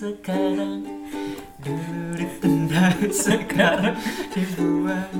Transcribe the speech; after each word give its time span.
sekarang 0.00 0.80
Dulu 1.60 2.16
ditendang 2.16 2.96
sekarang 3.28 3.96
dibuang 4.32 5.12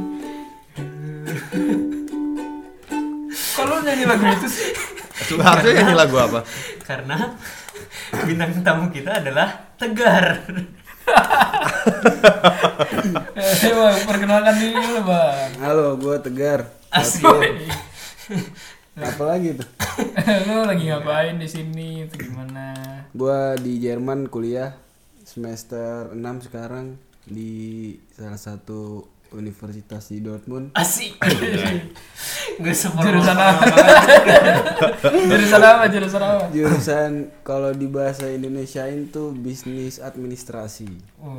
Kok 3.29 3.65
lu 3.69 3.77
nyanyi 3.85 4.05
lagu 4.09 4.25
itu 4.25 4.49
sih? 4.49 4.73
Harusnya 5.37 5.85
nyanyi 5.85 5.95
lagu 6.01 6.17
apa? 6.17 6.41
Karena 6.81 7.37
bintang 8.25 8.57
tamu 8.65 8.89
kita 8.89 9.21
adalah 9.21 9.77
Tegar 9.77 10.41
Eh, 13.41 13.73
bang, 13.73 13.99
perkenalkan 14.07 14.55
diri 14.63 14.79
dulu, 14.79 15.11
bang. 15.11 15.51
Halo, 15.59 15.99
gue 15.99 16.17
Tegar. 16.23 16.71
Asik 16.93 17.27
Apa 18.95 19.25
lagi 19.27 19.59
tuh? 19.59 19.69
lu 20.47 20.65
lagi 20.65 20.85
ngapain 20.87 21.37
di 21.37 21.49
sini? 21.51 22.07
Itu 22.07 22.31
gimana? 22.31 22.90
Gue 23.11 23.59
di 23.59 23.83
Jerman 23.83 24.31
kuliah 24.31 24.71
semester 25.27 26.15
6 26.15 26.47
sekarang 26.47 26.95
di 27.27 27.95
salah 28.15 28.39
satu 28.39 29.03
universitas 29.35 30.11
di 30.11 30.23
Dortmund. 30.23 30.75
Asik 30.75 31.19
Gak 32.63 32.77
sepuluh 32.77 33.19
Jurusan 33.19 33.39
apa? 33.39 33.63
Jurusan 35.11 35.63
apa? 35.63 35.85
Jurusan 35.87 36.23
apa? 36.23 36.45
Jurusan 36.51 37.11
kalau 37.47 37.71
di 37.75 37.87
bahasa 37.87 38.27
Indonesiain 38.31 39.11
tuh 39.11 39.35
bisnis 39.35 40.03
administrasi. 40.03 40.91
Oh. 41.23 41.39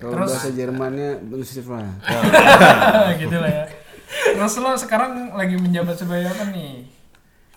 Kalau 0.00 0.24
bahasa 0.24 0.52
Jermannya 0.52 1.20
Bundeswehr. 1.20 1.86
gitu 3.20 3.36
lah 3.36 3.50
ya. 3.52 3.64
Terus 4.10 4.54
lo 4.58 4.74
sekarang 4.74 5.36
lagi 5.36 5.54
menjabat 5.60 5.96
sebagai 5.96 6.28
apa 6.32 6.50
nih? 6.50 6.99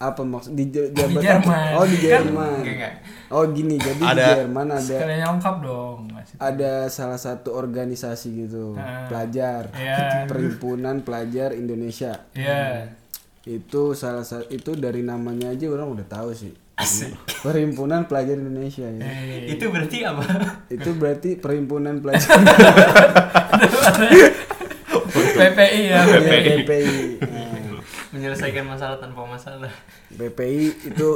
Apa 0.04 0.22
maksud 0.22 0.52
di 0.52 0.68
ja- 0.68 0.92
jabatan? 0.92 1.24
Jerman. 1.24 1.70
Oh 1.74 1.86
di 1.86 1.96
Kan- 1.96 2.04
Jerman. 2.04 2.52
Enggak, 2.60 2.76
enggak. 2.76 2.94
Oh 3.30 3.44
gini, 3.48 3.76
jadi 3.78 3.98
di 3.98 4.06
Ada- 4.06 4.28
Jerman 4.38 4.68
ada 4.70 4.96
lengkap 5.26 5.56
dong. 5.62 6.00
Masih. 6.10 6.36
ada 6.38 6.74
salah 6.88 7.16
satu 7.18 7.50
organisasi 7.52 8.28
gitu, 8.38 8.76
Ah. 8.76 9.08
pelajar, 9.08 9.72
Iya. 9.72 10.28
perhimpunan 10.28 11.02
pelajar 11.02 11.52
Indonesia. 11.54 12.20
Iya. 12.32 12.92
Itu 13.44 13.92
salah 13.94 14.22
satu 14.22 14.48
itu 14.50 14.72
dari 14.74 15.02
namanya 15.02 15.50
aja 15.50 15.66
orang 15.68 15.88
udah 15.90 16.06
tahu 16.06 16.32
sih. 16.32 16.52
Asik 16.74 17.14
Perhimpunan 17.40 18.10
Pelajar 18.10 18.34
Indonesia 18.34 18.82
ya. 18.84 18.98
Eh, 19.00 19.54
Itu 19.54 19.70
berarti 19.70 20.02
apa? 20.02 20.26
Itu 20.68 20.90
berarti 20.94 21.38
perhimpunan 21.38 22.02
pelajar 22.02 22.34
PPI 25.34 25.82
ya. 25.86 26.02
Iya, 26.02 26.20
PPI. 26.58 26.98
Nah, 27.22 27.53
Menyelesaikan 28.14 28.70
masalah 28.70 29.02
tanpa 29.02 29.26
masalah 29.26 29.74
PPI 30.22 30.94
itu 30.94 31.10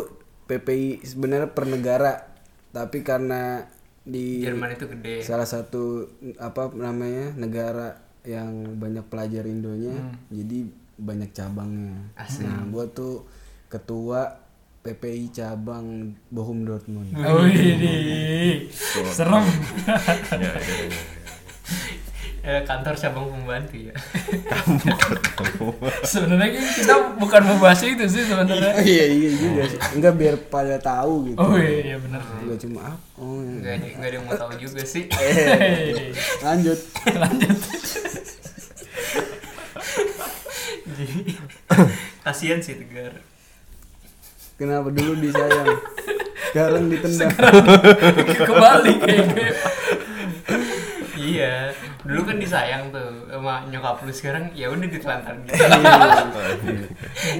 PPI 0.49 1.05
sebenarnya 1.05 1.53
per 1.53 1.69
negara, 1.69 2.25
tapi 2.73 3.05
karena 3.05 3.69
di 4.07 4.41
Jerman 4.41 4.73
itu 4.73 4.87
gede 4.87 5.19
salah 5.19 5.43
satu 5.43 6.07
apa 6.39 6.71
namanya 6.71 7.35
negara 7.35 7.99
yang 8.23 8.79
banyak 8.79 9.03
pelajar 9.11 9.45
Indonya, 9.45 9.93
jadi 10.31 10.67
banyak 10.97 11.29
cabangnya. 11.35 12.15
Nah, 12.17 12.63
gua 12.71 12.87
tuh 12.89 13.27
ketua 13.67 14.39
PPI 14.87 15.35
cabang 15.35 16.15
Bochum 16.31 16.63
Dortmund. 16.63 17.11
Oh 17.19 17.43
ini 17.43 18.71
serem. 18.71 19.43
Ya, 20.31 20.51
ya, 20.55 20.55
ya. 20.55 21.01
Eh, 22.47 22.63
Kantor 22.63 22.95
cabang 22.95 23.27
pembantu 23.27 23.75
ya 23.75 23.95
Sebenarnya 26.11 26.49
kan 26.57 26.65
kita 26.73 26.93
bukan 27.17 27.41
mau 27.45 27.57
bahas 27.61 27.81
itu 27.85 28.05
sih 28.09 28.23
sebenarnya. 28.25 28.73
Oh, 28.73 28.83
iya 28.83 29.05
iya 29.05 29.29
juga 29.37 29.61
sih. 29.69 29.79
Enggak 29.93 30.13
biar 30.17 30.35
pada 30.49 30.77
tahu 30.81 31.29
gitu. 31.33 31.37
Oh 31.37 31.53
iya, 31.57 31.93
iya 31.93 31.97
benar. 32.01 32.21
Enggak 32.41 32.59
cuma 32.65 32.79
apa. 32.93 32.97
Oh, 33.21 33.41
iya. 33.45 33.53
Enggak 33.57 33.73
ada, 33.73 33.85
nggak 33.97 34.09
ada 34.09 34.15
yang 34.17 34.25
mau 34.25 34.35
tahu 34.37 34.51
juga 34.57 34.81
sih 34.85 35.03
Hei, 35.13 36.13
Lanjut. 36.45 36.79
lanjut. 37.05 37.57
Jadi 40.97 41.37
kasihan 42.25 42.57
sih 42.57 42.73
Tegar 42.81 43.13
Kenapa 44.57 44.89
dulu 44.89 45.21
disayang? 45.21 45.69
Sekarang 46.49 46.89
ditendang. 46.89 47.29
Kembali 48.41 48.91
kayaknya. 49.05 49.53
Iya 51.27 51.75
Dulu 52.01 52.21
kan 52.23 52.37
disayang 52.37 52.87
tuh 52.87 53.03
sama 53.27 53.61
nyokap 53.65 53.99
lu 53.99 54.11
sekarang 54.11 54.47
ya 54.51 54.67
udah 54.67 54.87
ditelantar 54.87 55.35
gitu 55.37 55.59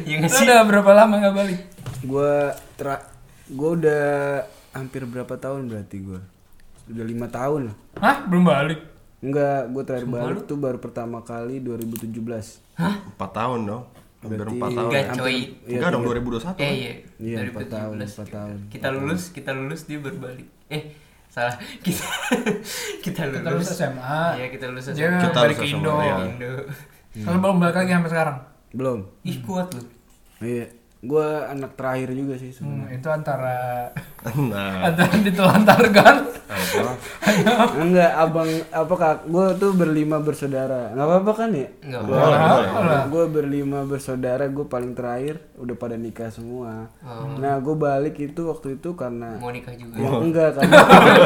Ya 0.04 0.14
nggak 0.20 0.28
Lu 0.28 0.34
sih? 0.34 0.46
udah 0.46 0.60
berapa 0.64 0.92
lama 0.94 1.14
nggak 1.18 1.36
balik? 1.36 1.60
gua 2.00 2.34
tra 2.76 3.00
gua 3.50 3.70
udah 3.74 4.04
hampir 4.72 5.02
berapa 5.04 5.34
tahun 5.34 5.66
berarti 5.66 5.98
gua? 6.00 6.22
Udah 6.86 7.04
lima 7.04 7.28
tahun 7.28 7.62
lah. 7.66 7.76
Hah? 7.98 8.18
Belum 8.24 8.44
balik? 8.44 8.80
Enggak, 9.18 9.62
gua 9.68 9.84
terakhir 9.84 10.08
balik 10.08 10.40
tuh 10.46 10.58
baru 10.58 10.78
pertama 10.78 11.20
kali 11.22 11.58
2017. 11.58 12.14
Empat 12.78 13.32
tahun 13.34 13.60
dong. 13.66 13.84
Hampir 14.18 14.38
Berarti- 14.40 14.54
empat 14.54 14.70
tahun. 14.72 14.88
Enggak 14.88 15.04
ya. 15.04 15.14
coy 15.16 15.38
Enggak 15.66 15.90
dong 15.90 16.04
2021. 16.04 16.58
Eh 16.58 16.72
iya 16.74 16.92
Iya, 17.18 17.36
2017 17.40 17.50
empat 17.50 17.66
tahun, 17.68 17.94
empat 17.94 18.10
kita- 18.10 18.30
tahun. 18.32 18.58
Kita 18.70 18.88
lulus, 18.92 19.22
kita 19.32 19.52
lulus 19.54 19.82
dia 19.84 20.00
berbalik 20.00 20.48
Eh 20.68 20.82
salah 21.28 21.56
kita 21.86 22.06
kita 23.02 23.22
lulus 23.26 23.40
Kita 23.40 23.50
lulus 23.52 23.70
SMA. 23.72 24.22
Iya 24.36 24.48
kita 24.50 24.64
lulus 24.68 24.86
Dia 24.90 25.08
SMA 25.08 25.22
Kita 25.22 25.38
balik 25.38 25.56
lulus 25.56 25.60
ke 25.60 25.66
SMA, 25.68 25.78
Indo. 25.78 25.94
iya. 25.98 26.16
Indo 26.26 26.52
Kalau 27.18 27.38
belum 27.40 27.56
balik 27.58 27.76
lagi 27.76 27.92
sampai 27.92 28.12
sekarang. 28.12 28.38
Belum. 28.72 29.00
Ih 29.24 29.38
kuat 29.42 29.68
lu 29.74 29.82
Iya. 30.38 30.66
Gua 31.00 31.26
anak 31.48 31.74
terakhir 31.74 32.10
juga 32.12 32.34
sih 32.36 32.50
Hmm, 32.50 32.58
sebenarnya. 32.84 32.96
itu 32.96 33.08
antara 33.08 33.58
Nah, 34.28 34.72
antara 34.88 35.14
ditelantarkan. 35.16 36.16
apa? 36.48 36.92
Enggak, 37.78 38.12
abang 38.14 38.50
apa 38.72 38.94
kak? 38.96 39.18
Gua 39.26 39.54
tuh 39.54 39.72
berlima 39.72 40.18
bersaudara. 40.18 40.90
Nggak 40.90 41.06
apa-apa 41.06 41.32
kan 41.36 41.50
ya? 41.52 41.70
Boleh. 42.00 42.40
Gue 43.08 43.26
berlima 43.28 43.80
bersaudara, 43.84 44.48
gue 44.48 44.66
paling 44.66 44.92
terakhir 44.92 45.38
udah 45.56 45.76
pada 45.76 45.96
nikah 45.96 46.28
semua. 46.28 46.90
Nah, 47.38 47.56
gue 47.58 47.76
balik 47.76 48.18
itu 48.18 48.42
waktu 48.44 48.76
itu 48.76 48.92
karena 48.94 49.38
Mau 49.38 49.50
nikah 49.50 49.74
juga 49.74 49.96
Mau 49.98 50.20
enggak 50.26 50.50
karena 50.56 50.76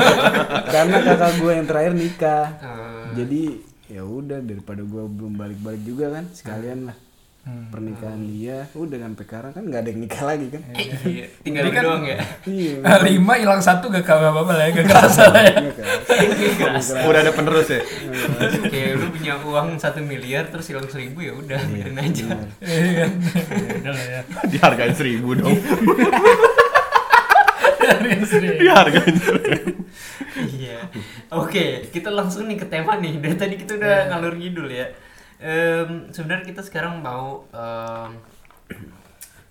karena 0.73 0.97
kakak 1.01 1.33
gue 1.37 1.51
yang 1.53 1.65
terakhir 1.65 1.93
nikah. 1.95 2.45
Eh, 2.59 3.03
Jadi 3.13 3.41
ya 3.87 4.03
udah 4.03 4.39
daripada 4.39 4.81
gue 4.81 5.03
belum 5.05 5.33
balik-balik 5.33 5.81
juga 5.81 6.11
kan 6.11 6.23
sekalian 6.29 6.87
lah 6.87 6.97
pernikahan 7.41 8.21
dia 8.21 8.69
udah 8.77 9.01
sampai 9.01 9.25
sekarang 9.25 9.51
kan 9.51 9.63
nggak 9.65 9.81
ada 9.81 9.89
yang 9.89 10.01
nikah 10.05 10.23
lagi 10.23 10.47
kan 10.53 10.61
Iya 11.01 11.25
tinggal 11.41 11.61
lu 11.65 11.71
doang 11.73 12.03
ya 12.05 12.17
iya 12.45 12.73
Eh, 12.85 12.99
lima 13.09 13.33
hilang 13.33 13.57
satu 13.57 13.89
gak 13.89 14.05
gak 14.05 14.21
apa-apa 14.21 14.53
lah 14.53 14.65
ya, 14.69 14.71
gak 14.77 14.85
kerasa 14.85 15.23
lah 15.25 15.41
ya. 15.41 15.55
iya 15.57 16.51
kan. 16.53 16.77
Udah 17.01 17.19
ada 17.19 17.33
penerus 17.33 17.65
ya? 17.65 17.81
Kayak 18.69 18.93
lu 18.93 19.07
punya 19.09 19.33
uang 19.41 19.67
satu 19.75 20.05
miliar 20.05 20.53
terus 20.53 20.69
hilang 20.69 20.85
seribu 20.85 21.25
ya 21.25 21.33
udah 21.33 21.59
biarin 21.65 21.97
aja. 21.97 22.25
Iya 22.61 22.91
kan? 23.01 23.11
Ya 23.57 23.73
udah 23.81 23.91
lah 23.91 24.05
ya. 24.05 24.21
Dihargain 24.45 24.93
seribu 24.93 25.29
dong. 25.33 25.57
Dihargain 28.61 29.15
seribu. 29.17 29.71
Iya. 30.37 30.77
Oke, 31.31 31.89
kita 31.89 32.09
langsung 32.11 32.45
nih 32.45 32.57
ke 32.57 32.67
tema 32.67 32.97
nih. 32.97 33.17
Dari 33.17 33.35
tadi 33.35 33.55
kita 33.57 33.77
udah 33.77 34.13
ngalur 34.13 34.37
ngidul 34.37 34.69
ya. 34.69 34.87
Em, 35.41 35.89
sebenarnya 36.09 36.45
kita 36.45 36.61
sekarang 36.61 37.01
mau 37.01 37.41
em, 37.49 38.11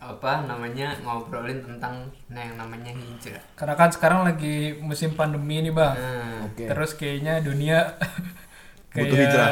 apa 0.00 0.48
namanya 0.48 0.96
ngobrolin 1.02 1.60
tentang 1.60 2.08
nah 2.26 2.40
yang 2.40 2.56
namanya 2.56 2.88
hijrah. 2.90 3.42
Karena 3.52 3.74
kan 3.74 3.90
sekarang 3.90 4.24
lagi 4.24 4.78
musim 4.80 5.12
pandemi 5.12 5.60
nih 5.60 5.74
bang. 5.74 5.94
Nah, 5.94 6.36
oke 6.46 6.64
Terus 6.64 6.90
kayaknya 6.94 7.42
dunia 7.42 7.98
kayak 8.88 9.06
Butuh 9.06 9.18
hijrah. 9.18 9.50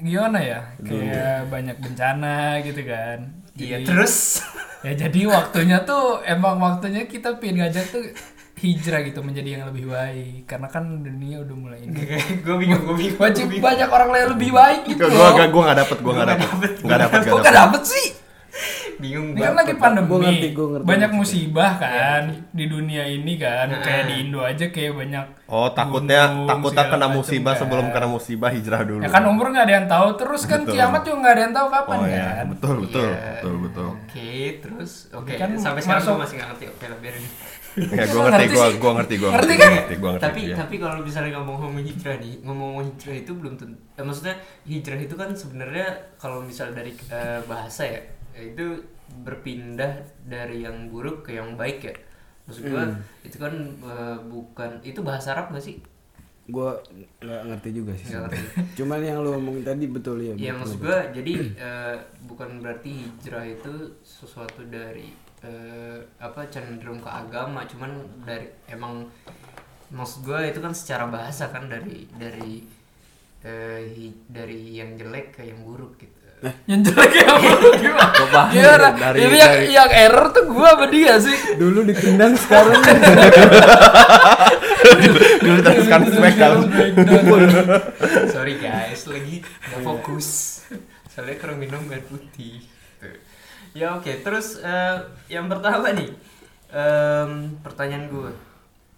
gimana 0.00 0.38
ya? 0.40 0.60
Kayak 0.80 1.48
banyak 1.48 1.76
bencana 1.78 2.36
gitu 2.60 2.82
kan. 2.84 3.18
iya 3.54 3.78
terus 3.80 4.40
Ya 4.80 4.96
jadi 4.96 5.28
waktunya 5.28 5.84
tuh 5.84 6.24
emang 6.24 6.56
waktunya 6.56 7.04
kita 7.04 7.36
pengen 7.36 7.60
ngajak 7.60 7.84
tuh 7.92 8.00
hijrah 8.60 9.00
gitu 9.02 9.20
menjadi 9.20 9.48
yang 9.50 9.64
lebih 9.66 9.88
baik 9.88 10.44
karena 10.44 10.68
kan 10.68 10.84
dunia 10.98 11.40
udah 11.40 11.56
mulai 11.58 11.80
ini. 11.80 11.96
gue 12.38 12.56
bingung, 12.56 12.82
gue 12.82 12.94
bingung. 12.94 13.18
Wajib 13.18 13.48
banyak 13.50 13.88
orang 13.88 14.08
lain 14.10 14.26
lebih 14.30 14.50
baik 14.50 14.80
gitu 14.86 15.02
Gua 15.02 15.10
loh. 15.10 15.32
gua 15.34 15.46
gua 15.46 15.62
enggak 15.64 15.78
dapet, 15.78 15.96
gua 15.98 16.12
enggak 16.12 16.28
dapet. 16.30 16.48
Enggak 16.78 17.00
dapet, 17.00 17.18
enggak 17.22 17.42
gak 17.42 17.56
dapet. 17.56 17.82
sih? 17.84 18.06
Bingung 18.98 19.32
Ini 19.32 19.40
kan 19.40 19.44
banget. 19.46 19.60
lagi 19.62 19.74
pandemi, 19.74 20.06
Gua 20.06 20.18
ngerti, 20.20 20.48
gua 20.50 20.66
ngerti 20.68 20.84
banyak 20.84 21.10
musibah 21.10 21.72
kan 21.74 22.22
di 22.50 22.64
dunia 22.66 23.04
ini 23.06 23.32
kan, 23.34 23.66
Nah. 23.66 23.80
kayak 23.80 24.04
di 24.04 24.14
Indo 24.20 24.40
aja 24.42 24.66
kayak 24.68 24.92
banyak. 24.92 25.24
Oh, 25.46 25.68
takutnya 25.70 26.20
gunung, 26.28 26.44
takutnya 26.46 26.84
kena 26.86 27.06
musibah 27.08 27.52
kan. 27.54 27.58
sebelum 27.58 27.86
kena 27.88 28.06
musibah 28.06 28.50
hijrah 28.50 28.82
dulu. 28.82 29.00
Ya 29.00 29.08
kan 29.08 29.24
umur 29.24 29.48
nggak 29.48 29.64
ada 29.64 29.74
yang 29.74 29.88
tahu, 29.88 30.08
terus 30.14 30.44
kan 30.44 30.60
Betul. 30.60 30.76
kiamat 30.76 31.00
juga 31.00 31.16
nggak 31.18 31.32
ada 31.32 31.42
yang 31.42 31.54
tahu 31.54 31.66
kapan 31.70 31.96
Oh 31.96 32.06
iya, 32.06 32.26
kan. 32.34 32.44
betul 32.50 32.74
betul 32.78 33.08
Iya. 33.08 33.16
betul 33.32 33.54
betul. 33.62 33.88
Oke, 33.96 34.30
terus 34.60 34.92
oke 35.10 35.32
Kan 35.34 35.50
sampai 35.56 35.80
sekarang 35.80 36.02
masuk- 36.02 36.12
gue 36.12 36.20
masih 36.20 36.34
nggak 36.36 36.48
ngerti. 36.50 36.64
Oke, 36.68 36.84
lah 36.84 36.98
biarin. 37.00 37.24
Ya 37.76 38.04
gua 38.08 38.22
Nggak 38.26 38.34
ngerti, 38.34 38.46
sih. 38.50 38.78
gua 38.80 38.90
ngerti, 38.98 39.14
gua 39.16 39.30
Ngerti 39.30 39.54
kan? 39.54 39.60
gua 39.62 39.70
ngerti, 39.78 39.94
gua 39.96 40.10
ngerti. 40.10 40.24
tapi 40.26 40.40
iya. 40.42 40.54
tapi 40.58 40.74
kalau 40.76 40.98
misalnya 41.00 41.30
ngomong-ngomong 41.38 41.82
hijrah 41.82 42.16
nih 42.18 42.34
ngomong-ngomong 42.42 42.84
hijrah 42.90 43.16
itu 43.16 43.32
belum 43.32 43.54
tentu 43.54 43.76
eh, 43.94 44.02
maksudnya 44.02 44.34
hijrah 44.64 44.98
itu 44.98 45.14
kan 45.14 45.30
sebenarnya 45.30 45.86
kalau 46.16 46.42
misal 46.42 46.68
dari 46.70 46.90
eh, 47.08 47.40
bahasa 47.46 47.82
ya 47.86 48.00
itu 48.34 48.66
berpindah 49.22 49.92
dari 50.24 50.62
yang 50.62 50.88
buruk 50.88 51.22
ke 51.22 51.34
yang 51.34 51.54
baik 51.54 51.78
ya 51.82 51.94
maksud 52.46 52.66
gua 52.66 52.90
itu 53.22 53.36
kan 53.36 53.54
eh, 53.80 54.16
bukan 54.24 54.70
itu 54.82 55.00
bahasa 55.00 55.34
Arab 55.34 55.52
gak 55.52 55.62
sih 55.62 55.78
Gua 56.50 56.74
nggak 57.22 57.42
ngerti 57.46 57.70
juga 57.70 57.94
sih. 57.94 58.10
Ngerti. 58.10 58.42
Cuman 58.74 58.98
yang 58.98 59.22
lu 59.22 59.38
omongin 59.38 59.62
tadi 59.62 59.86
betul 59.86 60.18
ya. 60.18 60.34
Iya 60.34 60.50
betul. 60.50 60.58
maksud 60.58 60.78
gua 60.82 60.98
jadi 61.14 61.32
eh, 61.54 61.96
bukan 62.26 62.58
berarti 62.58 62.90
hijrah 63.06 63.46
itu 63.46 63.70
sesuatu 64.02 64.66
dari 64.66 65.14
eh, 65.40 65.98
apa 66.16 66.46
cenderung 66.46 66.98
ke 66.98 67.08
agama 67.08 67.64
cuman 67.64 67.90
dari 68.20 68.44
emang 68.66 69.08
maksud 69.88 70.22
gua 70.22 70.42
itu 70.42 70.58
kan 70.58 70.70
secara 70.70 71.06
bahasa 71.06 71.48
kan 71.48 71.66
dari 71.66 72.06
dari 72.12 72.62
eh, 73.40 73.80
hi- 73.88 74.20
dari 74.26 74.76
yang 74.76 74.94
jelek 74.94 75.34
ke 75.34 75.44
yang 75.44 75.60
buruk 75.60 75.96
gitu 75.96 76.16
yang 76.64 76.80
jelek 76.80 77.12
ya 77.14 77.36
gimana? 77.36 78.08
Coba 78.14 78.42
Gimana? 78.48 78.88
dari- 78.94 79.20
Ini 79.20 79.36
yang, 79.36 79.52
dari- 79.54 79.68
yang 79.70 79.90
error 79.90 80.26
tuh 80.30 80.44
gua 80.46 80.72
sama 80.72 80.86
dia 80.88 81.14
sih. 81.16 81.36
Dulu 81.54 81.84
ditendang 81.84 82.32
sekarang 82.34 82.80
Dulu 85.40 85.58
teruskan 85.60 86.00
smackdown. 86.06 86.58
sorry 88.26 88.56
guys 88.56 89.04
lagi 89.04 89.36
nggak 89.42 89.80
fokus 89.82 90.28
soalnya 91.06 91.36
kurang 91.36 91.58
minum 91.58 91.82
air 91.86 92.00
putih. 92.02 92.64
Ya 93.72 93.96
oke 93.96 94.12
terus 94.22 94.58
eh, 94.60 94.96
yang 95.28 95.46
pertama 95.46 95.94
nih 95.94 96.10
em, 96.70 97.54
pertanyaan 97.62 98.10
gue 98.10 98.30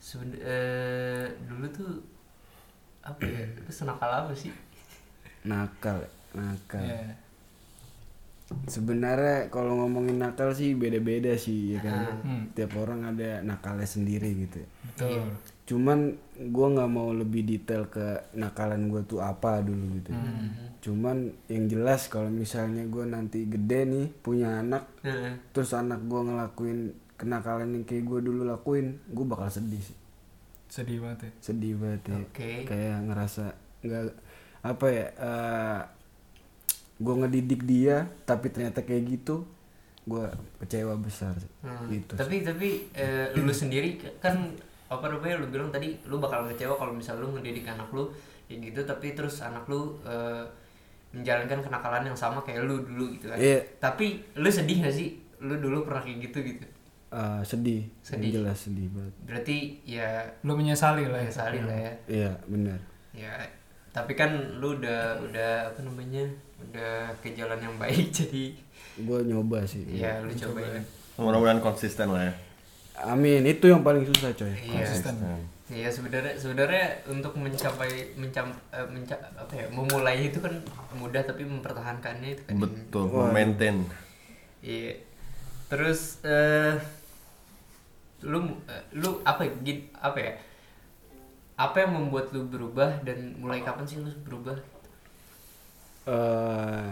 Seben- 0.03 0.41
eh, 0.43 1.27
dulu 1.47 1.67
tuh 1.71 1.93
apa 3.03 3.23
ya 3.23 3.43
lu 3.59 3.71
senakal 3.71 4.11
apa 4.11 4.33
sih 4.35 4.51
nakal, 5.43 5.99
nakal. 6.39 6.79
Iya. 6.79 7.19
Sebenarnya 8.71 9.49
kalau 9.51 9.81
ngomongin 9.83 10.23
nakal 10.23 10.55
sih 10.55 10.77
beda-beda 10.79 11.35
sih 11.35 11.75
ya 11.75 11.83
kan. 11.83 12.15
Hmm. 12.23 12.45
Tiap 12.55 12.79
orang 12.79 13.11
ada 13.11 13.43
nakalnya 13.43 13.89
sendiri 13.89 14.47
gitu. 14.47 14.63
Betul. 14.93 15.35
Cuman 15.67 16.15
gua 16.55 16.67
nggak 16.79 16.91
mau 16.95 17.11
lebih 17.11 17.43
detail 17.43 17.91
ke 17.91 18.23
nakalan 18.39 18.87
gua 18.87 19.03
tuh 19.03 19.19
apa 19.19 19.65
dulu 19.67 19.99
gitu. 19.99 20.15
Cuman 20.83 21.31
yang 21.47 21.71
jelas 21.71 22.11
kalau 22.11 22.27
misalnya 22.27 22.83
gua 22.91 23.07
nanti 23.07 23.47
gede 23.47 23.87
nih 23.87 24.07
punya 24.19 24.59
anak, 24.59 24.83
Heeh. 25.07 25.39
terus 25.55 25.71
anak 25.73 26.03
gua 26.05 26.27
ngelakuin 26.27 26.91
kenakalan 27.15 27.71
yang 27.71 27.85
kayak 27.87 28.03
gua 28.03 28.19
dulu 28.19 28.43
lakuin, 28.43 28.99
gua 29.15 29.25
bakal 29.31 29.49
sedih 29.49 29.79
sih. 29.79 29.95
Sedih 30.67 30.99
banget 30.99 31.31
ya. 31.31 31.31
Sedih 31.39 31.75
banget 31.79 32.03
ya. 32.11 32.19
Oke. 32.19 32.51
Kayak 32.67 32.99
ngerasa 33.07 33.45
nggak 33.81 34.05
apa 34.63 34.87
ya? 34.91 35.07
eh 35.15 35.81
gua 36.99 37.15
ngedidik 37.23 37.63
dia, 37.63 38.07
tapi 38.23 38.51
ternyata 38.51 38.83
kayak 38.83 39.07
gitu, 39.07 39.47
gua 40.03 40.35
kecewa 40.59 40.99
besar 40.99 41.35
sih. 41.39 41.51
Hmm, 41.63 41.87
Gitu. 41.91 42.15
tapi 42.19 42.43
tapi 42.43 42.91
eh, 42.95 43.31
lu 43.39 43.55
sendiri 43.63 44.03
kan 44.19 44.35
apa 44.91 45.07
namanya 45.09 45.41
lu 45.41 45.47
bilang 45.47 45.71
tadi 45.71 45.95
lu 46.05 46.19
bakal 46.19 46.45
kecewa 46.51 46.75
kalau 46.75 46.93
misal 46.93 47.17
lu 47.17 47.33
ngedidik 47.33 47.65
anak 47.65 47.87
lu 47.95 48.11
ya 48.45 48.59
gitu 48.59 48.83
tapi 48.85 49.15
terus 49.15 49.41
anak 49.41 49.65
lu 49.65 49.97
eh, 50.05 50.43
menjalankan 51.13 51.61
kenakalan 51.61 52.03
yang 52.05 52.17
sama 52.17 52.41
kayak 52.41 52.63
lu 52.63 52.81
dulu 52.81 53.13
gitu 53.13 53.29
kan 53.29 53.37
Iya. 53.37 53.61
tapi 53.79 54.07
lu 54.35 54.49
sedih 54.49 54.81
gak 54.81 54.93
sih 54.93 55.09
lu 55.39 55.55
dulu 55.57 55.85
pernah 55.85 56.01
kayak 56.01 56.19
gitu 56.23 56.41
gitu 56.43 56.67
Eh, 57.13 57.43
sedih, 57.43 57.85
Sedih. 58.01 58.33
Yang 58.33 58.37
jelas 58.41 58.59
sedih 58.59 58.89
banget. 58.89 59.15
berarti 59.23 59.57
ya 59.85 60.25
Lu 60.41 60.57
menyesali 60.57 61.05
lah 61.05 61.21
ya. 61.21 61.23
menyesali 61.23 61.61
lah 61.61 61.77
ya 61.79 61.93
Iya 62.09 62.31
benar. 62.47 62.79
ya 63.13 63.33
tapi 63.91 64.13
kan 64.15 64.33
lu 64.57 64.81
udah 64.81 65.21
udah 65.21 65.69
apa 65.69 65.81
namanya 65.83 66.25
udah 66.59 67.13
ke 67.21 67.37
jalan 67.37 67.61
yang 67.61 67.77
baik 67.77 68.09
jadi 68.17 68.57
Gue 68.99 69.21
nyoba 69.23 69.61
sih. 69.63 69.85
ya 69.87 70.19
lu 70.19 70.33
cobain 70.33 70.81
Mudah-mudahan 71.15 71.61
konsisten 71.61 72.09
lah 72.09 72.25
ya. 72.25 72.33
Amin, 73.05 73.45
itu 73.45 73.65
yang 73.67 73.81
paling 73.81 74.01
susah 74.03 74.33
coy. 74.33 74.49
iya 74.49 74.81
Konsisten. 74.81 75.13
Iya 75.73 75.89
sebenarnya 75.89 76.37
sebenarnya 76.37 76.85
untuk 77.09 77.33
mencapai 77.33 78.13
mencam 78.15 78.53
eh, 78.69 78.85
menca- 78.87 79.25
apa 79.33 79.53
ya 79.57 79.67
memulai 79.73 80.29
itu 80.29 80.37
kan 80.37 80.53
mudah 80.93 81.25
tapi 81.25 81.49
mempertahankannya 81.49 82.29
itu 82.31 82.43
kan. 82.45 82.53
Yang- 82.53 82.63
Betul, 82.93 83.33
maintain. 83.33 83.77
iya. 84.61 85.01
Terus 85.67 86.21
eh 86.23 86.77
lu 88.23 88.39
eh, 88.69 88.85
lu 88.93 89.25
apa 89.25 89.43
ya, 89.43 89.53
gin- 89.65 89.89
apa 89.97 90.19
ya 90.21 90.33
apa 91.57 91.77
yang 91.79 91.93
membuat 91.97 92.29
lu 92.31 92.45
berubah 92.45 93.01
dan 93.01 93.33
mulai 93.35 93.65
kapan 93.65 93.89
sih 93.89 93.97
lu 93.97 94.13
berubah? 94.23 94.61
Eh 96.05 96.89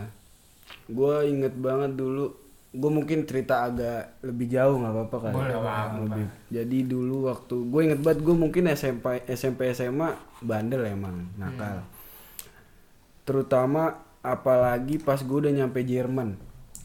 gue 0.89 1.15
inget 1.29 1.55
banget 1.55 1.95
dulu 1.95 2.33
gue 2.71 2.91
mungkin 2.91 3.27
cerita 3.27 3.67
agak 3.67 4.23
lebih 4.23 4.47
jauh 4.47 4.79
nggak 4.79 4.95
apa-apa 4.95 5.17
kan? 5.19 5.33
Boleh, 5.35 5.57
apa-apa. 5.59 5.97
Lebih. 6.07 6.27
jadi 6.55 6.79
dulu 6.87 7.17
waktu 7.27 7.57
gue 7.67 7.81
inget 7.83 8.01
banget 8.01 8.21
gue 8.23 8.37
mungkin 8.39 8.65
SMP 8.71 9.27
SMP 9.27 9.75
SMA 9.75 10.15
bandel 10.39 10.87
emang 10.87 11.35
nakal. 11.35 11.83
Terutama 13.27 13.99
apalagi 14.23 15.03
pas 15.03 15.19
gue 15.19 15.39
udah 15.47 15.51
nyampe 15.51 15.83
Jerman 15.83 16.39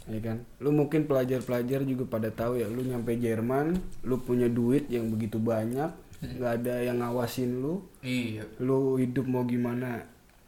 ya 0.09 0.19
kan? 0.25 0.37
Lu 0.57 0.73
mungkin 0.73 1.05
pelajar-pelajar 1.05 1.85
juga 1.85 2.09
pada 2.09 2.33
tahu 2.33 2.57
ya 2.57 2.65
lu 2.65 2.81
nyampe 2.81 3.13
Jerman 3.13 3.77
lu 4.01 4.17
punya 4.25 4.49
duit 4.49 4.89
yang 4.89 5.13
begitu 5.13 5.37
banyak 5.37 5.93
nggak 6.25 6.51
ada 6.65 6.81
yang 6.81 6.97
ngawasin 6.97 7.61
lu. 7.61 7.85
Iya. 8.01 8.41
Lu 8.57 8.97
hidup 8.97 9.29
mau 9.29 9.45
gimana 9.45 10.01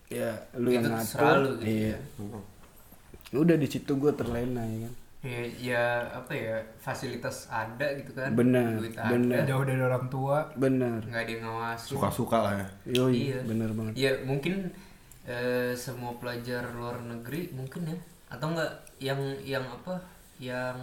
ya 0.08 0.34
lu 0.58 0.72
Itu 0.72 0.82
yang 0.82 0.86
ngatur. 0.98 1.36
lu 1.44 1.52
gitu 1.62 1.68
iya. 1.68 1.98
udah 3.36 3.56
di 3.60 3.68
situ 3.68 3.92
gue 4.00 4.12
terlena 4.16 4.64
ya 4.64 4.88
kan 4.88 4.94
ya, 5.20 5.42
ya 5.58 5.84
apa 6.14 6.32
ya 6.32 6.56
fasilitas 6.78 7.48
ada 7.48 7.88
gitu 7.96 8.14
kan 8.14 8.32
Bener, 8.32 8.78
duit 8.78 8.94
ada 8.94 9.12
bener. 9.12 9.44
Jauh 9.44 9.64
dari 9.64 9.82
orang 9.82 10.06
tua. 10.08 10.38
bener 10.56 11.02
nggak 11.04 11.20
ada 11.20 11.32
yang 11.32 11.44
ngawasin 11.44 11.90
Suka-suka 11.92 12.38
lah 12.40 12.54
ya. 12.56 12.68
yoi 12.96 13.14
Iya. 13.32 13.40
bener 13.44 13.70
banget 13.72 13.94
Ya 13.96 14.12
mungkin 14.22 14.70
eh, 15.24 15.74
semua 15.74 16.16
pelajar 16.16 16.64
luar 16.72 17.02
negeri 17.02 17.52
mungkin 17.52 17.84
ya 17.86 17.98
atau 18.28 18.48
enggak 18.50 18.72
yang 18.98 19.18
yang 19.42 19.64
apa 19.64 20.00
yang 20.38 20.76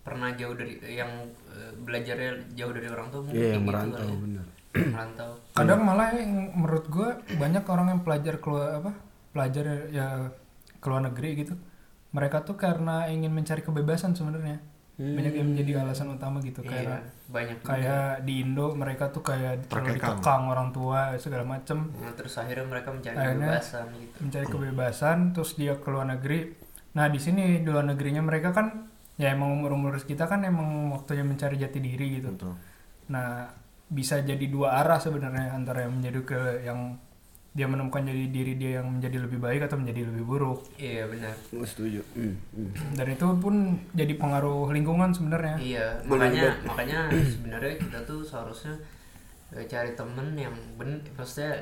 pernah 0.00 0.32
jauh 0.32 0.52
dari 0.52 0.76
yang 0.82 1.08
eh, 1.46 1.72
belajarnya 1.78 2.30
jauh 2.52 2.72
dari 2.72 2.88
orang 2.88 3.08
tua 3.08 3.20
mungkin 3.22 3.38
iya 3.38 3.48
yang 3.50 3.62
gitu 3.62 3.70
merantau 3.70 4.04
ya. 4.04 4.16
bener 4.18 4.46
merantau 4.72 5.30
Kadang 5.52 5.80
malah 5.82 6.08
yang 6.12 6.32
menurut 6.52 6.86
gue 6.86 7.08
banyak 7.36 7.64
orang 7.64 7.86
yang 7.88 8.00
pelajar 8.00 8.34
keluar 8.38 8.68
apa 8.76 8.92
pelajar 9.30 9.64
ya 9.88 10.06
keluar 10.78 11.02
negeri 11.02 11.30
gitu. 11.38 11.54
Mereka 12.10 12.42
tuh 12.42 12.58
karena 12.58 13.06
ingin 13.06 13.30
mencari 13.30 13.62
kebebasan 13.62 14.14
sebenarnya. 14.14 14.58
Banyak 15.00 15.32
yang 15.32 15.48
menjadi 15.56 15.80
alasan 15.80 16.12
utama 16.12 16.44
gitu 16.44 16.60
iya 16.60 16.68
kayak 16.68 17.00
banyak 17.32 17.58
kayak 17.64 18.20
di 18.28 18.44
Indo 18.44 18.76
mereka 18.76 19.08
tuh 19.08 19.24
kayak 19.24 19.64
terlalu 19.72 19.96
dikekang 19.96 20.44
orang 20.52 20.68
tua 20.76 21.16
segala 21.16 21.40
macem. 21.48 21.88
Nah, 21.96 22.12
terus 22.12 22.36
akhirnya 22.36 22.68
mereka 22.68 22.92
mencari 22.92 23.16
Akhirnya- 23.16 23.48
kebebasan 23.56 23.86
gitu. 23.96 24.16
mencari 24.20 24.46
kebebasan 24.52 25.16
terus 25.32 25.50
dia 25.56 25.72
ke 25.80 25.88
luar 25.88 26.04
negeri. 26.04 26.52
Nah 27.00 27.08
di 27.08 27.16
sini 27.16 27.64
di 27.64 27.68
luar 27.70 27.88
negerinya 27.88 28.20
mereka 28.20 28.52
kan 28.52 28.92
ya 29.16 29.32
emang 29.32 29.56
umur 29.56 29.72
umur 29.72 29.96
kita 30.04 30.28
kan 30.28 30.44
emang 30.44 30.92
waktunya 30.92 31.24
mencari 31.24 31.56
jati 31.56 31.80
diri 31.80 32.20
gitu. 32.20 32.36
Betul. 32.36 32.54
nah 33.08 33.48
bisa 33.90 34.22
jadi 34.22 34.46
dua 34.46 34.78
arah 34.84 35.02
sebenarnya 35.02 35.50
antara 35.50 35.82
yang 35.82 35.96
menjadi 35.98 36.20
ke 36.22 36.40
yang 36.62 36.94
dia 37.50 37.66
menemukan 37.66 38.06
jadi 38.06 38.30
diri 38.30 38.54
dia 38.54 38.78
yang 38.78 38.94
menjadi 38.94 39.26
lebih 39.26 39.42
baik 39.42 39.66
atau 39.66 39.74
menjadi 39.74 40.06
lebih 40.06 40.22
buruk. 40.22 40.60
Iya 40.78 41.10
benar. 41.10 41.34
Gue 41.50 41.66
setuju. 41.66 42.00
Hmm, 42.14 42.38
hmm. 42.54 42.94
dan 42.94 43.06
itu 43.10 43.26
pun 43.42 43.54
jadi 43.90 44.14
pengaruh 44.14 44.70
lingkungan 44.70 45.10
sebenarnya. 45.10 45.58
Iya 45.58 45.86
makanya 46.06 46.54
makanya 46.62 47.10
sebenarnya 47.10 47.74
kita 47.82 47.98
tuh 48.06 48.22
seharusnya 48.22 48.78
eh, 49.50 49.66
cari 49.66 49.98
temen 49.98 50.38
yang 50.38 50.54
ben 50.78 51.02
maksudnya 51.18 51.58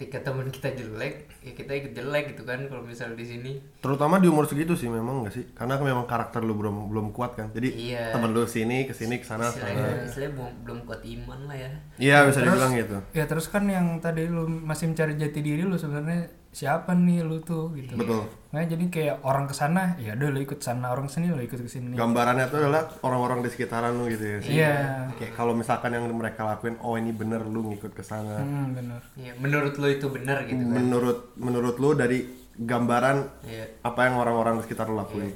ketika 0.00 0.24
temen 0.24 0.48
kita 0.48 0.72
jelek 0.72 1.28
ya 1.44 1.52
kita 1.52 1.76
ikut 1.76 1.92
jelek 1.92 2.32
gitu 2.32 2.48
kan 2.48 2.64
kalau 2.72 2.80
misal 2.80 3.12
di 3.12 3.20
sini 3.20 3.60
Terutama 3.84 4.16
di 4.16 4.32
umur 4.32 4.48
segitu 4.48 4.72
sih 4.72 4.88
memang 4.88 5.20
nggak 5.20 5.34
sih? 5.36 5.44
Karena 5.52 5.76
memang 5.76 6.08
karakter 6.08 6.40
lu 6.40 6.56
belum 6.56 6.88
belum 6.88 7.12
kuat 7.12 7.36
kan. 7.36 7.52
Jadi 7.52 7.92
Iya. 7.92 8.16
temen 8.16 8.32
lu 8.32 8.48
sini 8.48 8.88
ke 8.88 8.96
sini 8.96 9.20
ke 9.20 9.28
sana 9.28 9.44
sana. 9.44 9.68
istilahnya, 9.68 10.08
istilahnya 10.08 10.32
belum, 10.32 10.52
belum 10.64 10.78
kuat 10.88 11.00
iman 11.04 11.40
lah 11.44 11.56
ya 11.60 11.70
Iya 12.00 12.16
bisa 12.24 12.40
dibilang 12.40 12.72
gitu. 12.72 12.96
ya 13.12 13.24
terus 13.28 13.52
kan 13.52 13.68
yang 13.68 14.00
tadi 14.00 14.24
lu 14.24 14.48
masih 14.48 14.88
mencari 14.88 15.20
jati 15.20 15.40
diri 15.40 15.68
lu 15.68 15.76
sebenarnya 15.76 16.32
siapa 16.50 16.90
nih 16.92 17.22
lu 17.22 17.38
tuh 17.40 17.70
gitu 17.72 17.94
Betul. 17.94 18.26
nah 18.50 18.58
jadi 18.60 18.82
kayak 18.86 19.16
orang 19.22 19.46
ke 19.46 19.54
sana 19.54 19.94
ya 19.96 20.12
udah 20.12 20.28
lu 20.28 20.40
ikut 20.40 20.58
sana 20.58 20.90
orang 20.90 21.06
sini 21.06 21.30
lu 21.30 21.38
ikut 21.38 21.56
ke 21.56 21.70
sini 21.70 21.94
Gambarannya 21.94 22.50
tuh 22.50 22.58
adalah 22.60 22.90
orang-orang 23.00 23.40
di 23.40 23.48
sekitaran 23.48 23.94
lu 23.94 24.10
gitu 24.10 24.24
ya. 24.26 24.38
iya 24.42 24.74
Kayak 25.14 25.32
kalau 25.32 25.54
misalkan 25.54 25.94
yang 25.94 26.10
mereka 26.10 26.42
lakuin, 26.42 26.74
oh 26.80 26.94
ini 26.94 27.10
bener 27.10 27.44
lu 27.44 27.70
ngikut 27.70 27.92
ke 27.92 28.02
sana. 28.02 28.42
hmm, 28.42 28.66
bener 28.74 29.00
Iya, 29.14 29.32
menurut 29.36 29.74
lo 29.76 29.86
itu 29.86 30.06
benar 30.08 30.42
gitu 30.42 30.58
kan 30.58 30.74
Menurut 30.74 31.18
menurut 31.36 31.76
lu 31.76 31.94
dari 31.94 32.18
gambaran 32.52 33.18
Iya. 33.46 33.64
apa 33.80 34.00
yang 34.04 34.14
orang-orang 34.16 34.58
di 34.58 34.62
sekitar 34.64 34.86
lu 34.86 34.98
lakuin. 34.98 35.30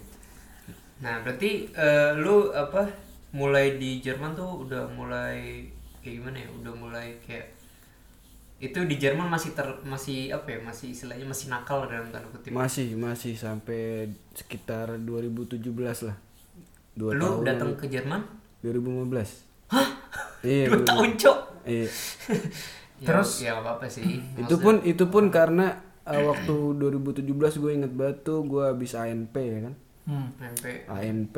nah 0.96 1.22
berarti 1.22 1.70
eh, 1.70 2.10
lu 2.16 2.50
apa 2.50 2.90
mulai 3.30 3.76
di 3.76 3.98
Jerman 3.98 4.34
tuh 4.34 4.66
udah 4.66 4.90
mulai 4.90 5.62
kayak 6.00 6.14
gimana 6.18 6.38
ya 6.38 6.48
udah 6.54 6.74
mulai 6.74 7.06
kayak 7.22 7.54
itu 8.62 8.78
di 8.86 8.96
Jerman 8.96 9.26
masih 9.28 9.52
ter 9.52 9.66
masih 9.82 10.30
apa 10.30 10.46
ya 10.54 10.58
masih 10.62 10.94
istilahnya 10.94 11.26
masih 11.26 11.50
nakal 11.50 11.84
dalam 11.90 12.08
tanda 12.08 12.26
kutip. 12.30 12.54
Masih 12.54 12.94
masih 12.96 13.34
sampai 13.34 14.08
sekitar 14.32 14.94
2017 15.02 15.58
lah. 16.06 16.16
Dua 16.94 17.10
lu 17.12 17.42
tahun 17.42 17.44
datang 17.44 17.70
ke 17.74 17.86
Jerman? 17.90 18.22
2015 18.62 19.44
iya 20.44 20.64
dua 20.70 20.82
tahun 20.84 21.10
cok? 21.20 21.38
Iya. 21.68 21.88
Ya, 23.02 23.10
Terus- 23.10 23.42
ya 23.42 23.58
apa 23.58 23.76
apa 23.76 23.86
sih. 23.90 24.22
Itu 24.38 24.56
pun 24.62 24.80
itu 24.86 25.04
pun 25.10 25.28
karena 25.28 25.82
uh, 26.06 26.22
waktu 26.30 26.78
2017 26.78 27.26
gue 27.60 27.72
inget 27.74 27.92
banget 27.92 28.22
tuh 28.22 28.46
gue 28.46 28.64
habis 28.64 28.94
ANP 28.94 29.34
ya 29.34 29.58
kan? 29.66 29.74
Hmm. 30.04 30.28
sampai 30.38 30.86
ANP 30.88 31.36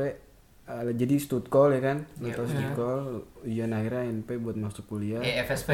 uh, 0.67 0.91
jadi 0.91 1.15
studcall 1.17 1.73
ya 1.73 1.81
kan? 1.81 1.99
Lo 2.19 2.27
Iya. 2.27 2.35
tau 2.35 2.47
studcall 2.47 3.01
ujian 3.43 3.71
akhirnya 3.71 4.03
ANP 4.05 4.29
buat 4.39 4.55
masuk 4.55 4.85
kuliah. 4.87 5.23
Eh 5.23 5.39
FSP 5.41 5.71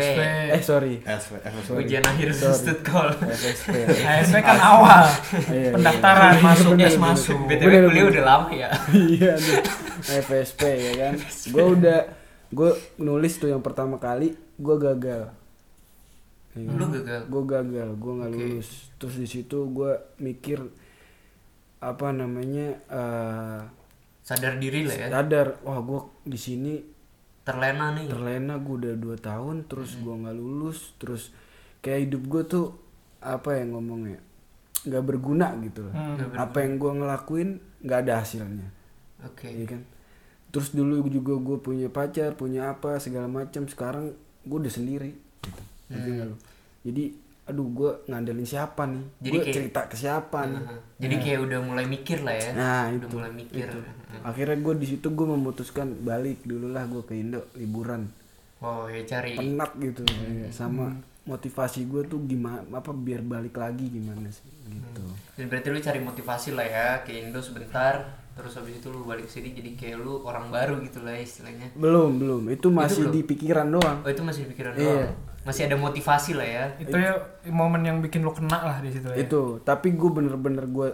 eh 0.52 0.60
sorry. 0.60 1.00
SV. 1.00 1.40
ujian 1.72 2.04
akhir 2.04 2.28
stud 2.32 2.80
call 2.80 3.08
FSP 3.16 3.72
ASP 3.88 4.36
kan 4.40 4.58
awal. 4.60 5.04
Iya, 5.48 5.72
pendaftaran 5.72 6.36
iya. 6.36 6.42
masuk 6.42 6.70
Bener, 6.76 6.86
es 6.86 6.94
bener. 6.94 7.06
masuk. 7.08 7.38
Btw 7.48 7.72
kuliah 7.88 8.04
udah 8.08 8.24
lama 8.24 8.48
ya. 8.52 8.68
Iya 8.92 9.32
FSP 10.02 10.62
ya 10.68 10.92
kan? 11.00 11.14
Gue 11.48 11.64
udah 11.72 12.00
gue 12.52 12.70
nulis 13.00 13.32
tuh 13.40 13.48
yang 13.48 13.64
pertama 13.64 13.96
kali 13.96 14.36
gue 14.36 14.76
gagal. 14.76 15.32
Lu 16.52 16.84
gagal? 16.84 17.32
Gue 17.32 17.42
gagal 17.48 17.88
gue 17.96 18.12
nggak 18.12 18.28
Oke. 18.28 18.36
lulus. 18.36 18.68
Terus 19.00 19.14
di 19.16 19.24
situ 19.24 19.72
gue 19.72 19.92
mikir 20.20 20.60
apa 21.80 22.12
namanya 22.12 22.76
eh, 22.86 23.60
sadar 24.22 24.56
diri 24.56 24.86
lah 24.86 24.96
ya. 24.96 25.06
Sadar. 25.10 25.46
Wah 25.66 25.82
gue 25.82 26.00
di 26.26 26.38
sini 26.38 26.74
terlena 27.42 27.90
nih. 27.98 28.06
terlena 28.06 28.54
gue 28.62 28.74
udah 28.86 28.94
dua 28.94 29.16
tahun 29.18 29.66
terus 29.66 29.98
gua 29.98 30.14
nggak 30.14 30.36
lulus 30.38 30.94
terus 31.02 31.34
kayak 31.82 32.06
hidup 32.06 32.22
gue 32.30 32.42
tuh 32.46 32.66
apa 33.18 33.58
ya 33.58 33.66
ngomongnya 33.66 34.22
nggak 34.86 35.02
berguna 35.02 35.58
gitu 35.62 35.90
loh. 35.90 35.94
Hmm. 35.94 36.38
apa 36.38 36.62
yang 36.62 36.78
gue 36.78 36.92
ngelakuin 37.02 37.50
nggak 37.82 37.98
ada 38.06 38.22
hasilnya. 38.22 38.68
Oke. 39.26 39.50
Iya 39.50 39.66
kan? 39.78 39.82
Terus 40.54 40.70
dulu 40.74 41.02
juga 41.10 41.34
gue 41.38 41.58
punya 41.58 41.90
pacar 41.90 42.34
punya 42.38 42.74
apa 42.74 42.98
segala 43.02 43.26
macam. 43.26 43.66
Sekarang 43.66 44.14
gue 44.46 44.58
udah 44.58 44.72
sendiri 44.72 45.14
gitu. 45.42 45.62
Lu? 45.92 46.36
jadi 46.82 47.14
aduh 47.42 47.66
gue 47.68 47.90
ngandelin 48.06 48.46
siapa 48.46 48.86
nih? 48.86 49.02
Jadi 49.18 49.28
gue 49.28 49.42
kayak- 49.42 49.56
cerita 49.58 49.80
ke 49.90 49.96
siapa 49.98 50.46
nih? 50.46 50.62
Nah, 50.62 50.78
jadi 50.96 51.14
kayak 51.18 51.40
udah 51.42 51.58
mulai 51.60 51.86
mikir 51.86 52.18
lah 52.22 52.34
ya. 52.34 52.50
Nah 52.54 52.82
udah 52.88 52.96
itu 53.02 53.06
mulai 53.12 53.32
mikir. 53.32 53.66
itu. 53.66 53.80
akhirnya 54.22 54.56
gue 54.60 54.74
di 54.76 54.86
situ 54.86 55.06
gue 55.08 55.26
memutuskan 55.26 55.88
balik 56.00 56.44
dulu 56.44 56.68
lah 56.68 56.86
gue 56.86 57.02
ke 57.02 57.16
Indo 57.16 57.48
liburan. 57.54 58.06
Oh 58.60 58.86
ya 58.86 59.02
cari. 59.02 59.34
Penat 59.34 59.74
gitu. 59.74 60.06
Ya. 60.06 60.46
sama 60.48 60.94
motivasi 61.22 61.86
gue 61.86 62.02
tuh 62.04 62.22
gimana 62.22 62.62
apa 62.68 62.90
biar 62.90 63.20
balik 63.20 63.58
lagi 63.58 63.90
gimana 63.90 64.30
sih? 64.30 64.46
Gitu. 64.62 65.02
Dan 65.34 65.50
berarti 65.50 65.66
lu 65.68 65.80
cari 65.80 65.98
motivasi 65.98 66.48
lah 66.52 66.62
ya 66.64 66.88
ke 67.02 67.10
Indo 67.16 67.42
sebentar 67.42 68.22
terus 68.32 68.56
habis 68.56 68.80
itu 68.80 68.88
lu 68.88 69.04
balik 69.04 69.28
sini 69.28 69.52
jadi 69.52 69.76
kayak 69.76 69.96
lu 69.98 70.22
orang 70.22 70.48
baru 70.48 70.78
gitu 70.78 71.02
lah 71.02 71.18
istilahnya. 71.18 71.74
Belum 71.74 72.16
belum. 72.16 72.42
Itu 72.48 72.70
masih 72.70 73.10
belum? 73.10 73.12
di 73.12 73.20
pikiran 73.26 73.66
doang. 73.66 73.98
Oh 74.00 74.08
itu 74.08 74.22
masih 74.22 74.46
pikiran 74.46 74.72
Iya. 74.72 75.10
doang 75.10 75.31
masih 75.42 75.66
ada 75.66 75.76
motivasi 75.78 76.38
lah 76.38 76.46
ya. 76.46 76.64
Itu 76.78 76.96
ya 76.96 77.18
momen 77.50 77.82
yang 77.82 77.98
bikin 77.98 78.22
lu 78.22 78.30
kena 78.30 78.58
lah 78.62 78.76
di 78.78 78.90
situ 78.94 79.06
ya. 79.10 79.16
Itu 79.18 79.58
tapi 79.66 79.94
gue 79.94 80.10
bener-bener 80.10 80.66
gue 80.70 80.88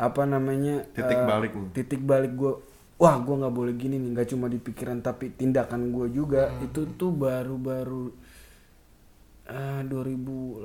apa 0.00 0.24
namanya 0.24 0.82
Titik 0.96 1.20
eh, 1.20 1.26
balik 1.28 1.52
titik 1.76 2.00
balik 2.02 2.32
gue 2.32 2.52
wah 2.96 3.14
gue 3.20 3.34
nggak 3.36 3.54
boleh 3.54 3.76
gini 3.76 4.00
nih 4.00 4.16
nggak 4.16 4.28
cuma 4.32 4.48
di 4.48 4.56
pikiran 4.56 5.04
tapi 5.04 5.32
tindakan 5.36 5.92
gue 5.92 6.06
juga. 6.12 6.48
Itu 6.64 6.88
tuh 6.96 7.12
baru-baru 7.12 8.08
eh, 9.48 9.82
2018 9.84 10.64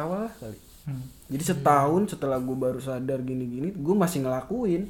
awal 0.00 0.30
lah 0.30 0.34
kali. 0.40 0.58
Hmm. 0.84 1.00
jadi 1.32 1.56
setahun 1.56 2.12
setelah 2.12 2.36
gue 2.36 2.52
baru 2.52 2.76
sadar 2.76 3.24
gini-gini 3.24 3.72
gue 3.72 3.94
masih 3.96 4.20
ngelakuin. 4.20 4.84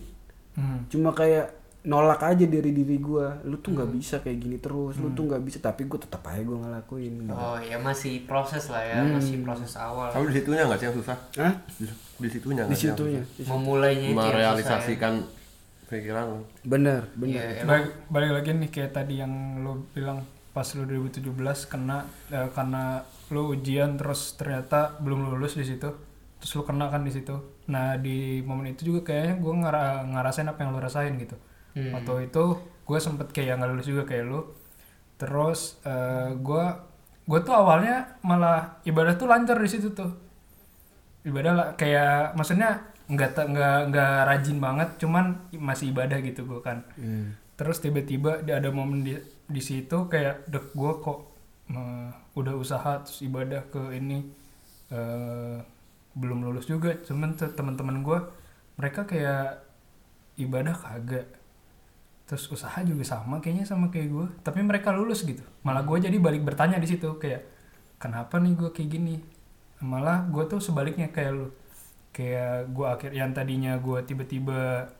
Hmm. 0.54 0.86
cuma 0.86 1.10
kayak 1.10 1.63
nolak 1.84 2.24
aja 2.24 2.48
dari 2.48 2.72
diri 2.72 2.96
gue 2.96 3.44
lu 3.44 3.60
tuh 3.60 3.76
nggak 3.76 3.90
bisa 3.92 4.16
kayak 4.24 4.38
gini 4.40 4.56
terus 4.56 4.96
lu 4.96 5.12
tuh 5.12 5.28
nggak 5.28 5.42
bisa. 5.44 5.60
Tapi 5.60 5.84
gue 5.84 6.00
tetap 6.00 6.24
aja 6.24 6.40
gue 6.40 6.56
ngelakuin 6.56 7.12
gitu. 7.28 7.36
oh 7.36 7.60
ya 7.60 7.76
masih 7.76 8.24
proses 8.24 8.72
lah 8.72 8.80
ya 8.80 9.04
masih 9.04 9.44
proses 9.44 9.76
awal. 9.76 10.08
Tapi 10.08 10.32
di 10.32 10.34
situnya 10.40 10.64
nggak 10.64 10.80
sih 10.80 10.86
yang 10.88 10.96
susah? 10.96 11.16
Hah? 11.36 11.52
Di, 12.16 12.28
situnya 12.32 12.64
di 12.64 12.72
nggak 12.72 12.78
sih 12.80 12.88
yang 12.88 12.96
situnya 12.96 13.22
memulainya 13.44 14.08
ya. 14.08 14.16
Merealisasikan 14.16 15.14
pikiran 15.84 16.24
lu. 16.24 16.40
bener 16.64 17.04
bener 17.12 17.36
Iya, 17.36 17.44
emang. 17.60 17.68
Balik, 17.68 17.92
balik 18.08 18.30
lagi 18.40 18.50
nih 18.56 18.70
kayak 18.72 18.92
tadi 18.96 19.14
yang 19.20 19.60
lo 19.60 19.84
bilang 19.92 20.24
pas 20.56 20.64
lo 20.72 20.88
2017 20.88 21.36
kena 21.68 22.08
eh, 22.32 22.48
karena 22.56 23.04
lo 23.28 23.52
ujian 23.52 24.00
terus 24.00 24.40
ternyata 24.40 24.96
belum 25.04 25.36
lulus 25.36 25.60
di 25.60 25.68
situ 25.68 25.92
terus 26.40 26.52
lo 26.56 26.64
kena 26.64 26.88
kan 26.88 27.04
di 27.04 27.12
situ. 27.12 27.36
Nah 27.68 28.00
di 28.00 28.40
momen 28.40 28.72
itu 28.72 28.88
juga 28.88 29.12
kayaknya 29.12 29.36
gue 29.36 29.52
ngara 29.52 29.84
ngerasain 30.08 30.48
apa 30.48 30.64
yang 30.64 30.72
lo 30.72 30.80
rasain 30.80 31.12
gitu 31.20 31.36
Hmm. 31.74 31.90
waktu 31.90 32.30
itu 32.30 32.44
gue 32.86 32.98
sempet 33.02 33.34
kayak 33.34 33.58
nggak 33.58 33.70
lulus 33.74 33.90
juga 33.90 34.06
kayak 34.06 34.24
lo 34.30 34.40
terus 35.18 35.78
gue 36.38 36.64
gue 37.24 37.40
tuh 37.40 37.54
awalnya 37.56 38.20
malah 38.20 38.78
ibadah 38.84 39.16
tuh 39.16 39.24
lancar 39.24 39.56
di 39.56 39.68
situ 39.68 39.90
tuh. 39.96 40.12
Ibadah 41.24 41.52
lah 41.56 41.68
kayak 41.72 42.36
maksudnya 42.36 42.84
nggak 43.08 43.48
nggak 43.48 43.78
nggak 43.92 44.14
rajin 44.28 44.58
banget 44.60 44.88
cuman 45.00 45.48
masih 45.56 45.92
ibadah 45.92 46.20
gitu 46.20 46.44
gue 46.44 46.60
kan. 46.60 46.84
Hmm. 47.00 47.36
terus 47.54 47.78
tiba-tiba 47.78 48.42
ada 48.42 48.68
momen 48.74 49.06
di 49.06 49.14
di 49.46 49.62
situ 49.62 50.10
kayak 50.10 50.50
dek 50.50 50.74
gue 50.74 50.92
kok 51.00 51.20
eh, 51.70 52.10
udah 52.36 52.54
usaha 52.58 53.00
terus 53.00 53.22
ibadah 53.24 53.62
ke 53.72 53.94
ini 53.96 54.20
eh, 54.92 55.58
belum 56.12 56.44
lulus 56.44 56.68
juga. 56.68 56.92
Cuman 57.00 57.34
teman-teman 57.38 58.04
gue 58.04 58.18
mereka 58.76 59.06
kayak 59.08 59.64
ibadah 60.36 60.74
kagak 60.74 61.26
terus 62.34 62.50
usaha 62.50 62.82
juga 62.82 63.06
sama 63.06 63.38
kayaknya 63.38 63.62
sama 63.62 63.94
kayak 63.94 64.10
gue 64.10 64.26
tapi 64.42 64.58
mereka 64.66 64.90
lulus 64.90 65.22
gitu. 65.22 65.46
Malah 65.62 65.86
gue 65.86 66.02
jadi 66.02 66.18
balik 66.18 66.42
bertanya 66.42 66.82
di 66.82 66.90
situ 66.90 67.14
kayak 67.14 67.46
kenapa 68.02 68.42
nih 68.42 68.58
gue 68.58 68.74
kayak 68.74 68.90
gini? 68.90 69.22
Malah 69.86 70.26
gue 70.26 70.42
tuh 70.50 70.58
sebaliknya 70.58 71.14
kayak 71.14 71.30
lu. 71.30 71.54
Kayak 72.10 72.74
gue 72.74 72.86
akhir 72.90 73.10
yang 73.14 73.30
tadinya 73.30 73.78
gue 73.78 74.02
tiba-tiba 74.02 74.90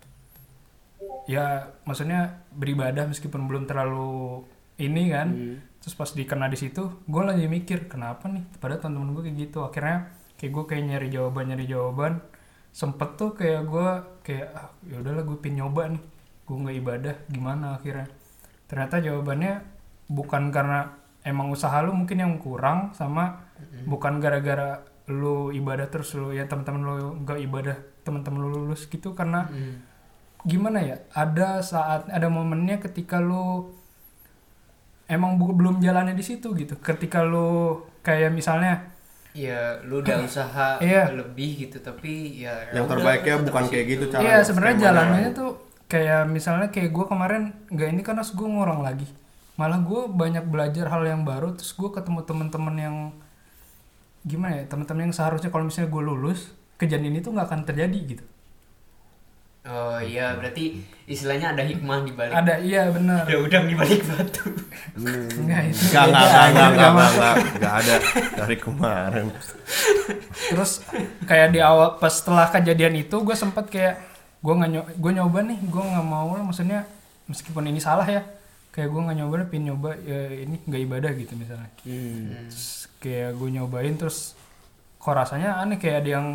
ya 1.26 1.74
maksudnya 1.82 2.46
beribadah 2.54 3.10
meskipun 3.10 3.50
belum 3.50 3.66
terlalu 3.66 4.46
ini 4.78 5.10
kan 5.10 5.28
terus 5.82 5.98
pas 5.98 6.08
dikena 6.14 6.46
di 6.48 6.56
situ 6.56 7.02
gue 7.10 7.22
lagi 7.26 7.50
mikir 7.50 7.90
kenapa 7.90 8.30
nih? 8.30 8.46
Padahal 8.62 8.78
teman-teman 8.78 9.10
gue 9.18 9.22
kayak 9.26 9.38
gitu. 9.50 9.66
Akhirnya 9.66 10.14
kayak 10.38 10.52
gue 10.54 10.64
kayak 10.70 10.84
nyari 10.86 11.08
jawaban 11.10 11.50
nyari 11.50 11.66
jawaban. 11.66 12.22
Sempet 12.70 13.18
tuh 13.18 13.34
kayak 13.34 13.66
gue 13.66 13.88
kayak 14.22 14.48
ah, 14.54 14.70
ya 14.86 15.02
udahlah 15.02 15.26
gue 15.26 15.38
pin 15.42 15.58
nyoba 15.58 15.90
nih 15.90 16.13
gue 16.44 16.56
nggak 16.58 16.76
ibadah 16.78 17.14
gimana 17.26 17.74
akhirnya 17.74 18.06
ternyata 18.64 18.98
jawabannya 18.98 19.64
bukan 20.06 20.48
karena 20.48 20.92
emang 21.22 21.48
usaha 21.48 21.80
lu 21.80 21.92
mungkin 21.92 22.18
yang 22.18 22.36
kurang 22.36 22.92
sama 22.92 23.40
bukan 23.82 24.18
gara-gara 24.18 24.80
lu 25.06 25.48
ibadah 25.50 25.86
terus 25.86 26.12
lu 26.12 26.30
ya 26.30 26.44
teman-teman 26.44 26.80
lu 26.80 26.94
nggak 27.22 27.38
ibadah 27.42 27.76
teman-teman 28.00 28.40
lu 28.40 28.50
lulus 28.62 28.84
gitu 28.84 29.12
karena 29.12 29.44
Hmm. 29.44 29.80
gimana 30.42 30.78
ya 30.78 30.96
ada 31.10 31.60
saat 31.60 32.04
ada 32.06 32.28
momennya 32.28 32.76
ketika 32.78 33.16
lu 33.16 33.72
emang 35.06 35.36
bu- 35.36 35.52
belum 35.52 35.80
jalannya 35.80 36.12
di 36.12 36.20
situ 36.22 36.52
gitu 36.54 36.76
ketika 36.78 37.20
lu 37.20 37.80
kayak 38.00 38.28
misalnya 38.30 38.92
ya 39.32 39.80
lu 39.82 40.00
udah 40.00 40.20
usaha 40.28 40.76
Iya. 40.78 41.08
lebih 41.10 41.50
gitu 41.62 41.80
tapi 41.80 42.40
ya 42.40 42.68
Yang 42.70 42.86
terbaiknya 42.90 43.34
bukan 43.42 43.64
kayak 43.66 43.86
gitu 43.88 44.04
cara. 44.06 44.20
iya 44.22 44.36
sebenarnya 44.40 44.76
jalannya 44.82 45.28
tuh 45.32 45.52
kayak 45.90 46.26
misalnya 46.28 46.68
kayak 46.72 46.90
gue 46.90 47.04
kemarin 47.06 47.42
nggak 47.70 47.88
ini 47.92 48.02
kan 48.02 48.16
harus 48.18 48.32
gue 48.32 48.46
ngurang 48.46 48.80
lagi. 48.80 49.06
Malah 49.54 49.80
gue 49.86 50.10
banyak 50.10 50.44
belajar 50.50 50.90
hal 50.90 51.06
yang 51.06 51.22
baru 51.22 51.54
terus 51.54 51.72
gue 51.76 51.90
ketemu 51.92 52.26
teman-teman 52.26 52.74
yang 52.74 52.96
gimana 54.24 54.60
ya 54.60 54.64
teman-teman 54.64 55.10
yang 55.10 55.14
seharusnya 55.14 55.52
kalau 55.52 55.68
misalnya 55.68 55.92
gue 55.92 56.02
lulus 56.02 56.40
kejadian 56.80 57.20
itu 57.20 57.28
nggak 57.28 57.46
akan 57.46 57.62
terjadi 57.68 57.98
gitu. 58.16 58.24
Oh 59.64 59.96
iya 59.96 60.36
berarti 60.36 60.76
istilahnya 61.08 61.56
ada 61.56 61.64
hikmah 61.64 62.04
di 62.04 62.12
balik. 62.12 62.36
Ada 62.36 62.60
iya 62.60 62.92
benar. 62.92 63.24
Ada 63.24 63.38
udang 63.40 63.64
di 63.64 63.72
balik 63.72 64.04
batu. 64.04 64.52
Enggak 64.92 65.72
itu 65.72 65.82
Enggak, 65.88 66.04
enggak, 66.04 66.04
beda, 66.04 66.04
enggak, 66.04 66.04
anjir, 66.04 66.12
enggak, 66.12 66.44
enggak, 66.44 66.68
nggak 66.68 66.68
enggak, 66.68 66.92
masuk. 66.92 67.16
enggak, 67.16 67.36
enggak 67.56 67.72
ada 67.72 67.94
dari 68.36 68.56
kemarin. 68.60 69.26
terus 70.52 70.72
kayak 71.24 71.48
di 71.56 71.60
awal 71.64 71.88
pas 71.96 72.12
setelah 72.12 72.46
kejadian 72.52 72.94
itu 73.00 73.16
gue 73.24 73.36
sempet 73.36 73.64
kayak 73.72 73.94
gue 74.44 74.52
nggak 74.52 74.70
nyoba 74.70 74.88
gue 74.94 75.12
nyoba 75.14 75.38
nih 75.42 75.58
gue 75.64 75.82
nggak 75.82 76.06
mau 76.06 76.28
lah 76.30 76.44
maksudnya 76.44 76.84
meskipun 77.24 77.64
ini 77.64 77.80
salah 77.80 78.04
ya 78.04 78.20
kayak 78.70 78.86
gue 78.86 79.00
nggak 79.00 79.16
nyoba 79.16 79.34
pin 79.46 79.64
nyoba 79.64 79.96
ya 79.98 80.20
ini 80.36 80.60
nggak 80.60 80.82
ibadah 80.84 81.10
gitu 81.14 81.32
misalnya 81.34 81.70
Hmm. 81.80 82.48
terus 82.48 82.68
kayak 82.98 83.32
gue 83.34 83.48
nyobain 83.50 83.94
terus 83.94 84.36
kok 84.96 85.12
rasanya 85.12 85.56
aneh 85.58 85.76
kayak 85.76 86.00
ada 86.00 86.10
yang 86.14 86.28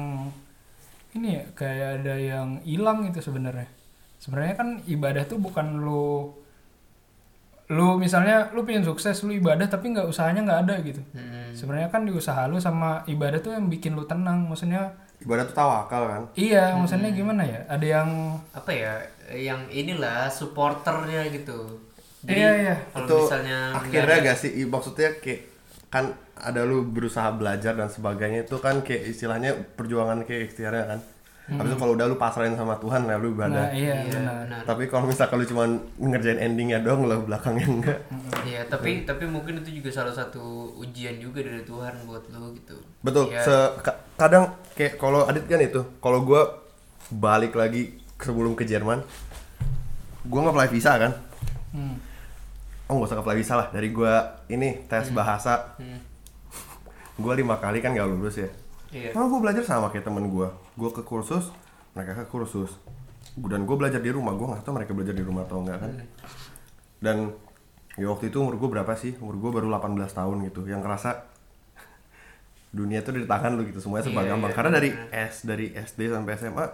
ini 1.11 1.27
ya 1.35 1.43
kayak 1.53 1.89
ada 1.99 2.15
yang 2.15 2.47
hilang 2.63 3.05
gitu 3.05 3.19
sebenarnya 3.23 3.69
sebenarnya 4.17 4.53
kan 4.55 4.67
ibadah 4.85 5.23
tuh 5.25 5.37
bukan 5.37 5.79
lu 5.79 6.33
lu 7.69 7.97
misalnya 7.97 8.49
lu 8.49 8.65
pengen 8.65 8.81
sukses 8.81 9.21
lu 9.21 9.29
ibadah 9.31 9.65
tapi 9.65 9.93
nggak 9.93 10.05
usahanya 10.05 10.41
nggak 10.41 10.61
ada 10.65 10.75
gitu 10.81 11.01
Hmm. 11.13 11.53
sebenarnya 11.53 11.89
kan 11.89 12.01
di 12.01 12.11
usaha 12.11 12.45
lu 12.45 12.57
sama 12.57 13.05
ibadah 13.05 13.37
tuh 13.37 13.53
yang 13.53 13.69
bikin 13.69 13.93
lu 13.93 14.05
tenang 14.05 14.45
maksudnya 14.45 14.97
Ibadah 15.19 15.43
tuh 15.43 15.55
tawakal 15.55 16.03
kan. 16.05 16.23
iya 16.33 16.71
maksudnya 16.73 17.11
gimana 17.11 17.43
ya? 17.43 17.59
Ada 17.67 17.85
yang 17.97 18.09
apa 18.51 18.71
ya? 18.71 18.93
Yang 19.29 19.61
inilah 19.69 20.31
supporternya 20.31 21.27
gitu. 21.29 21.75
Jadi 22.19 22.39
Iya, 22.39 22.51
iya. 22.57 22.75
kalau 22.91 23.05
itu 23.05 23.15
misalnya 23.21 23.59
akhirnya 23.73 24.15
ada- 24.15 24.25
gak 24.25 24.37
sih? 24.37 24.51
Maksudnya 24.65 25.09
kayak 25.19 25.41
kan 25.87 26.05
ada 26.35 26.61
lu 26.63 26.85
berusaha 26.85 27.31
belajar 27.31 27.73
dan 27.73 27.87
sebagainya 27.87 28.43
itu 28.43 28.57
kan 28.57 28.79
kayak 28.79 29.03
istilahnya 29.07 29.51
perjuangan 29.75 30.23
kayak 30.23 30.47
ikhtiarnya 30.47 30.85
kan 30.87 30.99
habis 31.51 31.71
itu 31.71 31.77
kalau 31.77 31.93
udah 31.93 32.05
lu 32.05 32.15
pasrahin 32.15 32.53
sama 32.53 32.75
Tuhan 32.75 33.03
ya 33.03 33.15
lu 33.15 33.29
Nah, 33.29 33.35
ibadah 33.41 33.65
iya, 33.71 33.95
Iya, 33.99 34.13
benar. 34.13 34.35
benar. 34.43 34.61
tapi 34.63 34.83
kalau 34.85 35.05
misalkan 35.05 35.35
lu 35.35 35.45
cuma 35.45 35.63
ngerjain 35.97 36.37
endingnya 36.37 36.79
doang 36.79 37.03
lah 37.03 37.17
belakangnya 37.17 37.65
enggak 37.65 37.99
Iya, 38.41 38.61
tapi 38.65 39.03
tapi 39.03 39.25
mungkin 39.25 39.57
itu 39.57 39.73
juga 39.75 39.89
salah 39.91 40.11
satu 40.11 40.41
ujian 40.75 41.17
juga 41.17 41.39
dari 41.39 41.61
Tuhan 41.61 41.93
buat 42.03 42.21
lu 42.29 42.53
gitu. 42.53 42.77
betul 42.99 43.27
Iya. 43.27 43.41
se- 43.41 43.73
ka- 43.79 43.99
kadang 44.15 44.45
kayak 44.73 44.95
kalau 44.95 45.23
Adit 45.23 45.43
kan 45.43 45.57
itu 45.57 45.81
kalau 45.97 46.21
gua 46.21 46.61
balik 47.09 47.53
lagi 47.53 47.97
sebelum 48.15 48.53
ke 48.53 48.63
Jerman 48.63 49.01
gua 50.23 50.39
nggak 50.41 50.53
apply 50.53 50.69
visa 50.69 50.91
kan 50.95 51.11
Hmm. 51.69 51.95
oh 52.85 52.93
nggak 52.95 53.07
usah 53.07 53.17
apply 53.17 53.35
visa 53.35 53.53
lah 53.55 53.67
dari 53.69 53.89
gua 53.89 54.13
ini 54.45 54.85
tes 54.85 55.09
bahasa 55.09 55.73
Hmm. 55.77 55.97
gua 57.15 57.33
lima 57.33 57.55
kali 57.55 57.77
kan 57.77 57.91
gak 57.91 58.05
lulus 58.05 58.37
ya 58.37 58.49
Iya. 58.89 59.09
Karena 59.11 59.25
gue 59.27 59.39
belajar 59.39 59.63
sama 59.63 59.87
kayak 59.87 60.01
temen 60.03 60.25
gue 60.27 60.47
Gue 60.73 60.89
ke 60.89 61.01
kursus, 61.01 61.53
mereka 61.91 62.15
ke 62.15 62.25
kursus. 62.25 62.73
Dan 63.35 63.63
gue 63.63 63.75
belajar 63.75 63.97
di 63.97 64.09
rumah, 64.09 64.33
gue 64.33 64.47
gak 64.47 64.63
tahu 64.63 64.73
mereka 64.75 64.91
belajar 64.91 65.13
di 65.13 65.21
rumah 65.21 65.43
atau 65.43 65.61
enggak 65.61 65.77
kan? 65.79 65.91
Dan 66.97 67.17
ya 67.95 68.07
waktu 68.07 68.27
itu 68.27 68.37
umur 68.37 68.55
gue 68.55 68.69
berapa 68.69 68.93
sih? 68.93 69.13
Umur 69.17 69.37
gue 69.37 69.51
baru 69.53 69.67
18 69.69 69.93
tahun 70.09 70.37
gitu. 70.45 70.65
Yang 70.65 70.81
ngerasa 70.81 71.09
dunia 72.69 73.01
tuh 73.01 73.13
di 73.13 73.25
tangan 73.25 73.53
lu 73.53 73.65
gitu. 73.65 73.79
Semuanya 73.79 74.05
serba 74.05 74.21
Iya, 74.21 74.29
gampang. 74.31 74.49
iya, 74.49 74.57
Karena 74.57 74.71
dari 74.73 74.89
S, 75.11 75.35
dari 75.43 75.65
SD 75.71 75.99
sampai 76.07 76.33
SMA 76.35 76.65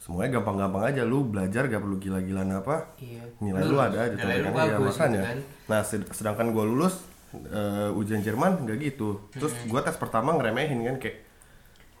Semuanya 0.00 0.40
gampang-gampang 0.40 0.84
aja. 0.86 1.04
Lu 1.04 1.28
belajar 1.28 1.68
gak 1.68 1.76
perlu 1.76 2.00
gila-gilaan 2.00 2.48
apa. 2.54 2.96
Iya. 2.96 3.20
Nilai 3.38 3.60
lu, 3.62 3.76
Lu- 3.76 3.84
ada 3.84 3.98
aja 4.00 4.16
nilai 4.16 4.40
lu 4.40 4.48
ya, 4.48 4.80
makanya. 4.80 4.80
gitu 4.80 5.20
kan. 5.20 5.38
Nah 5.68 5.80
sed- 5.84 6.08
sedangkan 6.10 6.46
gue 6.50 6.64
lulus 6.64 7.04
eh, 7.30 7.90
ujian 7.92 8.18
Jerman 8.18 8.64
nggak 8.64 8.78
gitu. 8.80 9.28
Terus 9.30 9.52
gue 9.60 9.80
tes 9.80 9.94
pertama 9.94 10.32
ngeremehin 10.32 10.80
kan 10.82 10.96
kayak 10.96 11.29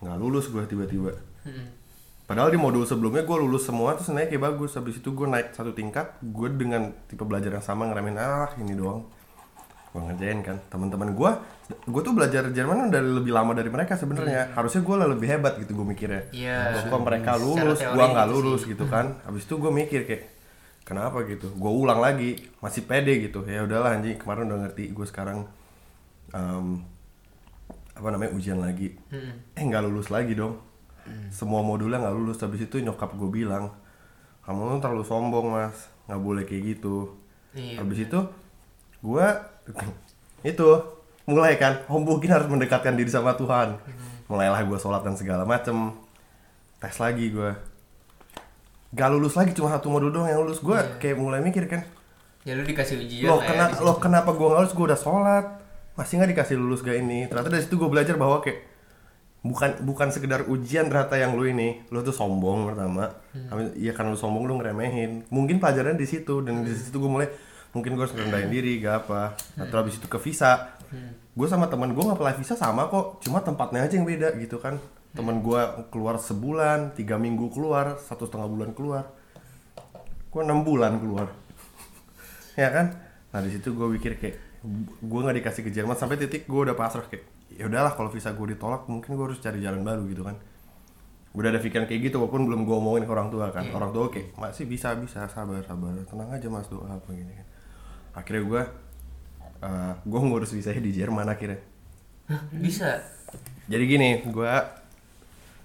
nggak 0.00 0.16
lulus 0.16 0.48
gue 0.48 0.64
tiba-tiba. 0.64 1.12
Mm-mm. 1.44 1.80
Padahal 2.30 2.54
di 2.54 2.62
modul 2.62 2.86
sebelumnya 2.86 3.26
gue 3.26 3.36
lulus 3.42 3.66
semua 3.66 3.98
terus 3.98 4.14
naik 4.14 4.30
kayak 4.30 4.54
bagus. 4.54 4.78
Habis 4.78 5.02
itu 5.02 5.10
gue 5.10 5.26
naik 5.26 5.50
satu 5.50 5.74
tingkat 5.74 6.14
Gue 6.22 6.46
dengan 6.54 6.94
tipe 7.10 7.26
belajar 7.26 7.58
yang 7.58 7.64
sama 7.66 7.90
ngeremehin 7.90 8.22
Ah 8.22 8.54
ini 8.54 8.78
doang. 8.78 9.02
Gue 9.90 10.00
ngerjain 10.06 10.38
kan. 10.46 10.62
Teman-teman 10.70 11.10
gue 11.10 11.30
Gue 11.90 12.02
tuh 12.06 12.14
belajar 12.14 12.46
Jerman 12.54 12.86
udah 12.86 13.02
lebih 13.02 13.34
lama 13.34 13.50
dari 13.50 13.66
mereka 13.66 13.98
sebenarnya. 13.98 14.54
Harusnya 14.54 14.78
gue 14.78 14.96
lebih 15.10 15.26
hebat 15.26 15.58
gitu 15.58 15.74
gue 15.74 15.86
mikirnya. 15.90 16.30
Iya. 16.30 16.86
Kok 16.86 17.02
mereka 17.02 17.34
lulus, 17.34 17.82
gue 17.82 18.04
nggak 18.14 18.26
gitu 18.30 18.34
lulus 18.38 18.62
sih. 18.62 18.70
gitu 18.78 18.84
kan. 18.86 19.18
Habis 19.26 19.42
itu 19.50 19.54
gue 19.58 19.72
mikir 19.74 20.00
kayak 20.06 20.22
Kenapa 20.86 21.22
gitu? 21.26 21.50
Gue 21.54 21.70
ulang 21.70 21.98
lagi 21.98 22.38
Masih 22.62 22.86
pede 22.86 23.26
gitu. 23.26 23.42
Ya 23.42 23.66
udahlah 23.66 23.98
anjing 23.98 24.22
kemarin 24.22 24.46
udah 24.46 24.70
ngerti 24.70 24.94
Gue 24.94 25.06
sekarang. 25.10 25.50
Em, 26.30 26.78
Apa 28.00 28.08
namanya 28.08 28.32
ujian 28.32 28.56
lagi. 28.56 28.96
Mm-mm. 29.12 29.52
eh 29.52 29.62
nggak 29.62 29.84
lulus 29.84 30.08
lagi 30.08 30.32
dong. 30.32 30.56
Semua 31.28 31.60
modulnya 31.60 32.00
nggak 32.00 32.16
lulus. 32.16 32.40
Habis 32.40 32.64
itu 32.64 32.80
nyokap 32.80 33.12
gue 33.12 33.28
bilang 33.28 33.68
kamu 34.40 34.76
tuh 34.76 34.80
terlalu 34.80 35.04
sombong 35.04 35.52
mas. 35.52 35.92
Nggak 36.08 36.20
boleh 36.20 36.42
kayak 36.48 36.62
gitu. 36.74 37.12
Iya. 37.50 37.82
habis 37.82 37.98
itu 38.06 38.20
gue 39.02 39.26
itu 40.54 40.68
mulai 41.26 41.58
kan 41.58 41.82
mungkin 41.90 42.30
harus 42.30 42.46
mendekatkan 42.46 42.94
diri 42.94 43.10
sama 43.10 43.36
Tuhan. 43.36 43.76
Mulailah 44.30 44.62
gue 44.62 44.78
sholat 44.78 45.02
dan 45.02 45.14
segala 45.14 45.44
macem. 45.44 45.92
Tes 46.80 46.96
lagi 46.96 47.28
gue 47.28 47.50
gak 48.90 49.06
lulus 49.06 49.38
lagi 49.38 49.54
cuma 49.54 49.70
satu 49.70 49.86
modul 49.86 50.10
doang 50.10 50.26
yang 50.26 50.40
lulus. 50.40 50.58
Gue 50.58 50.78
kayak 50.98 51.14
mulai 51.14 51.38
mikir 51.38 51.66
kan 51.66 51.84
Ya 52.40 52.56
lu 52.56 52.64
dikasih 52.64 53.04
ujian 53.04 53.28
lo 53.28 53.36
ya 53.38 53.52
kena 53.52 53.64
situ. 53.68 53.84
lo 53.84 53.92
kenapa 54.00 54.32
gue 54.32 54.46
nggak 54.46 54.60
lulus? 54.64 54.72
Gue 54.72 54.86
udah 54.88 54.96
sholat 54.98 55.46
masih 55.94 56.18
nggak 56.18 56.30
dikasih 56.32 56.56
lulus 56.56 56.80
gak 56.80 56.96
ini? 56.96 57.26
Ternyata 57.26 57.50
dari 57.50 57.62
situ 57.62 57.76
gue 57.76 57.90
belajar 57.90 58.14
bahwa 58.16 58.40
kayak 58.40 58.66
bukan 59.40 59.80
bukan 59.88 60.12
sekedar 60.12 60.44
ujian 60.46 60.88
ternyata 60.92 61.16
yang 61.16 61.32
lu 61.36 61.48
ini. 61.48 61.82
Lu 61.88 62.00
tuh 62.00 62.12
sombong 62.12 62.72
pertama. 62.72 63.08
Hmm. 63.32 63.72
iya 63.76 63.92
karena 63.92 64.12
lu 64.12 64.18
sombong 64.20 64.44
lu 64.48 64.60
ngeremehin. 64.60 65.28
Mungkin 65.28 65.58
pelajaran 65.58 65.96
di 65.96 66.04
situ. 66.04 66.40
Dan 66.40 66.62
Hmm. 66.62 66.66
di 66.68 66.72
situ 66.76 66.96
gue 66.96 67.10
mulai 67.10 67.28
mungkin 67.70 67.94
gue 67.94 68.02
harus 68.02 68.16
rendahin 68.16 68.50
diri 68.50 68.80
gak 68.80 69.06
apa. 69.06 69.36
Nah 69.58 69.64
terus 69.68 69.78
habis 69.80 69.94
itu 70.00 70.08
ke 70.08 70.18
visa. 70.20 70.76
Hmm. 70.90 71.14
gue 71.30 71.46
sama 71.46 71.70
teman 71.70 71.94
gue 71.94 72.02
nggak 72.02 72.36
visa 72.36 72.58
sama 72.58 72.90
kok. 72.90 73.22
Cuma 73.22 73.40
tempatnya 73.40 73.86
aja 73.86 73.94
yang 73.96 74.04
beda 74.04 74.34
gitu 74.36 74.58
kan. 74.58 74.76
Teman 75.14 75.40
gue 75.40 75.60
keluar 75.90 76.18
sebulan 76.18 76.94
tiga 76.94 77.16
minggu 77.16 77.50
keluar 77.50 77.98
satu 77.98 78.26
setengah 78.26 78.48
bulan 78.50 78.70
keluar. 78.74 79.04
Gue 80.30 80.42
enam 80.42 80.62
bulan 80.62 80.96
keluar. 81.00 81.28
Ya 82.58 82.68
kan? 82.68 82.92
Nah 83.30 83.40
di 83.40 83.50
situ 83.54 83.72
gue 83.72 83.88
pikir 83.96 84.18
kayak 84.20 84.36
gue 85.00 85.20
nggak 85.24 85.36
dikasih 85.40 85.62
ke 85.64 85.70
Jerman 85.72 85.96
sampai 85.96 86.20
titik 86.20 86.44
gue 86.44 86.60
udah 86.60 86.76
pasrah 86.76 87.08
kayak 87.08 87.24
ya 87.48 87.64
udahlah 87.64 87.96
kalau 87.96 88.12
visa 88.12 88.36
gue 88.36 88.46
ditolak 88.52 88.84
mungkin 88.92 89.16
gue 89.16 89.24
harus 89.24 89.40
cari 89.40 89.60
jalan 89.64 89.80
baru 89.80 90.04
gitu 90.08 90.20
kan. 90.20 90.36
Gue 91.30 91.40
udah 91.46 91.52
ada 91.56 91.62
pikiran 91.62 91.86
kayak 91.88 92.10
gitu 92.10 92.20
walaupun 92.20 92.44
belum 92.44 92.68
gue 92.68 92.76
omongin 92.76 93.04
ke 93.08 93.12
orang 93.12 93.32
tua 93.32 93.48
kan. 93.48 93.64
Orang 93.72 93.96
tua 93.96 94.12
kayak 94.12 94.36
masih 94.36 94.68
bisa 94.68 94.92
bisa 95.00 95.24
sabar 95.32 95.64
sabar 95.64 95.96
tenang 96.04 96.28
aja 96.28 96.48
mas 96.52 96.68
doa 96.68 96.92
apa 96.92 97.08
gini 97.12 97.32
kan. 97.32 97.46
Akhirnya 98.20 98.42
gue 98.44 98.62
uh, 99.64 99.92
gue 100.04 100.20
ngurus 100.20 100.52
visanya 100.52 100.84
di 100.84 100.92
Jerman 100.92 101.28
akhirnya. 101.28 101.60
Bisa. 102.54 103.00
jadi 103.70 103.84
gini 103.86 104.08
gue 104.26 104.50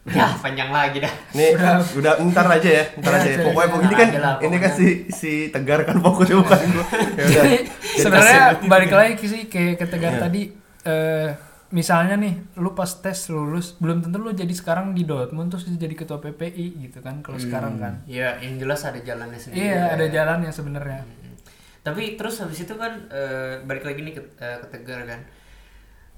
Ya, 0.05 0.29
panjang 0.45 0.69
lagi 0.69 1.01
dah. 1.01 1.13
Nih 1.33 1.57
udah 1.97 2.13
ntar 2.29 2.45
aja 2.45 2.69
ya, 2.69 2.83
ntar 3.01 3.13
aja. 3.17 3.29
ya. 3.29 3.37
Pokoknya 3.41 3.69
pokoknya 3.73 3.89
ini 3.89 3.95
kan 3.97 4.09
lah, 4.21 4.35
ini 4.37 4.57
kan 4.61 4.71
si 4.77 4.87
si 5.09 5.31
Tegar 5.49 5.81
kan 5.81 5.97
fokusnya 5.97 6.35
bukan 6.37 6.59
gue. 6.61 6.85
Ya 7.17 7.25
udah. 7.25 7.25
Jadi 7.25 7.55
Jadi 7.65 8.01
sebenarnya 8.01 8.41
balik 8.69 8.91
lagi 8.93 9.25
sih 9.25 9.41
kayak 9.49 9.81
ke 9.81 9.85
Tegar 9.89 10.13
Iya. 10.15 10.21
tadi 10.21 10.41
eh 10.85 11.29
misalnya 11.73 12.15
nih 12.15 12.61
lu 12.61 12.77
pas 12.77 12.87
tes 12.87 13.17
lulus 13.33 13.73
belum 13.81 14.05
tentu 14.05 14.21
lu 14.21 14.29
jadi 14.31 14.53
sekarang 14.53 14.93
di 14.93 15.01
Dortmund 15.01 15.49
terus 15.49 15.65
jadi 15.65 15.91
ketua 15.91 16.21
PPI 16.21 16.87
gitu 16.87 17.01
kan 17.01 17.25
kalau 17.25 17.41
sekarang 17.41 17.81
kan. 17.81 18.05
Ya, 18.05 18.37
yang 18.37 18.61
jelas 18.61 18.85
ada 18.85 19.01
jalannya 19.01 19.41
sendiri. 19.41 19.73
Iya, 19.73 19.97
ada 19.97 20.05
jalannya 20.05 20.53
sebenarnya. 20.53 21.01
Hmm. 21.01 21.33
Tapi 21.81 22.13
terus 22.13 22.37
habis 22.39 22.61
itu 22.61 22.77
kan 22.77 23.09
eh, 23.09 23.57
balik 23.65 23.81
lagi 23.81 24.05
nih 24.05 24.13
ke, 24.13 24.21
eh, 24.37 24.57
ke 24.61 24.67
Tegar 24.69 25.09
kan. 25.09 25.21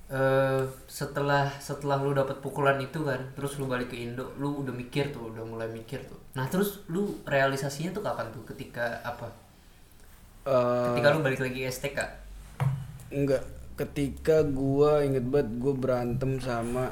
Eh, 0.08 0.64
setelah 0.88 1.52
setelah 1.60 2.00
lu 2.00 2.16
dapat 2.16 2.40
pukulan 2.40 2.80
itu 2.80 3.04
kan, 3.04 3.20
terus 3.36 3.60
lu 3.60 3.68
balik 3.68 3.92
ke 3.92 4.00
Indo, 4.00 4.32
lu 4.40 4.64
udah 4.64 4.72
mikir 4.72 5.12
tuh, 5.12 5.36
udah 5.36 5.44
mulai 5.44 5.68
mikir 5.68 6.00
tuh. 6.08 6.16
Nah, 6.32 6.48
terus 6.48 6.80
lu 6.88 7.20
realisasinya 7.28 7.92
tuh 7.92 8.00
kapan 8.00 8.32
tuh? 8.32 8.40
Ketika 8.48 9.04
apa? 9.04 9.28
Eh, 10.48 10.86
Ketika 10.96 11.12
lu 11.12 11.20
balik 11.20 11.44
lagi 11.44 11.68
STK. 11.68 12.00
Enggak, 13.12 13.44
ketika 13.76 14.48
gua 14.48 15.04
inget 15.04 15.28
banget 15.28 15.52
gua 15.60 15.76
berantem 15.76 16.40
sama 16.40 16.88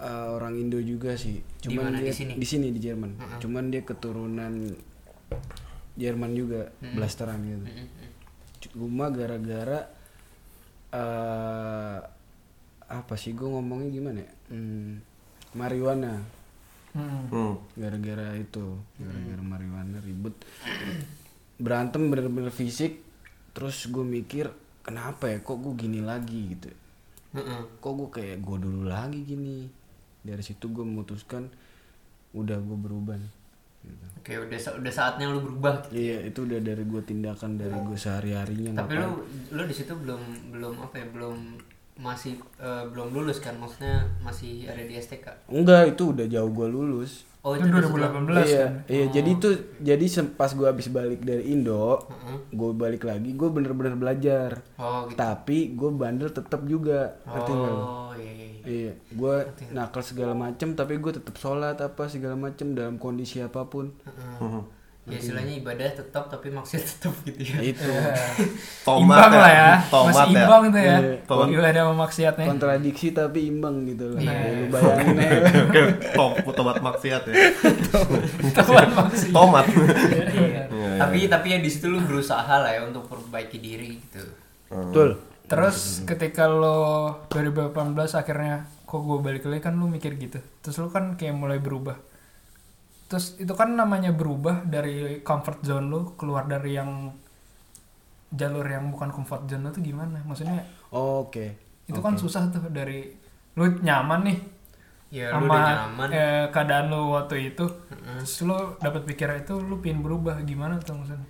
eh, 0.00 0.28
orang 0.32 0.56
Indo 0.56 0.80
juga 0.80 1.12
sih. 1.20 1.44
Di 1.60 1.68
Cuman 1.68 1.92
mana? 1.92 2.00
dia 2.00 2.08
Di 2.08 2.16
sini? 2.16 2.32
di 2.40 2.46
sini 2.48 2.66
di 2.72 2.80
Jerman. 2.80 3.12
Cuman 3.44 3.68
dia 3.68 3.84
keturunan 3.84 4.72
Jerman 6.00 6.32
juga, 6.32 6.72
blasteran 6.80 7.44
gitu. 7.44 7.60
Cuma 8.72 9.12
gara-gara 9.12 9.84
eh 10.94 11.98
apa 12.84 13.14
sih 13.18 13.34
gua 13.34 13.58
ngomongnya 13.58 13.90
gimana 13.90 14.18
ya? 14.22 14.32
Hmm, 14.54 15.02
marijuana. 15.58 16.22
Hmm. 16.94 17.26
Hmm. 17.26 17.58
gara-gara 17.74 18.38
itu 18.38 18.78
gara-gara 19.02 19.42
marijuana 19.42 19.98
ribut 19.98 20.30
berantem 21.58 22.06
bener-bener 22.06 22.54
fisik 22.54 23.02
terus 23.50 23.90
gue 23.90 24.06
mikir 24.06 24.46
kenapa 24.86 25.26
ya 25.26 25.42
kok 25.42 25.58
gue 25.58 25.74
gini 25.74 25.98
lagi 26.06 26.54
gitu 26.54 26.70
Heeh. 27.34 27.60
kok 27.82 27.92
gue 27.98 28.08
kayak 28.14 28.46
gue 28.46 28.56
dulu 28.62 28.86
lagi 28.86 29.26
gini 29.26 29.66
dari 30.22 30.38
situ 30.46 30.70
gue 30.70 30.86
memutuskan 30.86 31.50
udah 32.30 32.62
gue 32.62 32.78
berubah 32.78 33.18
nih 33.18 33.32
gitu. 33.90 34.06
Oke, 34.24 34.40
udah 34.40 34.56
udah 34.56 34.88
saatnya 34.88 35.28
lu 35.28 35.44
berubah. 35.44 35.84
iya 35.92 36.16
itu 36.24 36.48
udah 36.48 36.56
dari 36.56 36.80
gue 36.80 37.02
tindakan 37.04 37.60
dari 37.60 37.76
gue 37.76 37.92
sehari 37.92 38.32
harinya 38.32 38.80
Tapi 38.80 38.96
lu 38.96 39.20
lu 39.52 39.62
di 39.68 39.74
situ 39.76 39.92
belum 39.92 40.48
belum 40.48 40.80
apa 40.80 40.96
ya, 40.96 41.06
belum 41.12 41.60
masih 42.00 42.40
eh, 42.56 42.84
belum 42.88 43.12
lulus 43.12 43.44
kan? 43.44 43.60
Maksudnya 43.60 44.00
masih 44.24 44.64
ada 44.64 44.80
di 44.80 44.96
STK. 44.96 45.28
enggak 45.52 45.92
itu 45.92 46.16
udah 46.16 46.24
jauh 46.24 46.48
gue 46.48 46.68
lulus 46.72 47.28
Oh, 47.44 47.52
Itu 47.52 47.68
udah 47.68 47.76
setelah- 47.78 48.08
2018 48.08 48.48
iya, 48.48 48.56
kan. 48.58 48.72
iya 48.88 49.04
jadi 49.10 49.30
itu 49.30 49.48
jadi 49.78 50.04
sem- 50.06 50.32
pas 50.32 50.48
gue 50.48 50.64
habis 50.64 50.88
balik 50.88 51.20
dari 51.20 51.44
Indo 51.46 52.00
Heeh. 52.02 52.38
gue 52.50 52.70
balik 52.72 53.04
lagi 53.04 53.30
gue 53.30 53.46
bener-bener 53.46 53.92
belajar 53.94 54.64
Oh, 54.74 55.04
gitu. 55.04 55.14
tapi 55.14 55.58
gue 55.70 55.90
bandel 55.92 56.30
tetap 56.30 56.64
juga 56.64 57.20
ngerti? 57.22 57.52
Oh, 57.52 58.10
iya 58.14 58.32
iya. 58.32 58.46
iya. 58.48 58.60
Iya, 58.64 58.92
gue 59.10 59.34
nakal 59.70 60.00
segala 60.02 60.32
macem 60.32 60.72
tapi 60.72 60.96
gue 60.96 61.12
tetap 61.12 61.36
sholat 61.36 61.76
apa 61.78 62.02
segala 62.06 62.32
macem 62.34 62.72
dalam 62.72 62.96
kondisi 62.96 63.38
apa 63.38 63.60
pun. 63.64 63.92
Heeh. 64.00 64.62
Ya 65.04 65.20
istilahnya 65.20 65.60
ibadah 65.60 65.84
tetap 65.92 66.32
tapi 66.32 66.48
maksiat 66.48 66.80
tetap 66.96 67.12
gitu 67.28 67.44
ya. 67.44 67.60
Itu 67.60 67.84
Tomat 68.88 69.04
imbang 69.04 69.32
lah 69.36 69.52
ya. 69.52 69.70
Tomat 69.92 70.14
Masih 70.16 70.32
ya. 70.32 70.40
imbang 70.48 70.62
itu 70.64 70.78
ya. 70.80 70.96
Iya. 70.96 70.98
Tomat. 71.28 71.46
Ada 71.52 71.80
sama 71.84 71.94
maksiatnya. 72.08 72.46
kontradiksi 72.48 73.06
tapi 73.12 73.38
imbang 73.52 73.76
gitu 73.84 74.04
loh. 74.16 74.18
Iya. 74.18 74.32
Ya, 74.32 74.48
lu 74.56 74.64
bayangin 74.72 75.16
aja. 75.20 75.38
Oke, 75.68 75.80
tom, 76.16 76.32
tomat 76.56 76.76
maksiat 76.80 77.22
ya. 77.28 77.34
Teman 78.56 78.88
maksiat. 78.96 79.32
Tomat. 79.36 79.66
Iya. 79.68 80.24
Iya. 80.32 80.62
iya, 80.72 80.90
tapi 80.96 81.28
tapi 81.28 81.46
ya 81.52 81.58
di 81.60 81.68
situ 81.68 81.92
lu 81.92 82.00
berusaha 82.00 82.54
lah 82.64 82.72
ya 82.72 82.88
untuk 82.88 83.04
perbaiki 83.04 83.60
diri 83.60 84.00
gitu 84.00 84.24
Betul. 84.72 85.20
Terus 85.44 86.00
ketika 86.08 86.48
lo 86.48 87.12
2018 87.28 87.92
akhirnya 88.16 88.64
kok 88.88 89.00
gue 89.04 89.18
balik 89.20 89.44
lagi 89.44 89.60
kan 89.60 89.76
lu 89.76 89.92
mikir 89.92 90.16
gitu. 90.16 90.40
Terus 90.64 90.76
lu 90.80 90.88
kan 90.88 91.20
kayak 91.20 91.36
mulai 91.36 91.60
berubah. 91.60 92.00
Terus 93.08 93.36
itu 93.36 93.52
kan 93.52 93.76
namanya 93.76 94.10
berubah 94.10 94.64
dari 94.64 95.20
comfort 95.20 95.60
zone 95.60 95.86
lu 95.86 96.00
keluar 96.16 96.48
dari 96.48 96.74
yang 96.74 97.12
jalur 98.34 98.66
yang 98.66 98.90
bukan 98.90 99.12
comfort 99.14 99.46
zone 99.46 99.68
lu 99.68 99.70
tuh 99.70 99.84
gimana? 99.84 100.24
Maksudnya 100.24 100.64
Oke. 100.90 101.58
itu 101.84 102.00
kan 102.00 102.16
susah 102.16 102.48
tuh 102.48 102.72
dari 102.72 103.12
lu 103.54 103.70
nyaman 103.84 104.20
nih 104.26 104.38
ya 105.14 105.30
lu 105.38 105.46
udah 105.46 105.62
sama 105.62 105.70
nyaman 105.70 106.08
eh, 106.10 106.44
keadaan 106.50 106.86
lu 106.90 107.14
waktu 107.14 107.54
itu. 107.54 107.64
Terus 108.18 108.34
lu 108.42 108.58
dapat 108.82 109.06
pikiran 109.06 109.46
itu 109.46 109.54
lu 109.62 109.78
pingin 109.78 110.02
berubah 110.02 110.42
gimana 110.42 110.82
tuh 110.82 110.98
maksudnya? 110.98 111.28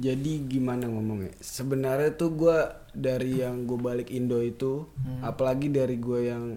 Jadi 0.00 0.48
gimana 0.48 0.88
ngomongnya? 0.88 1.34
Sebenarnya 1.44 2.16
tuh 2.16 2.32
gua 2.32 2.58
dari 2.96 3.42
yang 3.42 3.68
gue 3.68 3.76
balik 3.76 4.08
Indo 4.08 4.40
itu, 4.40 4.86
apalagi 5.20 5.68
dari 5.68 5.98
gue 5.98 6.30
yang 6.30 6.56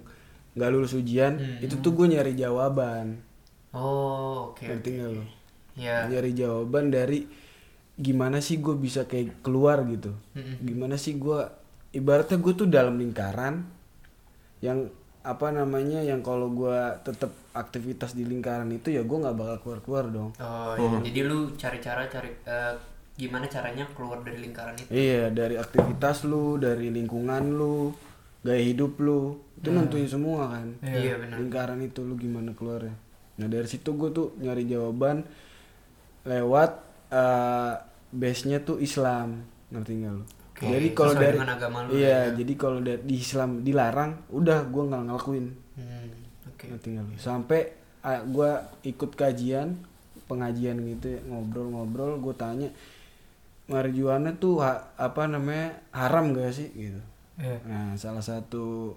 nggak 0.54 0.70
lulus 0.70 0.94
ujian, 0.96 1.42
itu 1.60 1.82
tuh 1.82 1.92
gue 1.98 2.14
nyari 2.14 2.38
jawaban. 2.38 3.20
Oh 3.74 4.54
oke 4.54 4.64
Ngerti 4.66 4.90
nggak 4.96 5.12
lo? 5.12 5.24
ya 5.74 6.06
Nyari 6.06 6.32
jawaban 6.34 6.94
dari 6.94 7.26
gimana 7.94 8.42
sih 8.42 8.58
gue 8.58 8.74
bisa 8.74 9.06
kayak 9.06 9.46
keluar 9.46 9.86
gitu. 9.86 10.14
Gimana 10.66 10.98
sih 10.98 11.18
gue 11.18 11.46
ibaratnya 11.94 12.42
gue 12.42 12.54
tuh 12.54 12.66
dalam 12.66 12.98
lingkaran 12.98 13.62
yang 14.66 14.90
apa 15.24 15.56
namanya 15.56 16.04
yang 16.04 16.20
kalau 16.20 16.52
gue 16.52 16.78
tetap 17.06 17.32
aktivitas 17.56 18.12
di 18.12 18.28
lingkaran 18.28 18.68
itu 18.74 18.92
ya 18.92 19.06
gue 19.06 19.18
nggak 19.18 19.38
bakal 19.38 19.58
keluar 19.64 19.80
keluar 19.80 20.06
dong. 20.12 20.30
oh 20.36 20.74
iya. 20.76 21.00
jadi 21.00 21.20
lu 21.24 21.40
cari 21.56 21.80
cara 21.80 22.04
cari 22.12 22.28
eh, 22.44 22.74
gimana 23.16 23.46
caranya 23.48 23.86
keluar 23.94 24.20
dari 24.20 24.42
lingkaran 24.42 24.74
itu 24.76 24.90
Iya, 24.90 25.30
dari 25.32 25.56
aktivitas 25.56 26.26
lu, 26.26 26.58
dari 26.58 26.90
lingkungan 26.90 27.56
lu, 27.56 27.94
gaya 28.42 28.60
hidup 28.60 28.98
lu, 29.00 29.38
itu 29.62 29.70
nentuin 29.70 30.10
semua 30.10 30.50
kan. 30.60 30.68
iya 30.84 31.16
benar 31.16 31.38
Lingkaran 31.40 31.80
itu 31.80 32.04
lu 32.04 32.18
gimana 32.20 32.52
keluarnya. 32.58 32.92
Nah 33.40 33.48
dari 33.50 33.66
situ 33.66 33.90
gue 33.98 34.10
tuh 34.14 34.38
nyari 34.38 34.64
jawaban 34.66 35.26
lewat 36.24 36.72
eh, 37.12 37.74
base-nya 38.14 38.62
tuh 38.62 38.78
Islam, 38.78 39.42
ngerti 39.74 39.92
nggak 40.06 40.14
lu? 40.14 40.24
Oke, 40.54 40.70
jadi 40.70 40.88
kalau 40.94 41.14
dari 41.18 41.38
agama 41.42 41.78
lu 41.82 41.90
iya, 41.98 42.30
ya. 42.30 42.38
jadi 42.38 42.54
kalau 42.54 42.80
dari 42.80 43.02
di 43.02 43.16
Islam 43.18 43.66
dilarang, 43.66 44.30
udah 44.30 44.60
gue 44.70 44.84
nggak 44.86 45.04
ngelakuin, 45.10 45.48
Hmm, 45.74 46.10
oke 46.46 46.64
ngerti 46.70 46.88
nggak 46.94 47.06
lu? 47.10 47.14
Sampai 47.18 47.62
gue 48.06 48.52
ikut 48.86 49.12
kajian, 49.18 49.74
pengajian 50.30 50.78
gitu, 50.86 51.18
ya, 51.18 51.20
ngobrol-ngobrol, 51.26 52.22
gue 52.22 52.36
tanya 52.38 52.70
marijuana 53.66 54.36
tuh 54.36 54.60
ha- 54.60 54.92
apa 55.00 55.24
namanya 55.26 55.80
haram 55.96 56.36
gak 56.36 56.52
sih 56.52 56.70
gitu. 56.76 57.02
Iya. 57.40 57.58
Nah, 57.66 57.90
salah 57.98 58.22
satu 58.22 58.94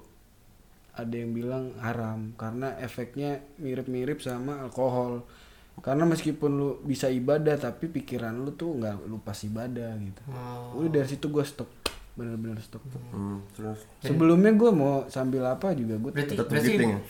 ada 0.96 1.14
yang 1.14 1.37
bilang 1.37 1.76
haram 1.78 2.32
karena 2.40 2.72
efeknya 2.80 3.44
mirip-mirip 3.61 4.24
sama 4.24 4.64
alkohol. 4.64 5.28
Karena 5.76 6.09
meskipun 6.09 6.50
lu 6.56 6.70
bisa 6.80 7.12
ibadah 7.12 7.61
tapi 7.61 7.92
pikiran 7.92 8.32
lu 8.32 8.56
tuh 8.56 8.80
nggak 8.80 9.04
lu 9.04 9.20
pas 9.20 9.37
ibadah 9.37 9.92
gitu. 10.00 10.22
Oh. 10.32 10.80
Udah 10.80 11.04
dari 11.04 11.09
situ 11.12 11.28
gue 11.28 11.44
stop, 11.44 11.68
bener-bener 12.16 12.56
stop. 12.64 12.80
Hmm, 13.12 13.44
terus 13.52 13.85
Sebelumnya 14.00 14.56
gue 14.56 14.72
mau 14.72 15.04
sambil 15.12 15.44
apa 15.44 15.76
juga 15.76 16.00
gue 16.00 16.11
berarti 16.16 16.32
tetap 16.32 16.48
berarti 16.48 16.72
ya? 16.80 17.00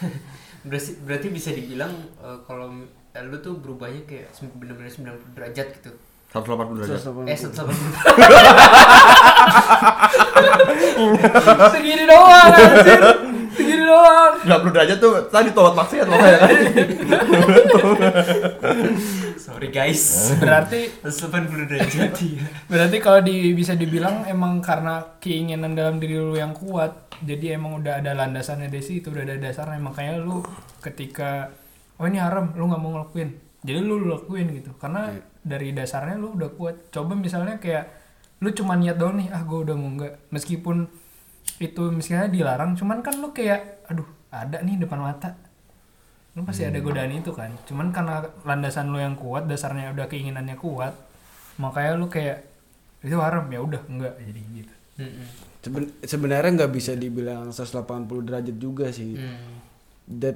berarti 0.70 0.90
berarti 1.02 1.28
bisa 1.34 1.50
dibilang 1.50 1.90
eh, 2.22 2.38
kalau 2.46 2.70
eh, 3.12 3.24
lu 3.26 3.36
tuh 3.42 3.58
berubahnya 3.58 4.06
kayak 4.06 4.30
bener-bener 4.62 4.88
90 4.94 5.34
derajat 5.34 5.66
gitu 5.82 5.90
180 6.34 6.82
derajat. 6.82 6.98
eh 7.30 7.38
180 7.38 7.54
Segini 11.74 12.04
doang 12.06 12.50
anjir. 12.50 13.00
Segini 13.54 13.84
doang. 13.86 14.32
90 14.42 14.74
derajat 14.74 14.98
tuh 14.98 15.14
tadi 15.30 15.54
tobat 15.54 15.74
maksiat 15.78 16.06
makanya 16.10 16.38
kan. 16.42 16.50
sorry 19.44 19.68
guys 19.70 20.34
Berarti 20.40 20.90
180 21.06 21.70
derajat 21.70 22.10
iya 22.18 22.42
berarti 22.66 22.96
kalau 22.98 23.20
di, 23.22 23.54
bisa 23.54 23.76
dibilang 23.76 24.24
emang 24.26 24.58
karena 24.58 25.04
keinginan 25.20 25.78
dalam 25.78 26.02
diri 26.02 26.18
lu 26.18 26.34
yang 26.34 26.50
kuat, 26.50 27.14
jadi 27.22 27.54
emang 27.54 27.78
udah 27.78 28.02
ada 28.02 28.10
landasannya 28.16 28.66
dari 28.66 28.82
situ, 28.82 29.14
udah 29.14 29.22
ada 29.22 29.38
dasarnya. 29.38 29.78
Makanya 29.78 30.18
lu 30.18 30.42
ketika 30.82 31.54
oh 31.96 32.06
ini 32.08 32.18
haram, 32.18 32.50
lu 32.58 32.66
nggak 32.66 32.80
mau 32.82 32.90
ngelakuin. 32.98 33.30
Jadi 33.62 33.78
lu 33.80 34.02
lakuin 34.04 34.50
gitu. 34.50 34.74
Karena 34.76 35.14
dari 35.44 35.76
dasarnya 35.76 36.16
lu 36.16 36.34
udah 36.34 36.50
kuat. 36.56 36.88
Coba 36.88 37.12
misalnya 37.14 37.60
kayak 37.60 37.84
lu 38.40 38.50
cuma 38.56 38.74
niat 38.74 38.96
doang 38.96 39.20
nih, 39.20 39.28
ah 39.30 39.44
gue 39.44 39.58
udah 39.60 39.76
mau 39.76 39.92
enggak. 39.92 40.16
Meskipun 40.32 40.88
itu 41.60 41.82
misalnya 41.92 42.32
dilarang, 42.32 42.74
cuman 42.74 43.04
kan 43.04 43.20
lu 43.20 43.30
kayak 43.30 43.84
aduh, 43.86 44.08
ada 44.32 44.64
nih 44.64 44.80
depan 44.80 44.98
mata. 44.98 45.36
Lu 46.34 46.42
pasti 46.42 46.66
ada 46.66 46.80
godaan 46.82 47.14
itu 47.14 47.30
kan. 47.30 47.52
Cuman 47.68 47.94
karena 47.94 48.26
landasan 48.42 48.90
lu 48.90 48.98
yang 48.98 49.14
kuat, 49.14 49.46
dasarnya 49.46 49.94
udah 49.94 50.10
keinginannya 50.10 50.58
kuat, 50.58 50.96
makanya 51.60 51.94
lu 51.94 52.10
kayak 52.10 52.42
itu 53.04 53.14
haram 53.20 53.46
ya 53.52 53.60
udah 53.60 53.82
enggak 53.86 54.16
jadi 54.18 54.40
gitu. 54.56 54.74
Mm-mm. 55.04 55.26
Seben- 55.60 55.94
sebenarnya 56.00 56.50
nggak 56.56 56.72
bisa 56.72 56.92
dibilang 56.96 57.52
180 57.52 58.24
derajat 58.24 58.56
juga 58.56 58.88
sih. 58.92 59.16
Hmm. 59.16 59.60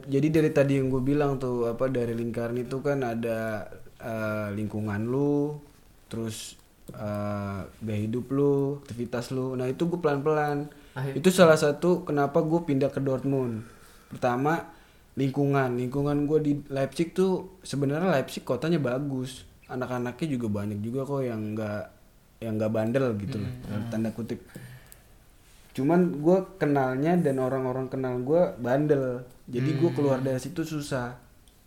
Jadi 0.08 0.28
dari 0.32 0.48
tadi 0.48 0.80
yang 0.80 0.88
gue 0.88 1.04
bilang 1.04 1.36
tuh 1.36 1.68
apa 1.68 1.92
dari 1.92 2.16
lingkaran 2.16 2.56
itu 2.56 2.80
kan 2.80 3.04
ada 3.04 3.68
eh, 3.98 4.48
lingkungan 4.52 5.02
lu, 5.02 5.58
terus 6.06 6.54
eh, 6.90 7.58
gaya 7.78 8.00
hidup 8.00 8.28
lu, 8.28 8.78
aktivitas 8.80 9.30
lu. 9.30 9.52
Nah 9.52 9.66
itu 9.66 9.84
gue 9.84 9.96
pelan-pelan. 9.96 10.70
Akhir- 10.92 11.14
Itu 11.14 11.28
salah 11.28 11.54
satu 11.54 12.02
kenapa 12.02 12.40
gue 12.40 12.60
pindah 12.64 12.88
ke 12.88 12.98
Dortmund. 12.98 13.62
Pertama 14.08 14.72
lingkungan, 15.14 15.76
lingkungan 15.76 16.24
gue 16.24 16.38
di 16.40 16.52
Leipzig 16.68 17.10
tuh 17.10 17.32
sebenarnya 17.60 18.08
Leipzig 18.10 18.40
kotanya 18.40 18.78
bagus. 18.78 19.44
Anak-anaknya 19.66 20.26
juga 20.30 20.48
banyak 20.54 20.78
juga 20.78 21.04
kok 21.04 21.20
yang 21.20 21.52
nggak 21.52 21.82
yang 22.38 22.54
nggak 22.54 22.70
bandel 22.70 23.12
gitu 23.18 23.36
loh, 23.36 23.50
tanda 23.90 24.08
kutip. 24.08 24.40
Cuman 25.74 26.00
gue 26.18 26.38
kenalnya 26.56 27.14
dan 27.16 27.38
orang-orang 27.38 27.86
kenal 27.86 28.18
gue 28.18 28.42
bandel. 28.56 29.22
Jadi 29.46 29.70
gue 29.76 29.90
keluar 29.92 30.18
dari 30.18 30.38
situ 30.38 30.62
susah. 30.62 31.14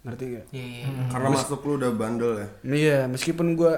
Ngerti 0.01 0.23
gak? 0.33 0.45
Iya, 0.49 0.65
iya. 0.65 0.85
Karena 1.09 1.27
masuk 1.29 1.61
lu 1.63 1.73
udah 1.77 1.91
bandel 1.93 2.31
ya. 2.41 2.47
Iya, 2.65 2.99
meskipun 3.05 3.53
gue 3.53 3.73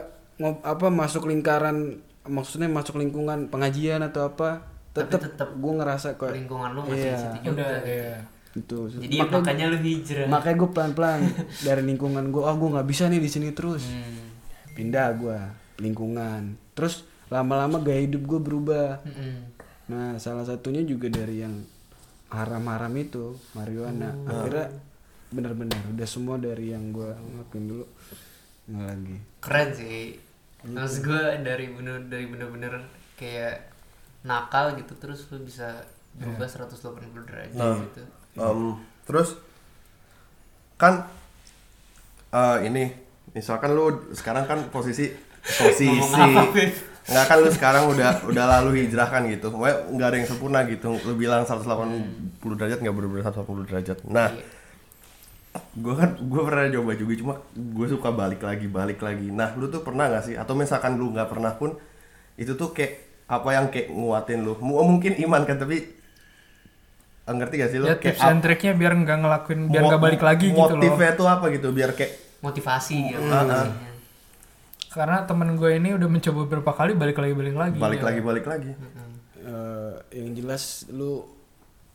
apa 0.63 0.88
masuk 0.88 1.27
lingkaran 1.27 1.99
maksudnya 2.23 2.71
masuk 2.71 2.95
lingkungan 2.97 3.51
pengajian 3.51 3.99
atau 4.01 4.31
apa, 4.31 4.63
tetap 4.95 5.19
tetep 5.19 5.49
gue 5.53 5.73
ngerasa 5.75 6.15
kok 6.15 6.31
lingkungan 6.31 6.71
lu 6.71 6.81
masih 6.88 7.03
Iya. 7.03 7.12
di 7.12 7.19
situ 7.19 7.38
juga 7.43 7.51
Udah 7.51 7.71
gitu. 7.75 7.91
ya. 7.91 8.15
gitu. 8.53 8.77
jadi 9.01 9.15
makanya 9.25 9.65
lu 9.73 9.77
hijrah 9.81 10.27
makanya 10.29 10.55
gue 10.55 10.69
pelan-pelan 10.71 11.19
dari 11.67 11.81
lingkungan 11.83 12.25
gue, 12.29 12.43
ah 12.45 12.55
gue 12.55 12.69
nggak 12.71 12.88
bisa 12.88 13.03
nih 13.09 13.19
di 13.19 13.29
sini 13.29 13.49
terus. 13.51 13.83
Hmm. 13.89 14.31
Pindah 14.73 15.07
gue 15.13 15.39
lingkungan. 15.81 16.55
Terus 16.73 17.03
lama-lama 17.27 17.81
gaya 17.81 18.05
hidup 18.05 18.23
gue 18.23 18.39
berubah. 18.39 19.01
Mm-mm. 19.03 19.33
Nah, 19.89 20.15
salah 20.15 20.45
satunya 20.45 20.81
juga 20.81 21.09
dari 21.09 21.41
yang 21.41 21.65
haram-haram 22.29 22.93
itu, 22.95 23.36
marijuana. 23.51 24.13
Akhirnya 24.23 24.69
benar-benar 25.34 25.82
udah 25.89 26.06
semua 26.06 26.38
dari 26.38 26.69
yang 26.69 26.89
gua 26.89 27.12
ngelakuin 27.13 27.65
dulu. 27.67 27.86
Nggak 28.63 28.86
lagi. 28.88 29.17
keren 29.39 29.69
sih. 29.74 30.15
Maksud 30.63 31.04
gue 31.04 31.22
dari 31.43 31.67
bener 31.67 32.08
dari 32.08 32.24
bener-bener 32.24 32.80
kayak 33.13 33.67
nakal 34.24 34.72
gitu 34.74 34.96
terus 34.96 35.28
lu 35.28 35.43
bisa 35.43 35.84
berubah 36.15 36.48
180 36.48 36.72
derajat 37.28 37.52
Nah. 37.54 37.76
gitu. 37.84 38.02
Em, 38.34 38.62
terus? 39.04 39.36
Kan 40.78 41.04
eh, 42.32 42.58
ini 42.63 42.96
misalkan 43.32 43.76
lu 43.76 43.86
sekarang 44.13 44.46
kan 44.46 44.69
posisi 44.69 45.12
posisi 45.43 45.91
nggak 47.04 47.26
kan 47.28 47.38
lu 47.38 47.52
sekarang 47.52 47.91
udah 47.91 48.24
udah 48.24 48.46
lalu 48.60 48.88
hijrah 48.88 49.12
kan 49.12 49.28
gitu. 49.28 49.52
Pokoknya 49.52 49.91
nggak 49.91 50.08
ada 50.08 50.17
yang 50.17 50.30
sempurna 50.30 50.60
gitu. 50.63 50.96
Lu 51.04 51.13
bilang 51.13 51.43
180 51.43 51.67
derajat 52.56 52.80
nggak 52.80 52.96
bener-bener 52.96 53.28
180 53.28 53.67
derajat. 53.67 53.98
Nah 54.08 54.32
Iya. 54.32 54.62
Gue 55.53 55.93
kan 55.93 56.17
gue 56.17 56.41
pernah 56.41 56.65
coba 56.69 56.91
juga 56.97 57.13
cuma 57.17 57.33
gue 57.53 57.87
suka 57.89 58.09
balik 58.09 58.41
lagi 58.41 58.65
balik 58.65 58.99
lagi 59.01 59.29
nah 59.29 59.53
lu 59.53 59.69
tuh 59.69 59.85
pernah 59.85 60.09
nggak 60.09 60.23
sih 60.25 60.35
atau 60.37 60.57
misalkan 60.57 60.97
lu 60.97 61.13
nggak 61.13 61.29
pernah 61.29 61.53
pun 61.53 61.77
itu 62.37 62.57
tuh 62.57 62.73
kayak 62.73 63.25
apa 63.29 63.49
yang 63.53 63.65
kayak 63.69 63.93
nguatin 63.93 64.41
lu 64.41 64.57
Mu- 64.61 64.81
mungkin 64.81 65.13
iman 65.21 65.45
kan 65.45 65.61
tapi 65.61 65.77
eh, 67.25 67.33
ngerti 67.33 67.55
gak 67.61 67.69
sih 67.69 67.77
lu 67.81 67.85
Ya 67.85 67.97
kayak 67.97 68.17
tips 68.17 68.25
and 68.25 68.41
triknya 68.41 68.73
biar 68.73 68.93
nggak 68.97 69.17
ngelakuin 69.21 69.59
biar 69.69 69.83
nggak 69.85 70.01
balik 70.01 70.21
lagi 70.25 70.49
gitu 70.49 70.57
loh. 70.57 70.77
motifnya 70.77 71.11
tuh 71.13 71.27
apa 71.29 71.45
gitu 71.53 71.69
biar 71.69 71.91
kayak 71.93 72.11
motivasi 72.41 72.97
motivasinya. 73.13 73.57
Karena 74.93 75.25
temen 75.25 75.57
gue 75.57 75.69
ini 75.73 75.89
udah 75.97 76.05
mencoba 76.05 76.39
beberapa 76.45 76.71
kali 76.75 76.93
balik 76.93 77.17
lagi 77.17 77.33
balik 77.33 77.55
lagi. 77.57 77.77
balik 77.81 78.01
ya. 78.01 78.05
lagi 78.05 78.19
balik 78.21 78.45
lagi 78.45 78.71
Eh, 79.43 79.93
yang 80.15 80.31
jelas 80.39 80.87
lu 80.87 81.19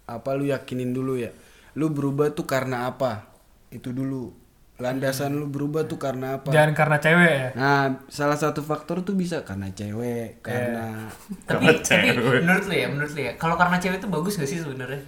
apa 0.04 0.36
lu 0.36 0.44
yakinin 0.44 0.92
dulu 0.92 1.16
ya. 1.16 1.32
Lu 1.80 1.88
berubah 1.88 2.28
tuh 2.36 2.44
karena 2.44 2.84
apa? 2.92 3.24
Itu 3.70 3.92
dulu. 3.92 4.32
landasan 4.78 5.34
lu 5.34 5.50
berubah 5.50 5.90
tuh 5.90 5.98
karena 5.98 6.38
apa? 6.38 6.54
Jangan 6.54 6.70
karena 6.70 6.96
cewek 7.02 7.32
ya. 7.34 7.48
nah 7.58 7.98
salah 8.06 8.38
satu 8.38 8.62
faktor 8.62 9.02
tuh 9.02 9.18
bisa 9.18 9.42
karena 9.42 9.66
cewek 9.74 10.38
karena 10.46 11.10
tapi 11.50 11.82
tapi 11.82 12.14
menurut 12.14 12.62
lu 12.70 12.74
ya 12.78 12.86
menurut 12.86 13.10
lu 13.10 13.26
ya 13.26 13.34
kalau 13.34 13.58
karena 13.58 13.82
cewek 13.82 13.98
itu 13.98 14.06
bagus 14.06 14.38
gak 14.38 14.46
sih 14.46 14.62
sebenarnya? 14.62 15.02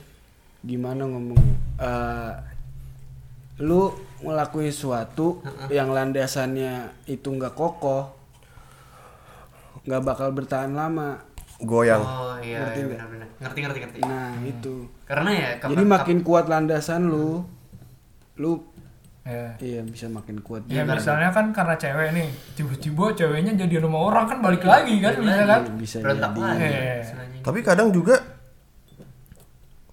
Gimana 0.66 1.06
ngomongnya 1.06 1.54
Eh, 1.78 2.32
lu 3.62 3.94
ngelakuin 4.20 4.68
sesuatu 4.68 5.38
yang 5.70 5.94
landasannya 5.94 6.90
itu 7.06 7.30
nggak 7.30 7.54
kokoh 7.54 8.10
nggak 9.86 10.02
bakal 10.02 10.28
bertahan 10.34 10.74
lama. 10.74 11.24
Goyang. 11.60 12.00
Oh 12.00 12.36
iya, 12.40 12.72
iya 12.72 12.84
benar-benar. 12.90 13.28
Ngerti 13.38 13.58
ngerti 13.64 13.78
ngerti. 13.80 13.98
Nah 14.02 14.32
itu. 14.42 14.88
Karena 15.06 15.30
ya 15.30 15.48
jadi 15.62 15.84
makin 15.86 16.18
kuat 16.20 16.50
landasan 16.50 17.06
lu 17.06 17.44
lu 18.40 18.64
Ya. 19.20 19.52
iya 19.60 19.84
bisa 19.84 20.08
makin 20.08 20.40
kuat 20.40 20.64
Ya 20.66 20.80
misalnya 20.80 21.28
kan 21.28 21.52
karena 21.52 21.76
cewek 21.76 22.08
nih, 22.10 22.24
tiba-tiba 22.56 23.12
ceweknya 23.12 23.52
jadi 23.54 23.78
sama 23.78 24.00
orang 24.02 24.24
kan 24.26 24.38
balik 24.40 24.64
lagi 24.64 24.96
kan 24.96 25.12
bisa 25.14 25.44
kan? 25.44 25.60
bisa 25.76 25.96
jadi 26.00 26.16
lagi 26.16 26.64
Iya. 26.64 27.04
tapi 27.38 27.60
kadang 27.60 27.92
juga 27.92 28.16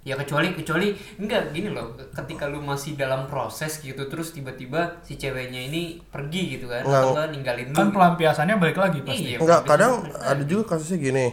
ya 0.01 0.15
kecuali 0.15 0.55
kecuali 0.55 0.88
enggak 1.17 1.51
gini 1.51 1.67
loh 1.67 1.91
ketika 2.10 2.47
lu 2.47 2.63
masih 2.63 2.95
dalam 2.95 3.27
proses 3.27 3.75
gitu 3.77 4.07
terus 4.07 4.31
tiba-tiba 4.31 5.03
si 5.03 5.19
ceweknya 5.19 5.60
ini 5.62 5.99
pergi 6.01 6.55
gitu 6.55 6.65
kan 6.65 6.79
Nggak. 6.81 6.95
atau 6.97 7.12
nggak 7.12 7.27
ninggalin 7.29 7.67
lu 7.67 7.75
Kan 7.75 7.89
pelampiasannya 7.91 8.55
balik 8.55 8.79
lagi 8.79 9.03
pasti. 9.03 9.23
iya 9.27 9.38
Enggak, 9.38 9.67
kadang 9.67 10.07
ada 10.07 10.33
lagi. 10.33 10.47
juga 10.47 10.63
kasusnya 10.71 10.97
gini. 10.97 11.27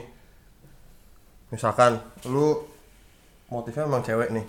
Misalkan 1.48 1.94
lu 2.26 2.66
motifnya 3.46 3.86
emang 3.86 4.02
cewek 4.02 4.34
nih. 4.34 4.44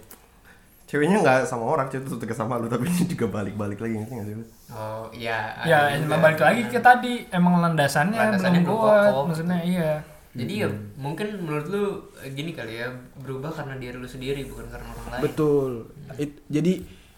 Ceweknya 0.86 1.18
nggak 1.20 1.38
sama 1.44 1.66
orang, 1.66 1.90
cewek 1.90 2.06
itu 2.06 2.14
suka 2.14 2.30
sama 2.32 2.62
lu 2.62 2.70
tapi 2.70 2.86
juga 3.12 3.26
balik-balik 3.28 3.82
lagi 3.82 3.94
ngerti 3.98 4.14
nggak 4.14 4.28
sih 4.28 4.36
lu? 4.38 4.46
oh 4.68 5.06
iya 5.10 5.40
Ya, 5.64 5.80
emang 5.92 6.08
juga. 6.12 6.24
balik 6.30 6.42
lagi 6.42 6.62
ke 6.68 6.80
tadi 6.80 7.14
emang 7.30 7.58
landasannya, 7.58 8.20
Landasannya 8.20 8.62
belum 8.62 8.76
kuat, 8.76 9.12
maksudnya 9.26 9.60
iya. 9.62 9.92
jadi 10.36 10.54
ya 10.62 10.70
mungkin 10.96 11.28
menurut 11.40 11.66
lu 11.68 11.84
eh, 12.20 12.30
gini 12.30 12.52
kali 12.52 12.76
ya 12.76 12.92
berubah 13.18 13.50
karena 13.50 13.80
diri 13.80 13.96
lu 13.96 14.06
sendiri 14.06 14.44
bukan 14.46 14.68
karena 14.68 14.86
orang 14.86 15.08
lain 15.10 15.22
betul 15.24 15.72
It- 16.16 16.44
jadi 16.48 16.74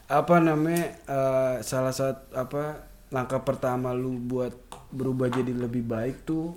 apa 0.07 0.35
namanya 0.37 0.85
eh, 1.03 1.55
salah 1.59 1.91
satu 1.91 2.23
apa 2.31 2.85
langkah 3.09 3.41
pertama 3.41 3.91
lu 3.91 4.15
buat 4.21 4.53
berubah 4.91 5.27
jadi 5.27 5.51
lebih 5.51 5.83
baik 5.83 6.23
tuh 6.23 6.55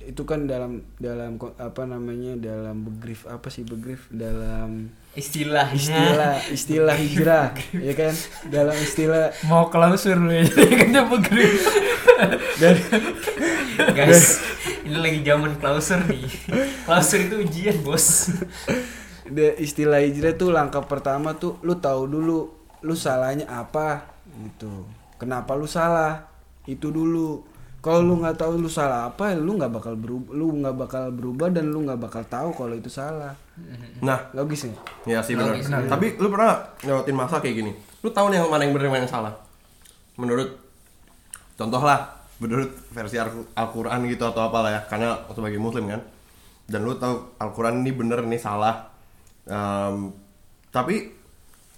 itu 0.00 0.24
kan 0.24 0.48
dalam 0.48 0.80
dalam 0.96 1.36
apa 1.56 1.82
namanya 1.84 2.32
dalam 2.34 2.82
begrif 2.82 3.28
apa 3.28 3.52
sih 3.52 3.62
begrif 3.62 4.08
dalam 4.08 4.88
istilahnya 5.12 5.76
istilah 5.76 6.36
istilah 6.48 6.96
hijrah 6.96 7.46
ya 7.76 7.92
kan? 7.92 8.14
Dalam 8.48 8.72
istilah 8.74 9.28
Mau 9.44 9.68
klausur 9.68 10.16
lu 10.16 10.32
ya, 10.32 10.48
kan 10.80 10.88
dia 10.88 11.04
begrip. 11.04 11.52
dari 12.56 12.80
guys 13.92 14.40
ini 14.82 14.96
lagi 14.96 15.20
zaman 15.20 15.52
klausur 15.56 16.00
nih. 16.08 16.24
Klausur 16.82 17.20
itu 17.20 17.36
ujian 17.44 17.76
bos. 17.80 18.32
Da- 19.28 19.56
istilah 19.56 20.00
hijrah 20.00 20.34
tuh 20.34 20.50
langkah 20.50 20.82
pertama 20.82 21.36
tuh 21.36 21.60
lu 21.60 21.76
tahu 21.76 22.08
dulu 22.08 22.50
lu 22.80 22.94
salahnya 22.96 23.46
apa? 23.46 24.08
Gitu. 24.32 24.88
Kenapa 25.20 25.52
lu 25.52 25.68
salah? 25.68 26.26
Itu 26.64 26.88
dulu 26.88 27.44
kalau 27.80 28.04
lu 28.04 28.14
nggak 28.20 28.36
tahu 28.36 28.60
lu 28.60 28.68
salah 28.68 29.08
apa 29.08 29.32
lu 29.32 29.56
nggak 29.56 29.72
bakal 29.72 29.96
berubah 29.96 30.30
lu 30.36 30.46
nggak 30.60 30.76
bakal 30.76 31.04
berubah 31.08 31.48
dan 31.48 31.72
lu 31.72 31.80
nggak 31.82 31.96
bakal 31.96 32.22
tahu 32.24 32.48
kalau 32.52 32.74
itu 32.76 32.88
salah 32.88 33.32
Nah, 34.00 34.16
logis 34.32 34.64
nih 34.64 34.76
ya 35.04 35.20
sih 35.20 35.36
benar. 35.36 35.52
Tapi 35.84 36.16
lu 36.16 36.32
pernah 36.32 36.64
lewatin 36.80 37.12
masa 37.12 37.44
kayak 37.44 37.60
gini? 37.60 37.72
Lu 38.00 38.08
tahu 38.08 38.32
nih 38.32 38.40
yang 38.40 38.48
mana 38.48 38.64
yang 38.64 38.72
benar 38.72 38.88
mana 38.88 39.04
yang 39.04 39.12
salah? 39.12 39.32
Menurut 40.16 40.48
contoh 41.60 41.84
lah, 41.84 42.08
menurut 42.40 42.72
versi 42.88 43.20
Al- 43.20 43.52
Al-Qur'an 43.52 44.00
gitu 44.08 44.24
atau 44.24 44.48
apalah 44.48 44.72
ya, 44.72 44.80
karena 44.88 45.12
sebagai 45.28 45.60
muslim 45.60 45.92
kan. 45.92 46.00
Dan 46.64 46.88
lu 46.88 46.96
tahu 46.96 47.36
Al-Qur'an 47.36 47.84
ini 47.84 47.92
bener 47.92 48.24
ini 48.24 48.40
salah. 48.40 48.88
Em, 49.44 50.08
tapi 50.72 51.12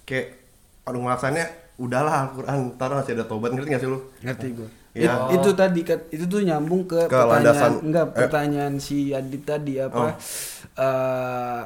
kayak 0.07 0.38
aduh 0.87 1.03
ngerasanya 1.03 1.45
udahlah 1.83 2.31
Al-Quran 2.31 2.79
ntar 2.79 2.95
masih 2.95 3.19
ada 3.19 3.27
tobat 3.27 3.51
ngerti 3.51 3.75
gak 3.75 3.83
sih 3.83 3.91
lu? 3.91 3.99
ngerti 4.23 4.47
gue 4.55 4.69
Iya. 4.92 5.33
itu 5.33 5.50
tadi 5.52 5.81
kan 5.83 5.98
itu 6.09 6.24
tuh 6.24 6.40
nyambung 6.40 6.85
ke, 6.85 7.00
Ke 7.02 7.16
pertanyaan 7.16 7.33
landasan- 7.48 7.81
enggak 7.83 8.07
eh. 8.07 8.12
pertanyaan 8.14 8.74
si 8.76 9.11
Adit 9.11 9.42
tadi 9.42 9.72
Oh. 9.78 9.88
apa 9.88 10.05
eh 10.74 11.62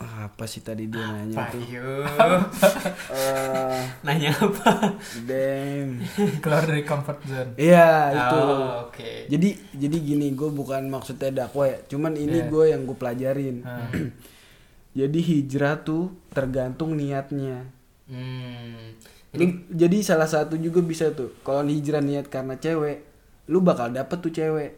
apa 0.00 0.44
sih 0.44 0.60
tadi 0.60 0.88
dia 0.88 1.04
nanya 1.04 1.44
tuh 1.46 1.60
Ayo, 1.60 2.08
Eh, 3.12 3.80
nanya 4.00 4.32
apa? 4.32 4.96
damn 5.22 6.00
Keluar 6.40 6.64
dari 6.64 6.80
comfort 6.82 7.20
zone. 7.22 7.52
Iya 7.54 7.88
itu. 8.10 8.38
Oh, 8.40 8.88
oke. 8.88 9.28
Jadi 9.28 9.48
jadi 9.70 9.96
gini, 10.00 10.32
gue 10.32 10.48
bukan 10.48 10.88
maksudnya 10.88 11.44
dakwah 11.44 11.68
ya, 11.68 11.84
cuman 11.86 12.16
ini 12.16 12.32
Iya. 12.38 12.48
gue 12.48 12.64
yang 12.66 12.82
gue 12.82 12.96
pelajarin. 12.96 13.60
Ah. 13.60 13.92
jadi 14.96 15.18
hijrah 15.20 15.76
tuh 15.78 16.08
tergantung 16.30 16.96
niatnya. 16.96 17.68
Hmm. 18.06 18.96
Lu, 19.30 19.44
jadi 19.70 19.96
salah 20.00 20.26
satu 20.26 20.56
juga 20.56 20.80
bisa 20.80 21.10
tuh, 21.10 21.30
kalau 21.40 21.62
hijrah 21.62 22.02
niat 22.02 22.26
karena 22.26 22.56
cewek, 22.56 23.06
lu 23.46 23.60
bakal 23.60 23.88
dapet 23.88 24.18
tuh 24.18 24.30
cewek. 24.30 24.74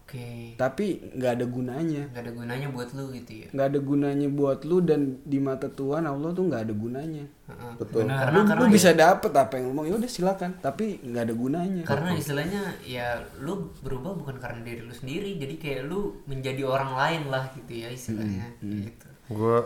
Oke. 0.00 0.52
Tapi 0.54 1.00
nggak 1.16 1.32
ada 1.32 1.46
gunanya, 1.48 2.04
Gak 2.12 2.28
ada 2.28 2.32
gunanya 2.32 2.68
buat 2.68 2.92
lu 2.92 3.08
gitu 3.10 3.32
ya. 3.40 3.48
nggak 3.50 3.66
ada 3.66 3.80
gunanya 3.80 4.28
buat 4.28 4.60
lu 4.62 4.80
dan 4.80 5.16
di 5.24 5.40
mata 5.40 5.64
Tuhan 5.66 6.04
Allah 6.04 6.28
tuh 6.30 6.44
nggak 6.44 6.60
ada 6.60 6.74
gunanya. 6.76 7.24
Heeh. 7.24 7.72
Betul. 7.76 8.04
Karena 8.04 8.28
lu, 8.30 8.40
karena 8.44 8.60
lu 8.60 8.66
bisa 8.68 8.90
dapet 8.92 9.32
apa 9.32 9.52
yang 9.56 9.64
lu 9.68 9.74
mau, 9.74 9.84
ya 9.84 9.96
udah 9.96 10.04
silakan. 10.06 10.60
Tapi 10.60 11.00
nggak 11.02 11.22
ada 11.24 11.34
gunanya. 11.34 11.82
karena 11.84 12.10
istilahnya 12.12 12.62
ya 12.84 13.16
lu 13.40 13.72
berubah 13.80 14.12
bukan 14.12 14.36
karena 14.36 14.60
diri 14.60 14.80
lu 14.80 14.92
sendiri 14.92 15.40
jadi 15.40 15.54
kayak 15.56 15.82
lu 15.88 16.20
menjadi 16.24 16.62
orang 16.62 16.92
lain 16.92 17.22
lah 17.28 17.48
gitu 17.52 17.72
ya 17.74 17.88
istilahnya 17.88 18.44
gitu 18.60 19.08
Gue, 19.26 19.56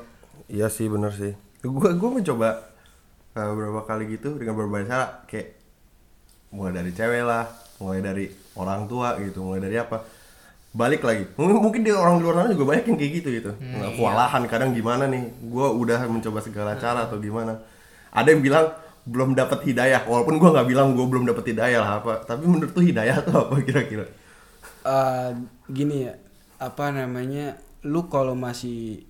iya 0.47 0.71
sih 0.71 0.87
bener 0.87 1.11
sih. 1.11 1.35
Gue 1.61 1.91
gue 1.93 2.11
mencoba 2.15 2.68
uh, 3.39 3.55
beberapa 3.55 3.87
kali 3.87 4.19
gitu 4.19 4.35
dengan 4.35 4.59
berbagai 4.59 4.91
cara 4.91 5.23
kayak 5.31 5.55
mulai 6.51 6.73
dari 6.75 6.91
cewek 6.91 7.23
lah, 7.23 7.47
mulai 7.79 8.03
dari 8.03 8.27
orang 8.59 8.91
tua 8.91 9.15
gitu, 9.23 9.47
mulai 9.47 9.63
dari 9.63 9.79
apa. 9.79 10.03
Balik 10.75 11.07
lagi. 11.07 11.25
M- 11.39 11.63
Mungkin 11.63 11.87
di 11.87 11.95
orang 11.95 12.19
luar 12.19 12.43
sana 12.43 12.51
juga 12.51 12.75
banyak 12.75 12.85
yang 12.91 12.99
kayak 12.99 13.13
gitu 13.23 13.29
gitu. 13.31 13.51
Nah, 13.57 13.95
kewalahan 13.95 14.43
kadang 14.51 14.75
gimana 14.75 15.07
nih? 15.07 15.23
Gue 15.47 15.65
udah 15.65 16.05
mencoba 16.11 16.43
segala 16.43 16.75
cara 16.77 17.07
atau 17.07 17.17
gimana. 17.23 17.57
Ada 18.13 18.35
yang 18.35 18.43
bilang 18.43 18.67
belum 19.09 19.33
dapat 19.33 19.65
hidayah, 19.65 20.05
walaupun 20.05 20.37
gue 20.37 20.51
nggak 20.53 20.69
bilang 20.69 20.93
gue 20.93 21.07
belum 21.07 21.25
dapat 21.25 21.55
hidayah 21.55 21.81
lah 21.81 21.93
apa. 22.05 22.27
Tapi 22.27 22.45
menurut 22.45 22.75
tuh 22.75 22.85
hidayah 22.85 23.17
tuh 23.25 23.49
apa 23.49 23.55
kira-kira? 23.65 24.05
Eh, 24.89 25.31
gini 25.69 26.09
ya 26.09 26.15
apa 26.59 26.91
namanya 26.91 27.55
lu 27.87 28.11
kalau 28.11 28.35
masih 28.35 29.05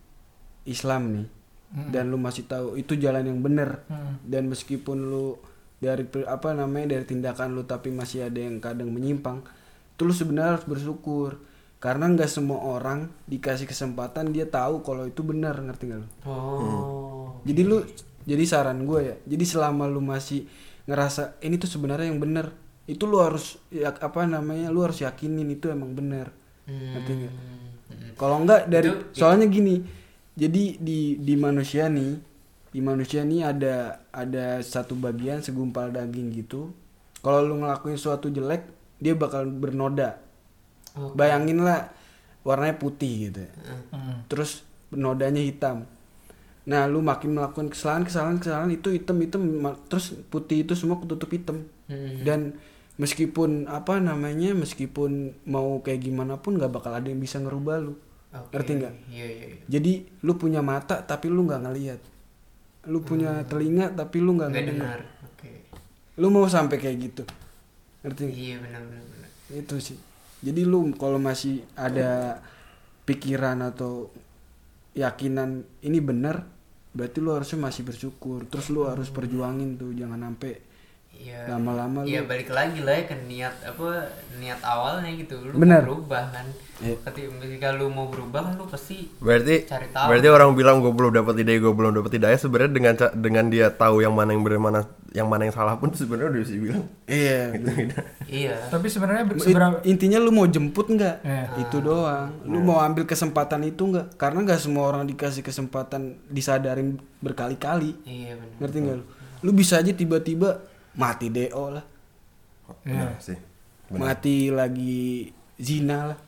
Islam 0.68 1.02
nih 1.16 1.26
dan 1.68 2.08
lu 2.08 2.16
masih 2.16 2.48
tahu 2.48 2.80
itu 2.80 2.96
jalan 2.96 3.28
yang 3.28 3.40
benar 3.44 3.84
dan 4.24 4.48
meskipun 4.48 5.12
lu 5.12 5.36
dari 5.78 6.08
apa 6.26 6.56
namanya 6.56 6.96
dari 6.96 7.04
tindakan 7.06 7.54
lu 7.54 7.62
tapi 7.68 7.92
masih 7.92 8.26
ada 8.26 8.40
yang 8.40 8.58
kadang 8.58 8.90
menyimpang 8.90 9.44
itu 9.94 10.02
lu 10.06 10.14
sebenarnya 10.14 10.58
harus 10.58 10.66
bersyukur. 10.66 11.38
Karena 11.78 12.10
nggak 12.10 12.26
semua 12.26 12.58
orang 12.58 13.06
dikasih 13.30 13.70
kesempatan 13.70 14.34
dia 14.34 14.50
tahu 14.50 14.82
kalau 14.82 15.06
itu 15.06 15.22
benar 15.22 15.54
ngerti 15.62 15.94
gak 15.94 16.02
lu? 16.02 16.08
Oh. 16.26 17.38
Jadi 17.46 17.62
lu 17.62 17.86
jadi 18.28 18.44
saran 18.44 18.84
gue 18.84 19.00
ya 19.08 19.16
jadi 19.24 19.44
selama 19.48 19.88
lu 19.88 20.04
masih 20.04 20.44
ngerasa 20.84 21.40
ini 21.40 21.56
tuh 21.56 21.70
sebenarnya 21.72 22.12
yang 22.12 22.20
benar 22.20 22.52
itu 22.84 23.08
lu 23.08 23.24
harus 23.24 23.56
ya, 23.72 23.88
apa 23.88 24.28
namanya 24.28 24.68
lu 24.68 24.84
harus 24.84 25.00
yakinin 25.00 25.48
itu 25.48 25.72
emang 25.72 25.96
benar 25.96 26.28
ngerti 26.68 27.12
nggak? 27.24 27.32
Hmm. 27.32 28.12
kalau 28.20 28.44
enggak 28.44 28.68
dari 28.68 28.92
Itu- 28.92 29.16
soalnya 29.16 29.48
gini 29.48 29.80
jadi 30.38 30.78
di 30.78 31.18
di 31.18 31.34
manusia 31.34 31.90
nih 31.90 32.22
di 32.70 32.80
manusia 32.80 33.26
nih 33.26 33.42
ada 33.42 33.74
ada 34.14 34.62
satu 34.62 34.94
bagian 34.94 35.42
segumpal 35.42 35.90
daging 35.90 36.30
gitu 36.32 36.70
kalau 37.18 37.42
lu 37.42 37.58
ngelakuin 37.58 37.98
suatu 37.98 38.30
jelek 38.30 38.62
dia 39.02 39.18
bakal 39.18 39.50
bernoda 39.50 40.22
Oke. 40.94 41.18
bayangin 41.18 41.66
lah 41.66 41.90
warnanya 42.46 42.78
putih 42.78 43.28
gitu 43.28 43.42
ya. 43.42 43.50
Hmm. 43.90 44.22
terus 44.30 44.62
nodanya 44.94 45.42
hitam 45.42 45.84
nah 46.68 46.84
lu 46.84 47.00
makin 47.00 47.32
melakukan 47.34 47.72
kesalahan 47.72 48.04
kesalahan 48.04 48.36
kesalahan 48.38 48.70
itu 48.70 48.92
hitam 48.92 49.16
hitam 49.18 49.42
terus 49.88 50.14
putih 50.28 50.62
itu 50.62 50.72
semua 50.78 51.02
ketutup 51.02 51.28
hitam 51.34 51.66
Hmm. 51.88 52.20
dan 52.20 52.40
meskipun 53.00 53.64
apa 53.64 53.96
namanya 53.96 54.52
meskipun 54.52 55.32
mau 55.48 55.80
kayak 55.80 56.04
gimana 56.04 56.36
pun 56.36 56.60
nggak 56.60 56.68
bakal 56.68 56.92
ada 56.92 57.08
yang 57.08 57.16
bisa 57.16 57.40
ngerubah 57.40 57.80
lu 57.80 57.96
Oke. 58.44 58.52
ngerti 58.54 58.72
nggak? 58.78 58.94
Iya 59.10 59.26
iya 59.26 59.44
iya. 59.50 59.58
jadi 59.66 59.92
lu 60.22 60.32
punya 60.38 60.60
mata 60.60 61.02
tapi 61.02 61.26
lu 61.32 61.46
nggak 61.48 61.62
ngelihat. 61.64 62.00
Lu 62.88 63.02
punya 63.02 63.42
telinga 63.44 63.90
tapi 63.92 64.16
lu 64.22 64.38
nggak 64.38 64.50
dengar 64.54 65.00
oke. 65.24 65.50
Lu 66.18 66.26
mau 66.28 66.46
sampai 66.46 66.76
kayak 66.78 66.96
gitu. 67.02 67.22
Ngerti 68.06 68.20
nggak? 68.28 68.38
iya 68.38 68.56
benar 68.62 68.82
benar 68.86 69.04
benar. 69.06 69.30
Itu 69.54 69.74
sih. 69.82 69.98
Jadi 70.38 70.62
lu 70.62 70.94
kalau 70.94 71.18
masih 71.18 71.66
ada 71.74 72.38
pikiran 73.08 73.58
atau 73.64 74.12
yakinan 74.94 75.66
ini 75.82 75.98
benar 75.98 76.46
berarti 76.94 77.18
lu 77.22 77.34
harusnya 77.34 77.58
masih 77.58 77.82
bersyukur. 77.82 78.46
Terus 78.46 78.70
lu 78.70 78.86
harus 78.86 79.10
perjuangin 79.10 79.78
tuh 79.78 79.90
jangan 79.94 80.22
sampai 80.22 80.67
Iya. 81.18 81.50
lama-lama 81.50 82.06
Iya 82.06 82.22
lu 82.22 82.30
balik 82.30 82.48
lagi 82.48 82.78
lah 82.78 82.94
ya 82.94 83.04
ke 83.04 83.16
niat 83.26 83.54
apa 83.66 84.06
niat 84.38 84.62
awalnya 84.62 85.10
gitu. 85.18 85.34
Lu 85.42 85.58
Bener. 85.58 85.82
mau 85.82 85.98
berubah 85.98 86.30
kan. 86.30 86.46
Iya. 86.78 86.94
ketika 87.10 87.28
ketika 87.42 87.68
lu 87.74 87.90
mau 87.90 88.06
berubah 88.06 88.46
kan 88.46 88.54
lu 88.54 88.70
pasti 88.70 89.10
Berarti 89.18 89.66
Cari 89.66 89.90
tahu. 89.90 90.06
berarti 90.06 90.28
orang 90.30 90.50
bilang 90.54 90.78
gue 90.78 90.94
belum 90.94 91.10
dapat 91.12 91.34
ide, 91.42 91.58
gue 91.58 91.74
belum 91.74 91.90
dapat 91.92 92.10
hidayah 92.14 92.38
sebenarnya 92.38 92.70
dengan 92.70 92.94
dengan 93.18 93.44
dia 93.50 93.66
tahu 93.68 93.98
yang 93.98 94.14
mana 94.14 94.30
yang 94.30 94.46
benar 94.46 94.62
mana 94.62 94.80
yang 95.10 95.26
mana 95.26 95.48
yang 95.48 95.56
salah 95.56 95.74
pun 95.74 95.90
sebenarnya 95.90 96.30
udah 96.30 96.40
bisa 96.46 96.54
bilang. 96.54 96.84
iya. 97.10 97.50
Iya. 98.28 98.54
Tapi 98.68 98.86
sebenarnya 98.86 99.24
seberapa 99.40 99.80
intinya 99.82 100.20
lu 100.20 100.30
mau 100.30 100.46
jemput 100.46 100.86
nggak? 100.86 101.16
Iya. 101.24 101.42
itu 101.58 101.80
doang. 101.80 102.30
Lu 102.44 102.62
mau 102.62 102.78
ambil 102.78 103.08
kesempatan 103.08 103.66
itu 103.66 103.82
nggak? 103.88 104.14
Karena 104.14 104.46
nggak 104.46 104.60
semua 104.60 104.86
orang 104.86 105.02
dikasih 105.02 105.42
kesempatan 105.42 106.14
disadarin 106.30 107.00
berkali-kali. 107.18 107.96
Iya 108.06 108.38
benar 108.38 108.54
ngerti 108.62 108.76
nggak 108.86 108.96
lu? 109.00 109.04
Lu 109.38 109.50
bisa 109.50 109.78
aja 109.78 109.90
tiba-tiba 109.90 110.62
mati 110.98 111.30
do 111.30 111.46
lah. 111.70 111.84
Benar 112.84 113.16
sih. 113.22 113.38
mati 113.94 114.52
lagi 114.52 115.32
zina 115.56 116.12
lah. 116.12 116.18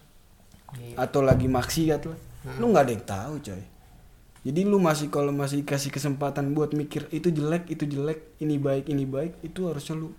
Iya. 0.71 1.03
atau 1.03 1.21
lagi 1.27 1.51
maksiat 1.51 2.03
lah. 2.07 2.19
Lu 2.63 2.71
nggak 2.71 2.85
ada 2.87 2.93
yang 2.95 3.05
tahu 3.05 3.35
coy. 3.43 3.63
Jadi 4.41 4.61
lu 4.65 4.81
masih 4.81 5.13
kalau 5.13 5.35
masih 5.35 5.67
kasih 5.67 5.93
kesempatan 5.93 6.57
buat 6.57 6.73
mikir 6.73 7.11
itu 7.13 7.29
jelek 7.29 7.69
itu 7.69 7.85
jelek 7.85 8.41
ini 8.41 8.57
baik 8.57 8.89
ini 8.89 9.05
baik 9.05 9.43
itu 9.45 9.69
harusnya 9.69 10.01
lu 10.01 10.17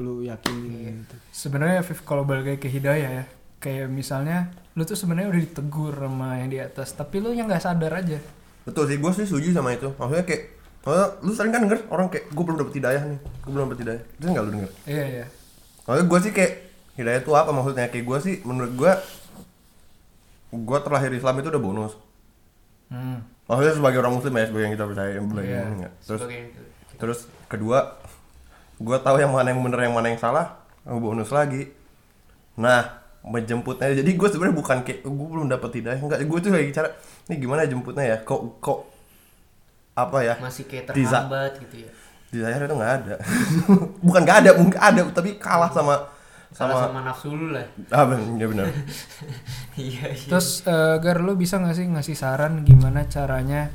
lu 0.00 0.24
yakinin 0.24 1.04
gitu. 1.04 1.16
sebenarnya 1.28 1.84
Viv 1.84 2.00
kalau 2.08 2.24
balik 2.24 2.48
lagi 2.48 2.60
ke 2.64 2.68
hidayah 2.72 3.10
ya 3.12 3.24
kayak 3.60 3.92
misalnya 3.92 4.48
lu 4.72 4.88
tuh 4.88 4.96
sebenarnya 4.96 5.28
udah 5.28 5.42
ditegur 5.44 5.92
sama 5.92 6.40
yang 6.40 6.48
di 6.48 6.58
atas 6.64 6.96
tapi 6.96 7.20
lu 7.20 7.36
yang 7.36 7.44
nggak 7.44 7.60
sadar 7.60 7.92
aja. 8.00 8.16
Betul 8.62 8.88
sih, 8.88 8.96
gue 8.96 9.12
sih 9.12 9.26
setuju 9.26 9.48
sama 9.52 9.74
itu. 9.74 9.90
Maksudnya 9.98 10.24
kayak 10.24 10.42
Maksudnya, 10.82 11.08
lu 11.22 11.30
sering 11.30 11.52
kan 11.54 11.60
denger 11.62 11.78
orang 11.88 12.10
kayak 12.10 12.26
gue 12.28 12.42
belum 12.42 12.58
dapet 12.58 12.74
hidayah 12.76 13.02
nih, 13.06 13.18
gue 13.22 13.50
belum 13.50 13.64
dapet 13.66 13.80
hidayah. 13.86 14.02
Itu 14.18 14.24
nggak 14.26 14.42
lu 14.42 14.50
denger? 14.50 14.70
iya 14.84 15.04
iya 15.06 15.26
Maksudnya 15.82 16.06
gue 16.06 16.18
sih 16.20 16.32
kayak 16.32 16.52
hidayah 16.94 17.20
itu 17.22 17.30
apa 17.32 17.50
maksudnya? 17.50 17.86
Kayak 17.86 18.04
gue 18.06 18.18
sih 18.20 18.34
menurut 18.42 18.72
gue 18.74 18.92
gue 20.52 20.78
terlahir 20.84 21.10
Islam 21.10 21.34
itu 21.38 21.48
udah 21.48 21.62
bonus. 21.62 21.92
hmm. 22.90 23.18
Maksudnya 23.42 23.74
sebagai 23.74 23.98
orang 24.00 24.14
muslim 24.14 24.32
ya, 24.32 24.44
sebagai 24.46 24.64
yang 24.64 24.74
kita 24.74 24.86
percaya 24.86 25.10
yang 25.16 25.26
belajar 25.26 25.50
Iya. 25.50 25.62
ini 25.66 25.82
ya. 25.82 25.90
Terus 26.02 26.20
sebagai 26.20 26.42
terus 26.98 27.18
kedua 27.46 27.78
gue 28.78 28.98
tahu 28.98 29.16
yang 29.18 29.30
mana 29.30 29.50
yang 29.50 29.58
bener 29.58 29.80
yang 29.82 29.94
mana 29.94 30.06
yang 30.10 30.18
salah 30.18 30.54
oh, 30.84 30.98
bonus 30.98 31.30
lagi 31.30 31.66
nah 32.54 33.02
menjemputnya 33.22 33.90
jadi 33.96 34.06
gue 34.06 34.28
sebenarnya 34.30 34.54
bukan 34.54 34.78
kayak 34.82 35.02
gue 35.02 35.28
belum 35.34 35.50
dapat 35.50 35.82
hidayah 35.82 35.98
enggak 35.98 36.22
gue 36.22 36.38
tuh 36.38 36.50
lagi 36.50 36.70
cara 36.70 36.94
ini 37.26 37.34
gimana 37.38 37.66
jemputnya 37.66 38.04
ya 38.06 38.16
kok 38.22 38.38
kok 38.62 38.86
apa 39.92 40.18
ya 40.24 40.34
masih 40.40 40.64
kayak 40.64 40.88
terhambat 40.88 41.52
gitu 41.60 41.84
ya? 41.84 41.90
hidayah 42.32 42.64
itu 42.64 42.74
nggak 42.74 42.94
ada. 43.04 43.14
Bukan 44.06 44.20
nggak 44.24 44.38
ada 44.42 44.50
mungkin 44.56 44.80
ada 44.80 45.00
tapi 45.12 45.36
kalah 45.36 45.68
sama 45.68 46.08
sama, 46.52 46.88
sama 46.88 47.00
nafsu 47.04 47.32
lu 47.32 47.52
lah. 47.52 47.64
Ah 47.92 48.08
benar 48.08 48.40
ya 48.40 48.46
benar. 48.48 48.66
Iya 49.72 50.04
iya. 50.12 50.28
Terus 50.28 50.64
eh, 50.68 50.96
Gar 51.00 51.20
lu 51.24 51.32
bisa 51.36 51.60
nggak 51.60 51.76
sih 51.76 51.86
ngasih 51.88 52.16
saran 52.16 52.64
gimana 52.64 53.08
caranya 53.08 53.72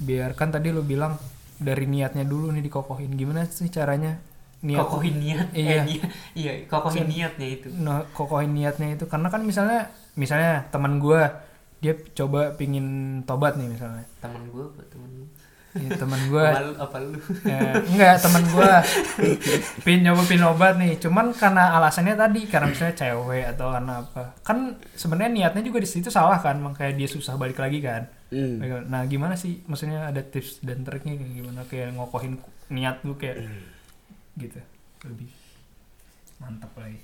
biarkan 0.00 0.52
tadi 0.52 0.72
lu 0.72 0.84
bilang 0.84 1.16
dari 1.56 1.88
niatnya 1.88 2.24
dulu 2.24 2.52
nih 2.52 2.64
dikokohin. 2.64 3.12
Gimana 3.16 3.44
sih 3.48 3.68
caranya 3.72 4.20
niat 4.64 4.80
kokohin 4.80 5.16
niat? 5.20 5.46
Iya. 5.52 5.72
eh, 5.72 5.80
niat. 5.84 6.08
Iya 6.32 6.52
kokohin 6.68 7.08
niatnya 7.08 7.48
itu. 7.48 7.68
No, 7.76 8.04
kokohin 8.12 8.52
niatnya 8.56 8.96
itu. 8.96 9.04
Karena 9.08 9.28
kan 9.28 9.44
misalnya 9.44 9.88
misalnya 10.16 10.68
teman 10.72 10.96
gua 11.00 11.44
dia 11.86 11.94
coba 12.18 12.50
pingin 12.58 13.22
tobat 13.22 13.54
nih 13.54 13.70
misalnya. 13.70 14.02
Teman 14.18 14.42
gue 14.50 14.64
apa 14.66 14.82
teman 14.90 15.10
lu? 15.14 15.26
Ya, 15.76 15.90
teman 15.92 16.20
gua. 16.32 16.44
Apa 16.48 16.62
lu 16.64 16.72
apa 16.80 16.96
lu? 17.04 17.18
Ya, 17.44 17.60
enggak 17.84 18.16
teman 18.24 18.44
gua. 18.48 18.80
Pin 19.84 20.00
nyoba 20.00 20.22
pin 20.24 20.42
obat 20.42 20.74
nih. 20.80 20.96
Cuman 20.96 21.36
karena 21.36 21.76
alasannya 21.76 22.16
tadi 22.16 22.48
karena 22.48 22.72
misalnya 22.72 22.96
cewek 22.96 23.44
atau 23.56 23.76
karena 23.76 24.00
apa. 24.00 24.32
Kan 24.40 24.80
sebenarnya 24.96 25.30
niatnya 25.32 25.62
juga 25.62 25.84
di 25.84 25.88
situ 25.88 26.08
salah 26.08 26.40
kan 26.40 26.56
makanya 26.58 26.96
dia 26.96 27.08
susah 27.08 27.36
balik 27.36 27.60
lagi 27.60 27.84
kan. 27.84 28.08
Hmm. 28.26 28.58
nah 28.90 29.06
gimana 29.06 29.38
sih? 29.38 29.62
Maksudnya 29.70 30.10
ada 30.10 30.18
tips 30.18 30.64
dan 30.64 30.82
triknya 30.82 31.14
kayak 31.14 31.32
gimana? 31.44 31.60
Kayak 31.68 31.94
ngokohin 31.94 32.40
niat 32.72 33.04
lu 33.04 33.14
kayak 33.20 33.46
gitu. 34.40 34.58
Lebih 35.04 35.30
mantap 36.40 36.72
lagi. 36.80 36.98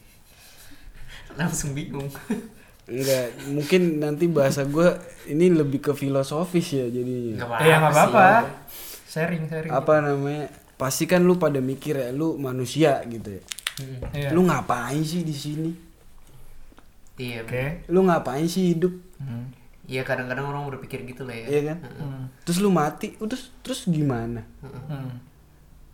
Langsung 1.39 1.77
bingung 1.77 2.09
Enggak, 2.93 3.27
mungkin 3.49 3.81
nanti 3.99 4.29
bahasa 4.29 4.63
gue 4.63 4.85
ini 5.27 5.49
lebih 5.49 5.81
ke 5.81 5.93
filosofis 5.93 6.77
ya 6.77 6.87
jadinya. 6.87 7.41
eh 7.57 7.67
ya 7.67 7.81
nggak 7.81 7.89
sih. 7.89 8.01
apa-apa 8.05 8.29
sharing 9.09 9.43
sharing 9.49 9.71
Apa 9.73 9.95
namanya? 9.99 10.53
Pasti 10.77 11.05
kan 11.05 11.23
lu 11.23 11.37
pada 11.37 11.57
mikir 11.59 11.95
ya, 11.95 12.11
lu 12.11 12.37
manusia 12.37 13.01
gitu 13.07 13.33
ya. 13.33 13.43
Mm-mm. 13.81 13.99
Iya. 14.13 14.29
Lu 14.31 14.45
ngapain 14.45 15.01
sih 15.01 15.23
di 15.23 15.33
sini? 15.33 15.71
iya 17.15 17.41
oke 17.41 17.53
bener. 17.53 17.89
Lu 17.89 18.01
ngapain 18.03 18.45
sih 18.45 18.73
hidup? 18.73 18.93
Hmm. 19.17 19.47
iya 19.85 20.03
kadang-kadang 20.03 20.47
orang 20.47 20.67
berpikir 20.69 21.03
gitu 21.05 21.23
lah 21.23 21.35
ya 21.35 21.47
Iya 21.49 21.61
kan? 21.71 21.79
Hmm. 21.87 22.25
Terus 22.43 22.59
lu 22.59 22.69
mati, 22.69 23.15
udah 23.17 23.39
terus 23.63 23.87
gimana? 23.87 24.43
Hmm. 24.61 25.17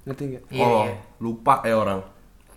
Ngerti 0.02 0.22
nggak? 0.24 0.44
iya 0.48 0.64
oh 0.64 0.82
iya 0.84 0.94
lupa 1.18 1.60
ya 1.62 1.76
orang 1.76 2.00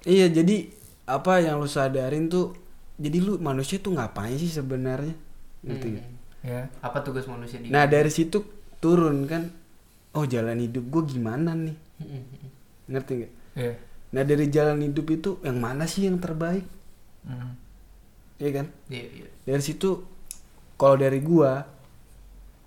Iya, 0.01 0.33
jadi 0.33 0.65
apa 1.05 1.43
yang 1.43 1.59
lu 1.59 1.67
sadarin 1.67 2.25
tuh 2.25 2.55
jadi 3.01 3.17
lu 3.17 3.41
manusia 3.41 3.81
tuh 3.81 3.97
ngapain 3.97 4.37
sih 4.37 4.53
sebenarnya? 4.53 5.17
Ngerti 5.65 5.87
nggak? 5.97 6.05
Hmm. 6.05 6.19
ya 6.41 6.61
apa 6.81 7.05
tugas 7.05 7.25
manusia 7.29 7.61
di 7.61 7.69
Nah, 7.69 7.85
dari 7.85 8.09
situ 8.09 8.41
turun 8.81 9.25
kan 9.29 9.49
oh 10.17 10.25
jalan 10.25 10.57
hidup 10.61 10.85
gue 10.89 11.17
gimana 11.17 11.57
nih? 11.57 11.77
Mm-mm. 12.01 12.23
Ngerti 12.89 13.11
nggak? 13.17 13.33
ya 13.57 13.73
Nah, 14.11 14.23
dari 14.27 14.45
jalan 14.51 14.83
hidup 14.85 15.07
itu 15.09 15.29
yang 15.41 15.57
mana 15.57 15.87
sih 15.87 16.05
yang 16.05 16.19
terbaik? 16.21 16.67
Hmm. 17.25 17.55
Iya 18.41 18.49
kan? 18.61 18.67
iya 18.89 19.05
iya 19.05 19.29
dari 19.45 19.61
situ 19.61 20.01
kalau 20.77 20.97
dari 20.97 21.21
gua 21.21 21.65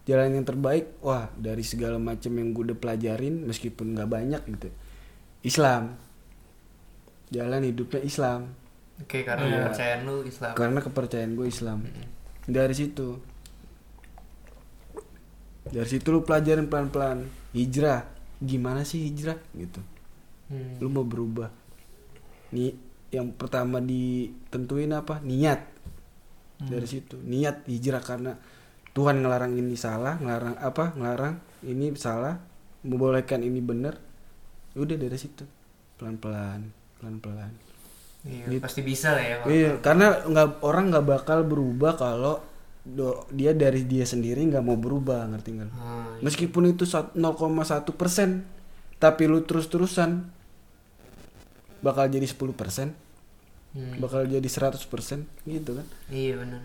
jalan 0.05 0.39
yang 0.39 0.47
terbaik 0.47 1.01
wah 1.01 1.31
dari 1.35 1.67
segala 1.67 1.99
macam 1.99 2.31
yang 2.37 2.55
gua 2.55 2.71
udah 2.71 2.79
pelajarin 2.79 3.43
meskipun 3.47 3.99
nggak 3.99 4.11
banyak 4.11 4.43
gitu 4.55 4.69
Islam 5.43 5.99
jalan 7.35 7.63
hidupnya 7.67 8.01
Islam 8.07 8.55
oke 9.03 9.19
karena 9.27 9.45
Iya. 9.47 9.57
kepercayaan 9.67 10.01
lu 10.07 10.17
Islam. 10.23 10.53
Karena 10.55 10.79
kepercayaan 10.83 11.33
gue 11.35 11.47
Islam. 11.49 11.79
Dari 12.45 12.75
situ. 12.77 13.09
Dari 15.65 15.89
situ 15.89 16.07
lu 16.13 16.21
pelajarin 16.23 16.69
pelan-pelan. 16.69 17.25
Hijrah. 17.57 18.05
Gimana 18.39 18.85
sih 18.85 19.09
hijrah? 19.09 19.39
Gitu. 19.57 19.81
Hmm. 20.45 20.77
lu 20.77 20.93
mau 20.93 21.09
berubah. 21.09 21.49
Nih 22.53 22.77
yang 23.09 23.33
pertama 23.33 23.81
ditentuin 23.81 24.93
apa? 24.93 25.25
Niat. 25.25 25.65
Dari 26.61 26.85
situ. 26.85 27.17
Niat 27.25 27.65
hijrah 27.65 28.05
karena 28.05 28.37
Tuhan 28.93 29.25
ngelarang 29.25 29.57
ini 29.57 29.75
salah 29.75 30.21
ngelarang 30.21 30.61
apa? 30.61 30.93
Ngelarang 30.95 31.35
ini 31.65 31.97
salah. 31.97 32.37
Membolehkan 32.85 33.41
ini 33.41 33.65
benar. 33.65 33.97
Udah 34.77 34.97
dari 35.01 35.17
situ. 35.17 35.49
Pelan 35.97 36.21
pelan 36.21 36.69
pelan 37.01 37.17
pelan 37.25 37.74
iya 38.25 38.45
Gitu. 38.49 38.61
pasti 38.61 38.81
bisa 38.83 39.13
lah 39.13 39.23
ya 39.23 39.37
iya 39.47 39.71
karena 39.79 40.25
nggak 40.25 40.49
orang 40.61 40.85
nggak 40.91 41.07
bakal 41.07 41.39
berubah 41.45 41.93
kalau 41.95 42.41
do- 42.83 43.25
dia 43.31 43.53
dari 43.53 43.85
dia 43.85 44.05
sendiri 44.05 44.45
nggak 44.45 44.61
mau 44.61 44.77
berubah 44.77 45.25
ngerti 45.29 45.51
nggak? 45.57 45.71
Ah, 45.73 46.09
iya. 46.13 46.21
meskipun 46.21 46.63
itu 46.69 46.85
sat- 46.85 47.13
0,1 47.15 47.93
persen 47.97 48.45
tapi 48.97 49.25
lu 49.25 49.45
terus 49.45 49.69
terusan 49.69 50.29
bakal 51.81 52.09
jadi 52.09 52.25
10 52.25 52.57
persen 52.57 52.97
Hmm. 53.75 53.99
bakal 53.99 54.23
jadi 54.25 54.47
100 54.47 54.87
persen 54.87 55.27
gitu 55.45 55.75
kan 55.75 55.83
Iya 56.07 56.39
benar. 56.39 56.63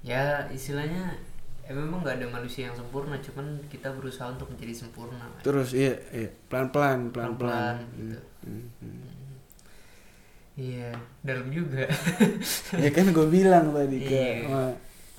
Ya 0.00 0.48
istilahnya 0.48 1.12
ya 1.60 1.72
memang 1.74 2.00
nggak 2.00 2.16
ada 2.16 2.28
manusia 2.30 2.70
yang 2.70 2.76
sempurna, 2.78 3.18
cuman 3.20 3.58
kita 3.68 3.90
berusaha 3.92 4.30
untuk 4.30 4.48
menjadi 4.48 4.86
sempurna. 4.86 5.26
terus 5.42 5.74
iya 5.74 5.98
iya 6.10 6.30
pelan 6.48 6.70
pelan 6.70 7.10
pelan 7.10 7.34
pelan 7.36 7.36
Pelan-pelan, 7.36 7.76
gitu. 8.00 8.18
Iya, 10.56 10.88
dalam 11.20 11.52
juga. 11.52 11.84
ya 12.82 12.88
kan 12.88 13.12
gue 13.12 13.26
bilang 13.28 13.76
tadi 13.76 13.98
ke 14.00 14.08
Iya. 14.08 14.72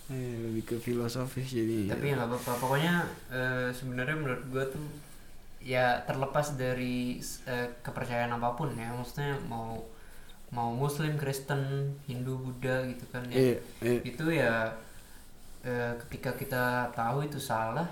eh, 0.10 0.34
lebih 0.42 0.64
ke 0.66 0.76
filosofis 0.82 1.54
jadi 1.54 1.94
Tapi 1.94 2.06
ya 2.10 2.18
nggak 2.18 2.30
apa-apa. 2.32 2.52
Pokoknya 2.58 3.06
eh, 3.30 3.70
sebenarnya 3.70 4.18
menurut 4.18 4.44
gua 4.50 4.66
tuh 4.66 4.82
ya 5.62 6.02
terlepas 6.10 6.58
dari 6.58 7.22
eh, 7.46 7.68
kepercayaan 7.86 8.34
apa 8.34 8.58
pun 8.58 8.74
ya, 8.74 8.90
maksudnya 8.90 9.38
mau 9.46 9.78
mau 10.50 10.72
Muslim, 10.74 11.20
Kristen, 11.20 11.92
Hindu, 12.08 12.40
Buddha 12.40 12.88
gitu 12.88 13.04
kan 13.12 13.20
ya. 13.28 13.36
iya 13.36 13.56
iya 13.84 14.00
itu 14.02 14.26
ya 14.32 14.54
eh, 15.62 15.92
ketika 16.08 16.32
kita 16.34 16.64
tahu 16.96 17.28
itu 17.28 17.36
salah 17.36 17.84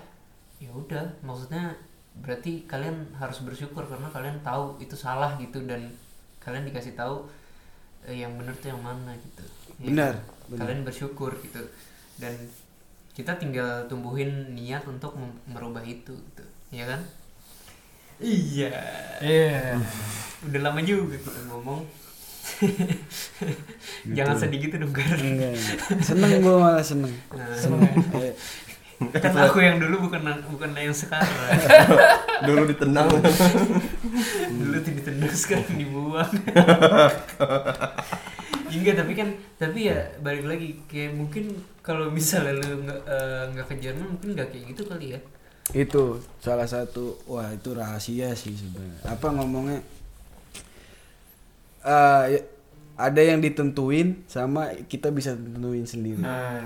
ya 0.56 0.72
udah 0.72 1.04
maksudnya 1.20 1.76
berarti 2.16 2.64
kalian 2.64 3.12
harus 3.20 3.44
bersyukur 3.44 3.84
karena 3.84 4.08
kalian 4.08 4.40
tahu 4.40 4.80
itu 4.80 4.96
salah 4.96 5.36
gitu 5.36 5.68
dan 5.68 5.92
kalian 6.46 6.62
dikasih 6.70 6.94
tahu 6.94 7.26
eh, 8.06 8.22
yang 8.22 8.30
benar 8.38 8.54
tuh 8.62 8.70
yang 8.70 8.78
mana 8.78 9.10
gitu. 9.18 9.42
Ya, 9.82 9.90
Benar, 9.90 10.14
benar. 10.46 10.58
kalian 10.62 10.80
bersyukur 10.86 11.34
gitu. 11.42 11.58
Dan 12.22 12.32
kita 13.10 13.34
tinggal 13.34 13.90
tumbuhin 13.90 14.54
niat 14.54 14.86
untuk 14.86 15.18
merubah 15.50 15.82
itu 15.82 16.14
gitu. 16.14 16.44
Ya 16.70 16.86
kan? 16.86 17.02
Iya. 18.22 18.70
Iya. 19.18 19.74
udah 20.46 20.60
lama 20.62 20.80
juga 20.86 21.18
kita 21.18 21.50
ngomong. 21.50 21.82
Jangan 24.16 24.36
sedih 24.38 24.70
gitu 24.70 24.78
dong 24.78 24.94
Gar. 24.94 25.18
Seneng 25.98 26.38
gue 26.38 26.54
malah 26.54 26.84
seneng. 26.84 27.10
Nah, 27.34 27.58
seneng. 27.58 27.82
Eh, 28.22 28.32
kan 29.24 29.32
aku 29.36 29.60
yang 29.60 29.76
dulu 29.76 30.08
bukan 30.08 30.24
bukan 30.48 30.70
yang 30.72 30.96
sekarang. 30.96 31.28
Dulu 32.48 32.68
ditendang. 32.68 33.08
dulu. 34.52 34.76
Ditendang 34.80 35.36
sekarang 35.36 35.72
dibuang. 35.76 36.32
Enggak 38.76 39.00
tapi 39.00 39.12
kan 39.16 39.28
tapi 39.56 39.88
ya 39.88 40.04
balik 40.20 40.44
lagi 40.44 40.76
kayak 40.84 41.16
mungkin 41.16 41.48
kalau 41.80 42.12
misalnya 42.12 42.60
lu 42.60 42.84
nggak 42.84 43.00
nggak 43.56 43.66
ke 43.72 43.74
Jerman 43.80 44.06
mungkin 44.16 44.28
nggak 44.36 44.48
kayak 44.52 44.64
gitu 44.76 44.82
kali 44.84 45.16
ya. 45.16 45.20
Itu 45.72 46.20
salah 46.44 46.68
satu 46.68 47.16
wah 47.24 47.52
itu 47.52 47.72
rahasia 47.72 48.36
sih 48.36 48.52
sebenarnya. 48.52 49.00
Apa 49.08 49.32
ngomongnya? 49.32 49.80
Eh, 51.86 52.24
ya, 52.36 52.40
ada 52.96 53.20
yang 53.20 53.40
ditentuin 53.40 54.24
sama 54.28 54.72
kita 54.88 55.08
bisa 55.12 55.32
tentuin 55.36 55.84
sendiri. 55.88 56.20
Nah 56.20 56.64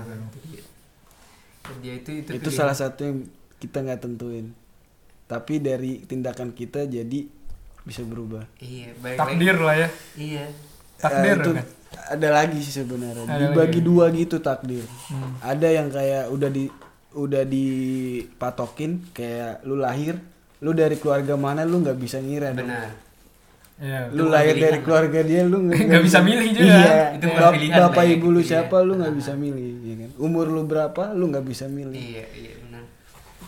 dia 1.63 1.75
dia 1.79 1.93
itu 1.95 2.09
itu, 2.15 2.29
itu 2.31 2.41
pilihan. 2.41 2.57
salah 2.57 2.73
satu 2.73 3.01
yang 3.01 3.17
kita 3.57 3.77
nggak 3.79 4.01
tentuin 4.01 4.51
tapi 5.25 5.57
dari 5.57 6.01
tindakan 6.01 6.51
kita 6.51 6.83
jadi 6.83 7.19
bisa 7.81 8.01
berubah 8.01 8.45
iya 8.57 8.91
baik 8.95 9.17
Takdir 9.17 9.57
lah 9.57 9.75
ya. 9.75 9.89
iya 10.15 10.45
Takdir 10.97 11.33
Eh, 11.33 11.39
itu 11.39 11.51
kan. 11.51 11.65
ada 12.09 12.27
lagi 12.31 12.59
sih 12.59 12.73
sebenarnya 12.75 13.25
Ada 13.25 13.41
dibagi 13.47 13.73
lagi. 13.75 13.81
dua 13.83 14.05
gitu 14.11 14.37
takdir 14.37 14.85
Hmm. 15.07 15.33
ada 15.39 15.67
yang 15.67 15.87
kayak 15.87 16.29
udah 16.29 16.49
di 16.49 16.65
udah 17.11 17.43
dipatokin 17.43 18.91
kayak 19.11 19.63
lu 19.63 19.75
lahir 19.75 20.15
lu 20.59 20.71
dari 20.71 20.95
keluarga 20.95 21.33
mana 21.35 21.61
lu 21.61 21.79
nggak 21.79 21.97
bisa 21.97 22.17
ngira 22.17 22.53
dong 22.53 22.69
Iya. 23.81 24.13
lu 24.13 24.29
lahir 24.29 24.53
pilihan. 24.53 24.65
dari 24.69 24.79
keluarga 24.85 25.19
dia 25.25 25.41
lu 25.41 25.57
Nggak 25.65 26.03
bisa 26.05 26.19
milih 26.21 26.49
juga. 26.53 26.69
iya. 26.69 26.95
Itu 27.17 27.25
bukan 27.27 27.41
Bap- 27.41 27.55
pilihan 27.57 27.79
bapak 27.81 28.03
ibu 28.05 28.27
lu 28.27 28.37
gitu 28.37 28.45
ya. 28.45 28.49
siapa 28.61 28.75
lu 28.85 28.93
nggak 28.95 29.15
bisa 29.17 29.31
milih 29.33 29.73
ya 29.81 29.95
kan? 29.97 30.09
Umur 30.21 30.45
lu 30.47 30.61
berapa 30.63 31.03
lu 31.11 31.25
nggak 31.27 31.45
bisa 31.45 31.65
milih. 31.65 31.97
Iya 31.97 32.25
iya 32.31 32.53
benar. 32.61 32.83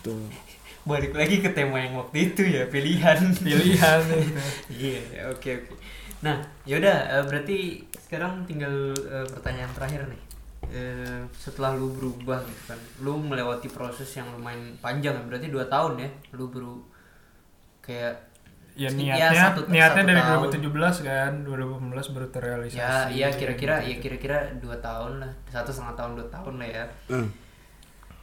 Tuh. 0.02 0.26
Balik 0.84 1.14
lagi 1.14 1.40
ke 1.40 1.54
tema 1.54 1.78
yang 1.78 1.94
waktu 1.96 2.18
itu 2.28 2.42
ya 2.44 2.66
pilihan. 2.66 3.20
Pilihan 3.38 4.02
iya 4.74 5.30
oke 5.30 5.50
oke. 5.64 5.76
Nah 6.20 6.42
yaudah 6.66 6.98
eh, 7.14 7.24
berarti 7.24 7.58
sekarang 7.94 8.42
tinggal 8.44 8.74
eh, 8.92 9.28
pertanyaan 9.30 9.70
terakhir 9.72 10.10
nih. 10.10 10.22
Eh, 10.66 11.22
setelah 11.36 11.78
lu 11.78 11.94
berubah 11.94 12.42
gitu 12.42 12.64
kan 12.66 12.80
lu 13.00 13.20
melewati 13.20 13.68
proses 13.70 14.08
yang 14.16 14.26
lumayan 14.34 14.74
panjang 14.80 15.14
ya 15.14 15.22
berarti 15.22 15.52
dua 15.52 15.68
tahun 15.68 16.00
ya 16.00 16.10
lu 16.34 16.48
baru 16.50 16.80
kayak 17.80 18.33
Ya 18.74 18.86
Ya, 18.86 18.90
niatnya 18.90 19.42
satu- 19.54 19.68
niatnya 19.70 20.02
satu 20.02 20.10
dari 20.10 20.18
tahun. 20.20 20.40
2017 20.50 20.96
kan, 21.00 21.32
2018 21.44 22.06
baru 22.10 22.28
terrealisasi. 22.28 22.80
ya 22.80 23.06
iya 23.08 23.28
kira-kira 23.30 23.76
ya 23.80 23.96
kira-kira 23.98 24.38
dua 24.58 24.74
tahun 24.80 25.22
lah 25.22 25.32
satu 25.46 25.70
setengah 25.70 25.94
tahun 25.94 26.12
dua 26.18 26.28
tahun 26.28 26.54
lah 26.58 26.70
ya 26.72 26.86
Hmm. 27.06 27.30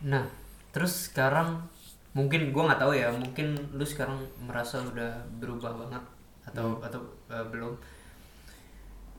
Nah, 0.03 0.25
terus 0.71 1.07
sekarang 1.07 1.61
mungkin 2.11 2.51
gua 2.51 2.67
nggak 2.67 2.81
tahu 2.81 2.93
ya, 2.93 3.07
mungkin 3.13 3.55
lu 3.71 3.85
sekarang 3.85 4.19
merasa 4.41 4.83
udah 4.83 5.11
berubah 5.37 5.71
banget 5.77 6.03
atau 6.43 6.81
atau 6.81 6.99
eh, 7.29 7.47
belum? 7.47 7.75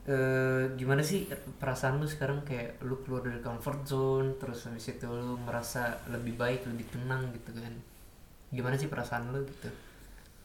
Eh 0.02 0.62
gimana 0.74 0.98
sih 1.00 1.30
perasaan 1.56 1.96
lu 1.96 2.04
sekarang 2.04 2.42
kayak 2.42 2.82
lu 2.82 2.98
keluar 3.00 3.22
dari 3.22 3.38
comfort 3.38 3.86
zone, 3.86 4.34
terus 4.36 4.66
habis 4.66 4.90
itu 4.90 5.06
lu 5.06 5.38
merasa 5.38 5.94
lebih 6.10 6.34
baik, 6.34 6.66
lebih 6.66 6.90
tenang 6.90 7.30
gitu 7.30 7.54
kan? 7.54 7.70
Gimana 8.50 8.74
sih 8.74 8.90
perasaan 8.90 9.30
lu 9.30 9.46
gitu? 9.46 9.70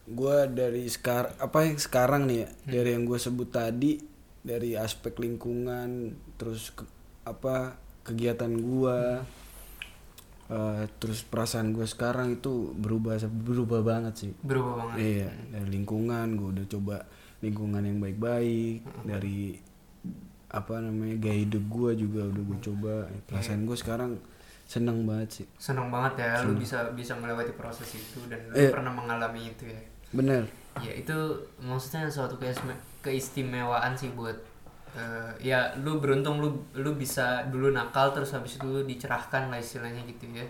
Gue 0.08 0.38
dari 0.50 0.88
sekarang 0.88 1.36
apa 1.38 1.58
yang 1.62 1.78
sekarang 1.78 2.22
nih 2.26 2.38
ya 2.40 2.50
dari 2.74 2.90
yang 2.92 3.04
gue 3.04 3.18
sebut 3.18 3.50
tadi 3.50 4.00
dari 4.40 4.74
aspek 4.74 5.18
lingkungan 5.18 6.10
terus 6.36 6.72
ke- 6.72 6.88
apa 7.24 7.76
kegiatan 8.02 8.48
gue 8.50 8.98
eh, 10.48 10.84
terus 10.98 11.22
perasaan 11.22 11.70
gue 11.70 11.84
sekarang 11.84 12.34
itu 12.34 12.72
berubah 12.74 13.20
berubah 13.28 13.82
banget 13.82 14.14
sih 14.18 14.32
Berubah 14.40 14.74
banget. 14.86 14.96
iya 14.98 15.30
dari 15.52 15.68
lingkungan 15.70 16.28
gue 16.34 16.50
udah 16.54 16.68
coba 16.70 16.98
lingkungan 17.38 17.84
yang 17.84 18.00
baik-baik 18.00 18.82
dari 19.04 19.60
apa 20.48 20.80
namanya 20.80 21.20
gaya 21.20 21.44
hidup 21.44 21.68
gue 21.68 21.92
juga 22.00 22.24
udah 22.26 22.44
gue 22.46 22.60
coba 22.64 22.94
perasaan 23.22 23.68
gue 23.68 23.76
sekarang 23.76 24.12
seneng 24.64 25.04
banget 25.04 25.30
sih 25.34 25.46
Senang 25.58 25.88
banget 25.88 26.16
ya 26.18 26.32
lu 26.42 26.56
bisa 26.56 26.88
bisa 26.92 27.12
melewati 27.14 27.52
proses 27.52 27.88
itu 27.90 28.24
dan 28.26 28.40
lu 28.46 28.56
Iya. 28.58 28.72
pernah 28.72 28.92
mengalami 28.92 29.48
itu 29.50 29.64
ya. 29.66 29.80
Bener 30.14 30.48
Ya 30.84 30.94
itu 30.94 31.18
maksudnya 31.58 32.06
suatu 32.06 32.38
keistimewaan 33.02 33.98
sih 33.98 34.14
buat 34.14 34.38
eh, 34.94 35.32
ya 35.42 35.74
lu 35.82 35.98
beruntung 35.98 36.38
lu 36.38 36.54
lu 36.78 36.92
bisa 36.98 37.46
dulu 37.50 37.74
nakal 37.74 38.14
terus 38.14 38.34
habis 38.34 38.62
itu 38.62 38.68
lu 38.68 38.82
dicerahkan 38.86 39.50
lah 39.50 39.58
istilahnya 39.58 40.06
gitu 40.06 40.30
ya. 40.34 40.46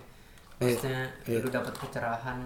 Maksudnya 0.59 1.07
lu 1.29 1.47
dapat 1.47 1.73
kecerahan 1.79 2.43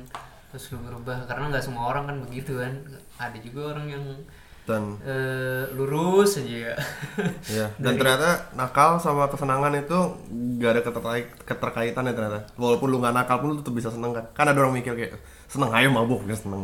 terus 0.52 0.76
lu 0.76 0.84
berubah 0.84 1.24
karena 1.26 1.48
nggak 1.48 1.64
semua 1.64 1.90
orang 1.90 2.06
kan 2.06 2.18
begitu 2.28 2.60
kan. 2.60 2.74
Ada 3.18 3.38
juga 3.42 3.74
orang 3.74 3.88
yang 3.90 4.04
Dan 4.62 4.94
eh, 5.02 5.66
lurus 5.74 6.38
aja 6.38 6.70
ya. 6.70 6.76
ya, 7.58 7.66
dan 7.82 7.98
ternyata 7.98 8.46
nakal 8.54 9.02
sama 9.02 9.26
kesenangan 9.26 9.74
itu 9.74 9.98
gak 10.62 10.78
ada 10.78 10.82
keterkait 10.86 11.28
keterkaitan 11.50 12.06
ya 12.06 12.14
ternyata. 12.14 12.46
Walaupun 12.62 12.94
lu 12.94 13.02
nggak 13.02 13.16
nakal 13.16 13.42
pun 13.42 13.48
lu 13.52 13.58
tetap 13.58 13.74
bisa 13.74 13.90
seneng 13.90 14.14
kan. 14.14 14.26
Kan 14.38 14.46
ada 14.54 14.62
orang 14.62 14.78
mikir 14.78 14.94
kayak 14.94 15.18
seneng 15.52 15.68
ayo 15.70 15.92
mabuk 15.92 16.24
biar 16.24 16.40
seneng. 16.40 16.64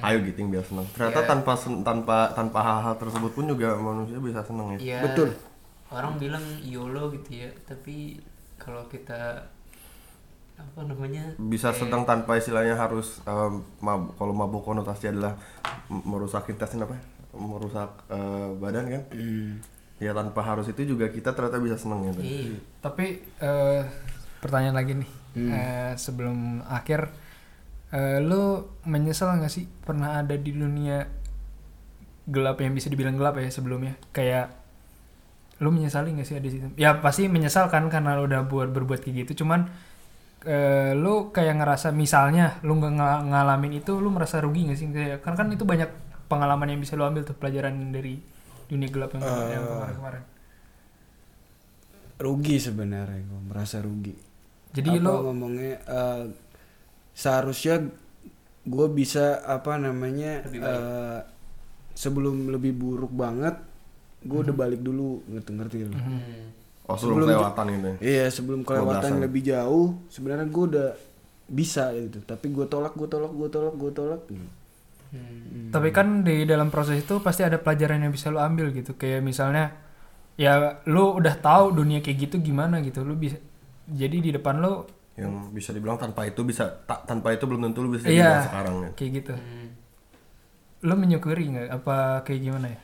Ayo 0.00 0.22
giting 0.22 0.48
biar 0.48 0.62
seneng. 0.62 0.86
Ternyata 0.88 1.26
tanpa 1.26 1.52
sen- 1.54 1.82
tanpa 1.82 2.30
tanpa 2.30 2.58
hal-hal 2.60 2.94
tersebut 2.96 3.30
pun 3.30 3.44
juga 3.44 3.74
manusia 3.74 4.16
bisa 4.16 4.40
seneng 4.40 4.72
ya. 4.72 4.78
Iya. 4.78 4.98
Betul. 5.04 5.34
Orang 5.90 6.16
bilang 6.16 6.40
YOLO 6.62 7.10
gitu 7.12 7.42
ya, 7.42 7.50
tapi 7.64 8.22
kalau 8.54 8.86
kita 8.86 9.50
apa 10.54 10.80
namanya 10.84 11.34
bisa 11.40 11.72
sedang 11.72 12.04
tanpa 12.04 12.36
istilahnya 12.36 12.76
harus 12.76 13.24
em, 13.24 13.64
mabuk 13.78 14.12
kalau 14.14 14.30
mabuk 14.30 14.62
konotasi 14.62 15.08
adalah 15.08 15.34
merusak 15.88 16.46
intestine 16.46 16.84
apa 16.84 16.94
ya? 16.94 17.02
merusak 17.32 17.90
eh, 18.08 18.48
badan 18.54 18.84
kan 18.86 19.02
ya 19.96 20.10
tanpa 20.12 20.42
harus 20.42 20.66
itu 20.66 20.84
juga 20.84 21.08
kita 21.08 21.30
ternyata 21.30 21.58
bisa 21.58 21.76
seneng 21.76 22.04
gitu 22.06 22.20
Iya. 22.20 22.58
Tapi 22.78 23.06
eh, 23.40 23.82
pertanyaan 24.38 24.76
lagi 24.76 24.92
nih. 24.94 25.10
Eh, 25.32 25.92
sebelum 25.94 26.36
akhir 26.62 27.06
eh, 27.90 28.18
lu 28.22 28.42
menyesal 28.86 29.38
nggak 29.38 29.52
sih 29.52 29.64
pernah 29.86 30.20
ada 30.22 30.34
di 30.38 30.50
dunia 30.54 31.06
gelap 32.30 32.56
yang 32.62 32.72
bisa 32.76 32.86
dibilang 32.92 33.16
gelap 33.18 33.38
ya 33.40 33.50
sebelumnya? 33.50 33.98
Kayak 34.14 34.54
lu 35.60 35.68
menyesali 35.74 36.14
nggak 36.16 36.26
sih 36.28 36.36
ada 36.38 36.46
di 36.46 36.52
situ? 36.56 36.66
Ya 36.78 36.96
pasti 37.04 37.28
menyesal 37.28 37.68
kan 37.68 37.86
karena 37.92 38.16
lu 38.16 38.24
udah 38.30 38.46
buat 38.48 38.68
berbuat 38.72 39.00
kayak 39.04 39.26
gitu. 39.26 39.44
Cuman 39.44 39.68
eh, 40.46 40.92
lu 40.96 41.34
kayak 41.36 41.60
ngerasa 41.60 41.92
misalnya 41.92 42.60
lu 42.64 42.80
nggak 42.80 42.92
nga- 42.96 43.22
ngalamin 43.30 43.72
itu 43.80 43.92
lu 44.00 44.08
merasa 44.14 44.40
rugi 44.40 44.70
nggak 44.70 44.78
sih? 44.78 44.86
Kayak 44.88 45.18
kan 45.24 45.34
kan 45.36 45.46
itu 45.52 45.64
banyak 45.68 45.90
pengalaman 46.30 46.68
yang 46.72 46.80
bisa 46.80 46.94
lu 46.96 47.04
ambil 47.04 47.26
tuh 47.26 47.36
pelajaran 47.36 47.74
dari 47.92 48.14
dunia 48.70 48.88
gelap 48.88 49.10
yang, 49.18 49.22
kemarin-kemarin. 49.66 50.22
rugi 52.20 52.56
sebenarnya 52.60 53.20
gue 53.24 53.40
merasa 53.48 53.80
rugi 53.80 54.12
Jadi 54.70 54.88
apa 54.94 55.02
lo 55.02 55.12
ngomongnya 55.26 55.74
eh, 55.82 56.24
seharusnya 57.20 57.84
gue 58.62 58.86
bisa 58.90 59.40
apa 59.42 59.76
namanya 59.76 60.40
eh, 60.46 61.20
sebelum 61.92 62.48
lebih 62.48 62.72
buruk 62.72 63.12
banget 63.12 63.60
gue 64.20 64.38
udah 64.38 64.54
balik 64.54 64.80
dulu 64.80 65.20
ngerti 65.26 65.50
ngerti 65.52 65.76
lo 65.82 65.92
Hmm. 65.92 66.48
oh 66.86 66.96
sebelum 66.96 67.24
kelewatan 67.26 67.64
gitu 67.68 67.86
ya 67.86 67.96
iya 68.00 68.26
sebelum 68.28 68.60
kelewatan 68.62 69.00
Kebablasan. 69.00 69.20
lebih 69.20 69.42
jauh 69.42 69.88
sebenarnya 70.08 70.46
gue 70.46 70.64
udah 70.66 70.88
bisa 71.46 71.90
gitu 71.92 72.18
tapi 72.22 72.46
gue 72.48 72.64
tolak 72.64 72.94
gue 72.94 73.06
tolak 73.06 73.30
gue 73.30 73.48
tolak 73.48 73.74
gue 73.74 73.92
tolak 73.92 74.22
Hmm. 75.10 75.74
Tapi 75.74 75.90
kan 75.90 76.22
di 76.22 76.46
dalam 76.46 76.70
proses 76.70 77.02
itu 77.02 77.18
pasti 77.18 77.42
ada 77.42 77.58
pelajaran 77.58 77.98
yang 77.98 78.14
bisa 78.14 78.30
lo 78.30 78.38
ambil 78.38 78.70
gitu. 78.70 78.94
Kayak 78.94 79.26
misalnya 79.26 79.74
ya 80.38 80.54
lo 80.86 81.18
udah 81.18 81.34
tahu 81.34 81.74
dunia 81.74 81.98
kayak 81.98 82.30
gitu 82.30 82.38
gimana 82.38 82.78
gitu. 82.78 83.02
Lo 83.02 83.18
bisa 83.18 83.34
jadi 83.90 84.22
di 84.22 84.30
depan 84.30 84.62
lo 84.62 84.86
yang 85.20 85.50
bisa 85.50 85.70
dibilang 85.70 85.96
tanpa 85.96 86.24
itu 86.24 86.40
bisa 86.42 86.64
ta- 86.80 87.02
tanpa 87.02 87.30
itu 87.30 87.44
belum 87.44 87.60
tentu 87.62 87.80
lu 87.80 87.92
bisa 87.92 88.04
Iya. 88.04 88.14
dibilang 88.14 88.44
sekarang 88.44 88.74
ya 88.78 88.90
kayak 88.94 89.10
gitu. 89.14 89.32
Hmm. 89.32 89.68
Lo 90.80 90.94
menyukuri 90.94 91.44
nggak 91.46 91.68
apa 91.70 91.96
kayak 92.22 92.40
gimana 92.42 92.66
ya? 92.68 92.80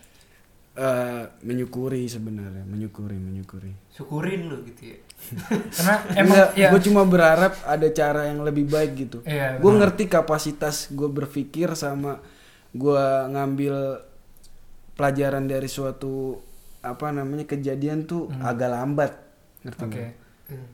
Eh, 0.76 1.22
menyukuri 1.42 2.04
sebenarnya 2.04 2.60
menyukuri 2.62 3.16
menyukuri 3.16 3.72
Syukurin 3.88 4.44
lu 4.46 4.60
gitu 4.66 4.92
ya. 4.92 4.98
Karena 5.72 5.94
emang 6.14 6.36
ya 6.52 6.68
gue 6.68 6.80
cuma 6.82 7.02
berharap 7.02 7.56
ada 7.64 7.88
cara 7.90 8.28
yang 8.28 8.44
lebih 8.44 8.68
baik 8.68 8.92
gitu 8.98 9.18
Iya, 9.22 9.56
gue 9.56 9.72
ngerti 9.72 10.04
kapasitas 10.06 10.92
gue 10.92 11.08
berpikir 11.08 11.72
sama 11.72 12.20
gue 12.70 13.02
ngambil 13.26 14.04
pelajaran 14.92 15.44
dari 15.44 15.64
suatu 15.66 16.36
apa 16.82 17.08
namanya 17.08 17.44
kejadian 17.46 18.04
tuh 18.04 18.28
agak 18.38 18.68
lambat 18.68 19.12
ngerti 19.62 19.80
Hmm. 19.80 19.90
Nggak? 19.90 20.12
Hmm. 20.46 20.68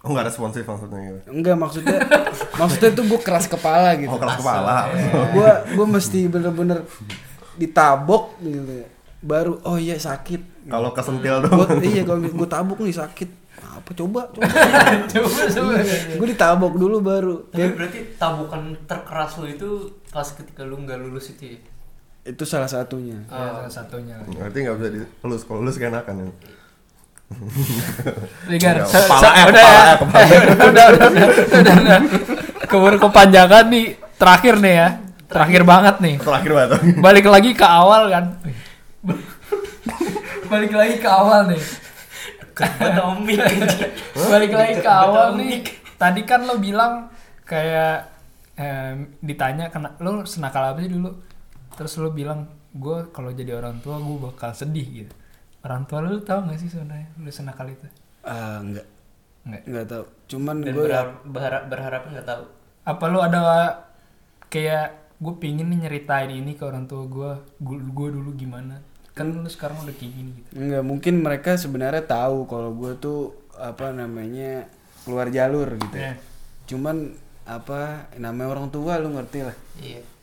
Oh 0.00 0.10
nggak 0.10 0.26
responsif 0.26 0.62
maksudnya 0.62 0.96
gitu. 1.12 1.18
enggak 1.30 1.54
maksudnya 1.54 1.98
maksudnya 2.56 2.90
tuh 2.90 3.04
gue 3.04 3.20
keras 3.20 3.44
kepala 3.44 3.92
gitu 3.94 4.08
Oh 4.08 4.16
keras 4.16 4.38
kepala. 4.38 4.88
gue 5.34 5.50
gue 5.70 5.86
mesti 5.86 6.20
bener-bener 6.24 6.88
ditabok 7.54 8.38
gitu 8.38 8.64
ya. 8.76 8.88
baru 9.20 9.60
oh 9.62 9.76
iya 9.76 9.94
sakit 9.94 10.64
Kalau 10.66 10.90
kesentil 10.90 11.42
dong. 11.42 11.52
gua, 11.52 11.68
iya 11.84 12.02
kalau 12.02 12.20
gue 12.22 12.48
tabok 12.48 12.80
nih 12.80 12.94
sakit 12.94 13.28
apa 13.60 13.90
coba 13.92 14.24
coba 14.30 14.48
coba 15.06 15.40
coba 15.46 15.72
gue 16.16 16.28
ditabok 16.28 16.72
dulu 16.74 16.96
baru 16.98 17.34
Tapi 17.46 17.60
Kayak- 17.60 17.76
berarti 17.76 17.98
tabukan 18.16 18.60
terkeras 18.82 19.32
lu 19.36 19.46
itu 19.46 19.68
pas 20.06 20.24
ketika 20.26 20.62
lu 20.62 20.80
nggak 20.80 20.96
lulus 20.98 21.28
itu 21.30 21.44
ya? 21.50 21.60
itu 22.22 22.44
salah 22.44 22.68
satunya 22.68 23.16
ya 23.22 23.48
salah 23.50 23.68
satunya 23.70 24.16
Berarti 24.22 24.58
nggak 24.58 24.76
bisa 24.76 24.88
dilus. 24.90 25.10
Kalau 25.42 25.58
lulus 25.58 25.76
keenakan 25.76 26.14
ya. 26.18 26.28
Ligar, 28.50 28.82
Enggak, 28.82 28.90
se- 28.90 29.06
kepala, 29.06 29.30
eh, 29.30 29.44
udah, 29.46 29.62
kepala, 29.62 29.78
ya. 29.78 29.86
eh, 29.86 29.96
kepala. 29.96 30.24
udah, 30.26 30.86
udah, 30.92 31.06
udah, 31.06 31.26
udah, 31.54 31.74
udah. 31.78 32.00
Keburu 32.66 32.96
kepanjangan 32.98 33.64
nih, 33.70 33.86
terakhir 34.18 34.54
nih 34.58 34.74
ya, 34.74 34.88
terakhir 35.30 35.62
banget 35.62 35.96
nih. 36.02 36.14
Terakhir 36.18 36.52
banget. 36.52 36.78
Balik 37.06 37.26
lagi 37.26 37.50
ke 37.54 37.66
awal 37.66 38.02
kan. 38.10 38.24
Balik 40.50 40.72
lagi 40.74 40.96
ke 40.98 41.08
awal 41.08 41.40
nih. 41.46 41.62
Balik 44.26 44.52
lagi 44.52 44.74
ke 44.82 44.90
awal 44.90 45.28
nih. 45.38 45.62
Tadi 45.96 46.20
kan 46.26 46.40
lo 46.44 46.58
bilang 46.58 47.08
kayak 47.46 48.10
em, 48.56 49.14
ditanya 49.22 49.70
kena 49.70 49.94
lo 50.00 50.26
senakal 50.26 50.74
apa 50.74 50.82
sih 50.82 50.90
dulu? 50.90 51.10
Terus 51.78 51.92
lo 51.96 52.10
bilang 52.10 52.44
gue 52.70 53.08
kalau 53.10 53.30
jadi 53.30 53.54
orang 53.56 53.78
tua 53.78 53.98
gue 53.98 54.18
bakal 54.20 54.50
sedih 54.52 55.06
gitu. 55.06 55.14
Orang 55.60 55.84
tua 55.84 56.00
lo 56.00 56.16
tau 56.20 56.40
gak 56.42 56.56
sih 56.56 56.68
sebenarnya 56.68 57.08
lo 57.16 57.30
senakal 57.30 57.68
itu? 57.68 57.86
ah 58.20 58.60
enggak 58.60 58.84
Enggak. 59.44 59.62
enggak 59.64 59.86
tahu 59.88 60.04
cuman 60.28 60.56
Dan 60.60 60.72
gue 60.72 60.84
berharap, 60.84 61.10
berharap, 61.24 61.62
berharap 61.66 62.02
nggak 62.08 62.26
tahu. 62.26 62.42
apa 62.82 63.04
lu 63.06 63.18
ada 63.18 63.40
kayak 64.46 64.86
gue 65.16 65.34
pingin 65.36 65.68
nih 65.68 65.84
nyeritain 65.84 66.28
ini 66.28 66.52
ke 66.52 66.64
orang 66.64 66.84
tua 66.84 67.04
gue 67.04 67.30
gue 67.64 68.08
dulu 68.10 68.32
gimana 68.34 68.80
kan 69.12 69.32
lu 69.32 69.48
sekarang 69.48 69.80
udah 69.80 69.92
kayak 69.96 70.12
gini 70.12 70.30
gitu 70.36 70.48
Enggak, 70.54 70.82
mungkin 70.84 71.14
mereka 71.20 71.50
sebenarnya 71.56 72.04
tahu 72.04 72.44
kalau 72.44 72.72
gue 72.72 72.92
tuh 72.96 73.20
apa 73.52 73.92
namanya 73.92 74.64
keluar 75.04 75.28
jalur 75.28 75.68
gitu. 75.76 75.96
Iya. 75.96 76.16
Cuman 76.64 77.12
apa 77.44 78.08
namanya 78.16 78.48
orang 78.52 78.68
tua 78.68 78.96
lu 78.96 79.12
ngerti 79.12 79.44
lah. 79.44 79.56
Iya. 79.76 80.00
Ngerti, 80.00 80.19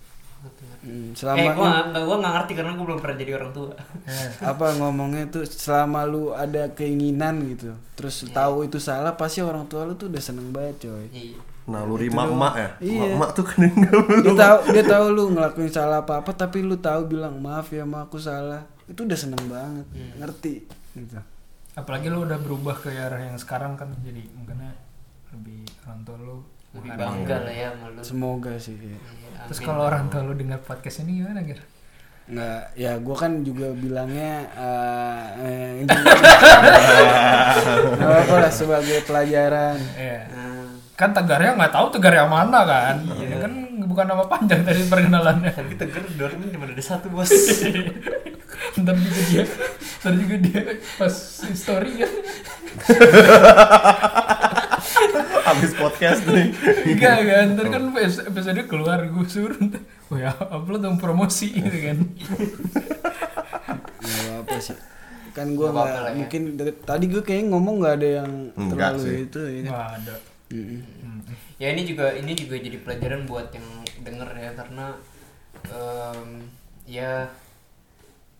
Hmm, 0.83 1.11
eh, 1.11 1.17
selama 1.17 1.47
gua 1.57 1.67
nggak 1.67 2.03
gua 2.05 2.15
nggak 2.21 2.33
ngerti 2.37 2.51
karena 2.55 2.71
gua 2.77 2.85
belum 2.87 2.99
pernah 3.01 3.17
jadi 3.17 3.31
orang 3.37 3.51
tua. 3.51 3.71
apa 4.51 4.65
ngomongnya 4.79 5.23
tuh 5.27 5.43
selama 5.43 5.99
lu 6.07 6.31
ada 6.31 6.63
keinginan 6.71 7.43
gitu, 7.51 7.75
terus 7.97 8.23
tahu 8.29 8.67
itu 8.67 8.77
salah 8.77 9.13
pasti 9.17 9.43
orang 9.43 9.65
tua 9.65 9.83
lu 9.83 9.93
tuh 9.99 10.07
udah 10.07 10.21
seneng 10.21 10.49
banget 10.55 10.87
coy. 10.87 11.07
Iya. 11.11 11.39
Naluri 11.67 12.07
mak-mak 12.07 12.53
ya. 12.55 12.69
Iya. 12.79 13.01
Mak-mak 13.11 13.29
tuh 13.35 13.43
kan 13.43 13.59
enggak 13.67 13.91
Dia 14.23 14.33
tahu 14.39 14.57
dia 14.71 14.83
tahu 14.87 15.05
lu 15.11 15.23
ngelakuin 15.35 15.71
salah 15.73 15.99
apa 16.05 16.23
apa 16.23 16.31
tapi 16.31 16.63
lu 16.63 16.79
tahu 16.79 17.11
bilang 17.11 17.35
maaf 17.43 17.69
ya 17.75 17.83
ma 17.83 18.07
aku 18.07 18.15
salah. 18.21 18.63
Itu 18.87 19.03
udah 19.03 19.19
seneng 19.19 19.43
banget, 19.51 19.83
ngerti 20.15 20.63
gitu. 20.97 21.19
apalagi 21.77 22.09
lu 22.09 22.25
udah 22.25 22.39
berubah 22.41 22.73
ke 22.73 22.89
arah 22.89 23.21
yang 23.21 23.37
sekarang 23.37 23.77
kan 23.77 23.93
jadi 24.01 24.25
mungkin 24.33 24.57
lebih 25.29 25.61
orang 25.85 26.01
tua 26.01 26.17
lu 26.17 26.37
Lebih 26.77 26.91
bangga 26.93 27.37
lah 27.43 27.53
ya 27.53 27.69
sama 27.73 27.87
lu. 27.89 27.99
Semoga 28.05 28.53
sih. 28.57 28.75
ya. 28.77 28.93
Iya, 28.93 28.97
terus 29.49 29.59
kalau 29.61 29.81
orang 29.85 30.09
tua 30.09 30.21
lu 30.25 30.33
dengar 30.33 30.59
podcast 30.61 31.01
ini 31.01 31.23
gimana 31.23 31.41
gitu 31.41 31.63
Nggak, 32.27 32.75
ya 32.75 32.91
gue 32.99 33.15
kan 33.15 33.39
juga 33.39 33.71
bilangnya 33.71 34.51
eh, 34.51 35.25
eh, 35.47 35.87
nggak 37.95 38.15
apa 38.27 38.35
lah 38.35 38.51
sebagai 38.51 38.99
pelajaran. 39.07 39.79
Iya. 39.95 40.27
Nah, 40.27 40.67
kan 40.99 41.15
tegarnya 41.15 41.55
nggak 41.55 41.71
tahu 41.71 41.87
tegar 41.95 42.13
yang 42.19 42.27
mana 42.27 42.67
kan 42.67 42.99
Ini 43.15 43.37
kan 43.39 43.53
bukan 43.87 44.05
nama 44.11 44.27
panjang 44.27 44.67
dari 44.67 44.83
perkenalannya 44.83 45.55
tapi 45.55 45.79
tegar 45.79 46.03
dorong 46.19 46.51
cuma 46.51 46.67
ada 46.67 46.83
satu 46.83 47.07
bos. 47.07 47.31
ntar 48.81 48.93
juga 48.97 49.21
dia 49.29 49.43
ntar 50.01 50.13
juga 50.17 50.35
dia 50.41 50.61
pas 50.97 51.13
story 51.53 51.91
kan 52.01 52.11
Habis 55.47 55.71
podcast 55.73 56.23
nih. 56.25 56.51
Enggak 56.87 57.17
kan, 57.23 57.45
ntar 57.55 57.67
kan 57.69 57.83
episode 57.95 58.61
keluar 58.65 58.99
gue 59.03 59.25
suruh 59.27 59.57
ntar, 59.57 59.81
Oh 60.07 60.15
ya 60.15 60.31
upload 60.33 60.81
dong 60.81 60.97
promosi 60.97 61.51
gitu 61.51 61.77
kan 61.83 61.97
Nggak 63.99 64.35
apa 64.41 64.55
sih. 64.57 64.77
Kan 65.31 65.53
gue 65.53 65.67
Nggak 65.67 65.87
ya. 65.93 66.11
mungkin 66.15 66.41
dari, 66.55 66.71
tadi 66.73 67.05
gue 67.07 67.21
kayaknya 67.21 67.45
ngomong 67.51 67.75
nggak 67.79 67.95
ada 67.95 68.09
yang 68.23 68.31
terlalu 68.55 68.99
sih. 68.99 69.17
itu 69.25 69.39
ya. 69.39 69.61
Nggak 69.67 69.89
ada 70.01 70.15
Mm-mm. 70.47 70.79
Hmm. 71.03 71.19
ya 71.59 71.75
ini 71.75 71.83
juga 71.83 72.15
ini 72.15 72.31
juga 72.31 72.55
jadi 72.55 72.79
pelajaran 72.79 73.27
buat 73.27 73.51
yang 73.51 73.67
denger 73.99 74.29
ya 74.31 74.51
karena 74.55 74.95
em, 75.67 76.29
ya 76.87 77.27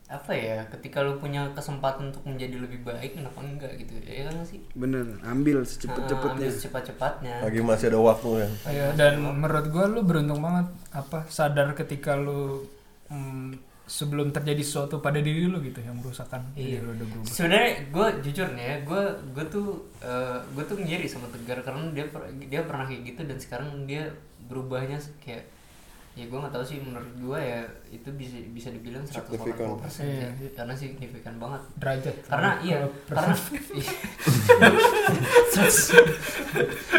apa 0.08 0.32
ya 0.32 0.64
ketika 0.70 1.00
lu 1.00 1.16
punya 1.16 1.52
kesempatan 1.52 2.10
untuk 2.10 2.24
menjadi 2.24 2.56
lebih 2.58 2.80
baik 2.82 3.12
kenapa 3.14 3.40
enggak 3.40 3.76
gitu 3.76 3.92
ya 4.00 4.24
kan 4.24 4.40
sih 4.42 4.64
Bener, 4.74 5.04
ambil 5.22 5.60
Nah, 5.60 5.68
secepat-cepatnya. 5.68 6.32
ambil 6.34 6.50
secepat-cepatnya 6.50 7.36
Lagi 7.42 7.60
masih 7.62 7.86
ada 7.88 8.00
waktu 8.02 8.30
ya. 8.38 8.48
Iya, 8.66 8.86
dan 8.94 9.14
menurut 9.20 9.68
gue 9.68 9.86
lu 9.90 10.02
beruntung 10.02 10.40
banget 10.40 10.68
apa 10.92 11.28
sadar 11.28 11.72
ketika 11.74 12.16
lu 12.16 12.64
mm, 13.06 13.60
sebelum 13.84 14.32
terjadi 14.32 14.60
sesuatu 14.60 15.00
pada 15.00 15.16
diri 15.18 15.44
lu 15.44 15.60
gitu 15.62 15.80
yang 15.80 15.96
merusakkan 15.96 16.40
Iya. 16.54 16.80
diri 16.80 16.86
lu 16.86 16.92
udah 16.94 17.08
berubah. 17.10 17.28
sebenarnya 17.28 17.72
gue 17.88 18.08
jujur 18.22 18.48
nih 18.50 18.64
ya 18.64 18.76
gue 18.82 19.04
gue 19.30 19.46
tuh 19.50 19.68
gue 20.50 20.64
tuh 20.64 20.78
ngiri 20.78 21.04
sama 21.06 21.28
tegar 21.28 21.60
karena 21.62 21.84
dia 21.92 22.06
per- 22.06 22.32
dia 22.42 22.62
pernah 22.64 22.84
kayak 22.84 23.04
gitu 23.06 23.22
dan 23.24 23.38
sekarang 23.38 23.84
dia 23.84 24.08
berubahnya 24.42 24.96
kayak 25.20 25.44
ya 26.18 26.26
gue 26.26 26.34
nggak 26.36 26.50
tahu 26.50 26.66
sih 26.66 26.82
menurut 26.82 27.14
gue 27.14 27.38
ya 27.38 27.62
itu 27.88 28.10
bisa 28.12 28.42
bisa 28.50 28.70
dibilang 28.70 29.06
180% 29.06 29.22
Signifikan. 29.30 29.70
ya, 30.02 30.02
Iya. 30.02 30.50
karena 30.52 30.74
signifikan 30.74 31.38
banget 31.38 31.62
Derajat. 31.78 32.16
karena 32.26 32.50
iya 32.60 32.78
karena 33.06 33.38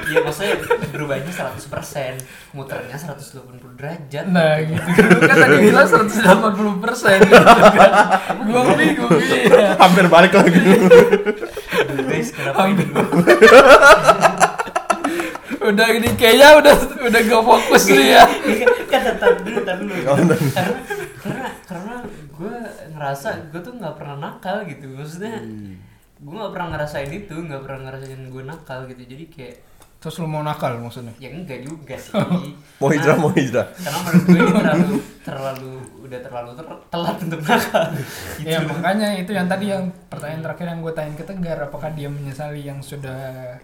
iya 0.09 0.19
maksudnya 0.23 0.55
berubahnya 0.89 1.29
100% 1.29 2.23
muternya 2.55 2.95
180 2.95 3.75
derajat 3.75 4.25
Nah 4.29 4.55
gitu 4.61 4.87
kan 5.21 5.37
tadi 5.37 5.57
bilang 5.61 5.83
180 5.85 6.79
persen 6.79 7.19
gitu 7.21 7.43
kan. 7.43 7.93
Gue 8.41 8.63
bingung 8.77 9.11
iya. 9.19 9.75
Hampir 9.77 10.07
balik 10.07 10.33
lagi. 10.33 10.63
Guys 12.07 12.31
kenapa 12.31 12.61
ini 12.67 12.85
gua 12.87 13.03
Udah 15.69 15.87
ini 15.91 16.09
kayaknya 16.15 16.49
udah 16.57 16.75
udah 17.03 17.21
gak 17.23 17.45
fokus 17.45 17.83
nih 17.87 18.07
ya. 18.11 18.25
kan 18.91 19.03
tar 19.15 19.33
dulu 19.37 19.59
tar 19.63 19.77
dulu 19.77 19.93
karena 20.01 20.35
karena 21.21 21.49
karena 21.63 21.95
gue 22.09 22.55
ngerasa 22.91 23.29
gue 23.51 23.61
tuh 23.61 23.75
nggak 23.75 23.95
pernah 23.95 24.17
nakal 24.17 24.65
gitu 24.65 24.89
maksudnya 24.89 25.45
gue 26.19 26.35
nggak 26.35 26.53
pernah 26.53 26.69
ngerasain 26.73 27.11
itu 27.11 27.35
nggak 27.37 27.63
pernah 27.63 27.81
ngerasain 27.85 28.23
gue 28.27 28.43
nakal 28.43 28.89
gitu 28.89 29.03
jadi 29.05 29.27
kayak 29.29 29.57
Terus 29.99 30.23
lu 30.23 30.31
mau 30.31 30.41
nakal 30.41 30.79
maksudnya? 30.79 31.11
ya 31.19 31.27
enggak 31.29 31.67
juga 31.67 31.99
sih 31.99 32.15
Mau 32.81 32.87
hijrah, 32.87 33.19
mau 33.19 33.35
hijrah. 33.35 33.67
karena 33.75 33.99
menurut 33.99 34.23
gue 34.25 34.39
ini 34.39 34.53
terlalu 34.55 34.95
terlalu 35.21 35.73
udah 36.07 36.21
terlalu 36.23 36.51
ter- 36.55 36.85
telat 36.89 37.17
untuk 37.19 37.41
nakal 37.43 37.85
gitu. 38.39 38.47
Ya 38.47 38.59
makanya 38.63 39.09
itu 39.19 39.31
yang 39.35 39.51
tadi 39.51 39.67
yang 39.69 39.91
pertanyaan 40.07 40.43
terakhir 40.47 40.67
yang 40.71 40.81
gue 40.81 40.93
tanya 40.95 41.13
ke 41.13 41.25
Tegar 41.27 41.59
apakah 41.61 41.91
dia 41.93 42.07
menyesali 42.07 42.63
yang 42.63 42.79
sudah 42.79 43.59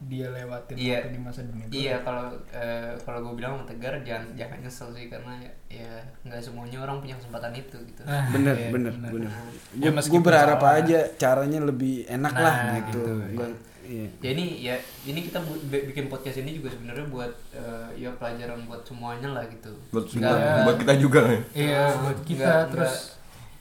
dia 0.00 0.30
lewatin 0.30 0.78
Iya. 0.78 0.98
waktu 1.00 1.10
di 1.10 1.18
masa 1.18 1.40
dunia? 1.42 1.66
Iya 1.68 1.96
kalau 2.00 2.30
eh, 2.48 2.94
kalau 3.02 3.18
gue 3.20 3.34
bilang 3.34 3.66
Tegar 3.66 3.98
jangan 4.00 4.30
jangan 4.32 4.58
nyesel 4.58 4.88
sih 4.90 5.06
karena 5.06 5.34
ya, 5.38 5.50
ya 5.82 5.92
nggak 6.22 6.38
semuanya 6.38 6.78
orang 6.78 7.02
punya 7.02 7.14
kesempatan 7.14 7.50
itu 7.52 7.74
gitu. 7.82 8.02
Ah, 8.04 8.30
Bener, 8.30 8.54
iya, 8.54 8.70
bener, 8.70 8.94
bener. 8.94 9.10
bener. 9.10 9.30
Ya, 9.74 9.82
Gue 9.82 9.90
meskipun 9.90 10.22
berharap 10.22 10.58
salah. 10.58 10.78
aja 10.78 10.98
caranya 11.16 11.60
lebih 11.60 12.06
enak 12.06 12.30
Nah, 12.30 12.40
lah 12.40 12.56
gitu. 12.78 13.02
gitu, 13.02 13.12
Gua- 13.34 13.58
iya. 13.82 14.06
Ya 14.20 14.28
ini 14.30 14.44
ya 14.62 14.74
ini 15.02 15.20
kita 15.24 15.38
bikin 15.66 16.06
podcast 16.06 16.38
ini 16.38 16.54
juga 16.54 16.70
sebenarnya 16.70 17.06
buat 17.08 17.32
eh, 17.50 17.88
ya 17.98 18.10
pelajaran 18.14 18.60
buat 18.64 18.82
semuanya 18.82 19.28
lah 19.32 19.44
gitu. 19.48 19.74
Buat, 19.90 20.06
Nggak- 20.08 20.30
buat, 20.30 20.62
buat 20.62 20.76
kita 20.78 20.94
juga 20.96 21.20
nih. 21.26 21.42
Iya, 21.58 21.82
buat 21.98 22.18
kita 22.22 22.46
nggak- 22.46 22.68
terus 22.70 22.94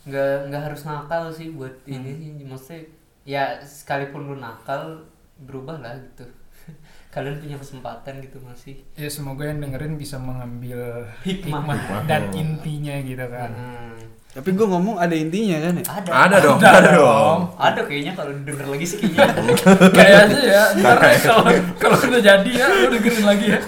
nggak 0.03 0.33
nggak 0.47 0.61
harus 0.63 0.81
nakal 0.83 1.23
sih 1.27 1.49
buat 1.49 1.73
Hmm. 1.83 1.97
ini 1.97 2.11
sih 2.13 2.31
maksudnya 2.41 2.79
ya 3.25 3.43
sekalipun 3.59 4.23
lu 4.23 4.35
nakal 4.37 5.03
berubah 5.39 5.77
lah 5.77 5.93
gitu. 5.97 6.25
Kalian 7.13 7.39
punya 7.39 7.57
kesempatan 7.57 8.19
gitu 8.19 8.37
masih. 8.41 8.75
ya 8.93 9.07
semoga 9.07 9.43
yang 9.43 9.57
dengerin 9.57 9.95
bisa 9.95 10.17
mengambil 10.17 11.07
Hikmah. 11.21 11.63
hikmah, 11.63 12.01
dan 12.05 12.29
intinya 12.31 12.95
gitu 13.01 13.25
kan. 13.25 13.51
Hmm. 13.51 13.97
Tapi 14.27 14.53
gue 14.53 14.67
ngomong 14.69 15.01
ada 15.01 15.15
intinya 15.17 15.57
kan 15.57 15.73
ya? 15.73 15.85
Ada. 15.87 16.09
Ada 16.13 16.37
dong, 16.37 16.57
Ada 16.59 16.69
ada 16.77 16.89
dong. 16.93 17.39
Ada 17.57 17.79
kayaknya 17.83 18.13
kalau 18.13 18.31
denger 18.37 18.67
lagi 18.69 18.85
sih 18.85 18.97
kayaknya. 19.01 19.33
Kayaknya 19.97 20.39
ya, 20.45 20.63
ntar 20.77 20.97
kalau 21.17 21.45
kalau 21.81 21.97
udah 22.05 22.21
jadi 22.21 22.51
ya 22.51 22.65
lu 22.69 22.85
dengerin 22.93 23.25
lagi 23.25 23.45
ya. 23.49 23.59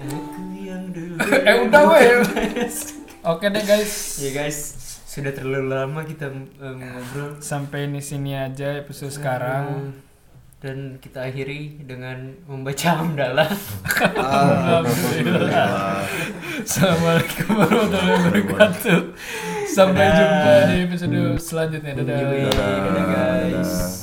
Aku 0.00 0.16
yang 0.56 0.88
dulu. 0.88 1.14
eh 1.20 1.56
udah 1.60 1.82
weh. 1.90 2.08
Oke 3.22 3.46
deh 3.46 3.60
guys. 3.60 4.16
Ya 4.18 4.30
guys, 4.32 4.58
sudah 5.04 5.36
terlalu 5.36 5.68
lama 5.68 6.00
kita 6.02 6.32
eh, 6.32 6.74
ngobrol. 6.74 7.36
Sampai 7.44 7.92
di 7.92 8.00
sini 8.00 8.32
aja 8.32 8.80
episode 8.80 9.12
sekarang. 9.12 9.92
Dan 10.60 11.00
kita 11.00 11.24
akhiri 11.24 11.80
dengan 11.88 12.36
membaca 12.44 13.00
hamdalah. 13.00 13.48
Alhamdulillah. 14.12 16.04
Assalamualaikum 16.60 17.48
warahmatullahi 17.56 18.44
wabarakatuh. 18.44 19.00
Sampai 19.64 20.12
jumpa 20.12 20.52
di 20.68 20.76
episode 20.84 21.40
selanjutnya. 21.40 21.92
Dadah. 21.96 22.52
Dadah, 22.52 23.04
guys. 23.08 23.99